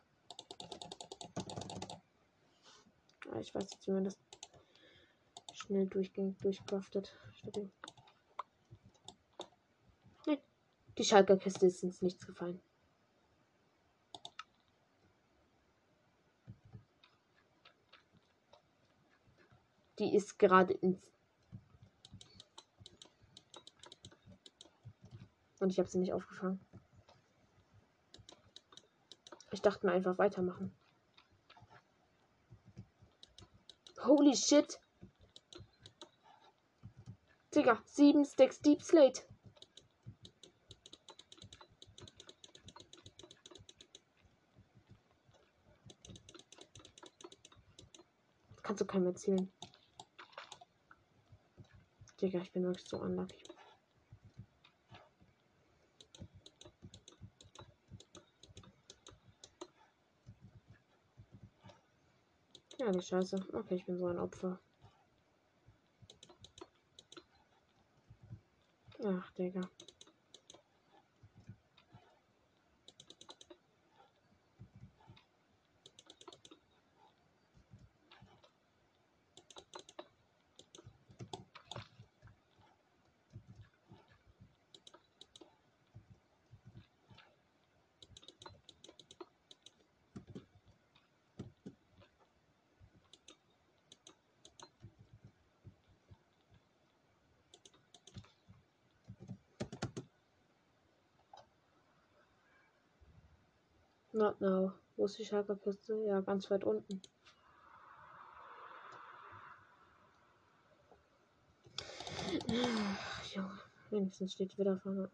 Ja, 3.26 3.38
ich 3.38 3.54
weiß 3.54 3.68
jetzt, 3.70 3.86
wie 3.86 3.92
man 3.92 4.04
das 4.04 4.18
schnell 5.52 5.86
durchgängig 5.86 6.38
durchkraftet. 6.38 7.14
Nein, 10.26 10.38
die 10.96 11.04
Schalker 11.04 11.36
Kiste 11.36 11.66
ist 11.66 11.82
ins 11.82 12.00
Nichts 12.00 12.26
gefallen. 12.26 12.60
Die 19.98 20.16
ist 20.16 20.38
gerade 20.38 20.72
ins 20.72 20.98
Und 25.62 25.70
ich 25.70 25.78
habe 25.78 25.88
sie 25.88 25.98
nicht 25.98 26.12
aufgefangen. 26.12 26.58
Ich 29.52 29.62
dachte 29.62 29.86
mir 29.86 29.92
einfach 29.92 30.18
weitermachen. 30.18 30.76
Holy 34.00 34.34
shit. 34.34 34.80
Digga, 37.54 37.80
sieben 37.84 38.24
Stacks 38.24 38.60
Deep 38.60 38.82
Slate. 38.82 39.22
kannst 48.64 48.80
du 48.80 48.84
keinem 48.84 49.06
erzählen. 49.06 49.52
Digga, 52.20 52.40
ich 52.40 52.52
bin 52.52 52.64
wirklich 52.64 52.88
so 52.88 53.00
unlucky. 53.00 53.51
Die 62.92 63.00
Scheiße. 63.00 63.40
Okay, 63.54 63.76
ich 63.76 63.86
bin 63.86 63.96
so 63.96 64.06
ein 64.06 64.18
Opfer. 64.18 64.60
Ach, 69.02 69.30
Digga. 69.32 69.68
Not 104.14 104.42
now. 104.42 104.74
Wo 105.02 105.06
ist 105.06 105.18
die 105.18 105.24
Schalkerkiste? 105.24 106.00
Ja, 106.06 106.20
ganz 106.20 106.48
weit 106.48 106.62
unten. 106.62 107.02
Ja, 113.34 113.50
wenigstens 113.90 114.34
steht 114.34 114.56
wieder 114.58 114.78
vorne. 114.78 115.10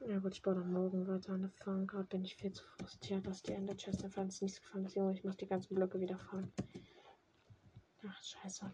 Ja 0.00 0.18
gut, 0.18 0.34
ich 0.34 0.42
baue 0.42 0.56
dann 0.56 0.70
morgen 0.70 1.08
weiter 1.08 1.32
an 1.32 1.40
der 1.40 1.50
Farm. 1.52 1.86
Gerade 1.86 2.08
bin 2.08 2.26
ich 2.26 2.36
viel 2.36 2.52
zu 2.52 2.62
frustriert, 2.76 3.26
dass 3.26 3.40
die 3.40 3.54
Ender 3.54 3.78
Chest 3.78 4.04
einfach 4.04 4.24
nichts 4.24 4.60
gefallen 4.60 4.84
ist. 4.84 4.94
Junge, 4.94 5.14
ich 5.14 5.24
muss 5.24 5.38
die 5.38 5.46
ganzen 5.46 5.74
Blöcke 5.74 5.98
wieder 5.98 6.18
fahren. 6.18 6.52
Ach, 8.06 8.22
scheiße. 8.22 8.70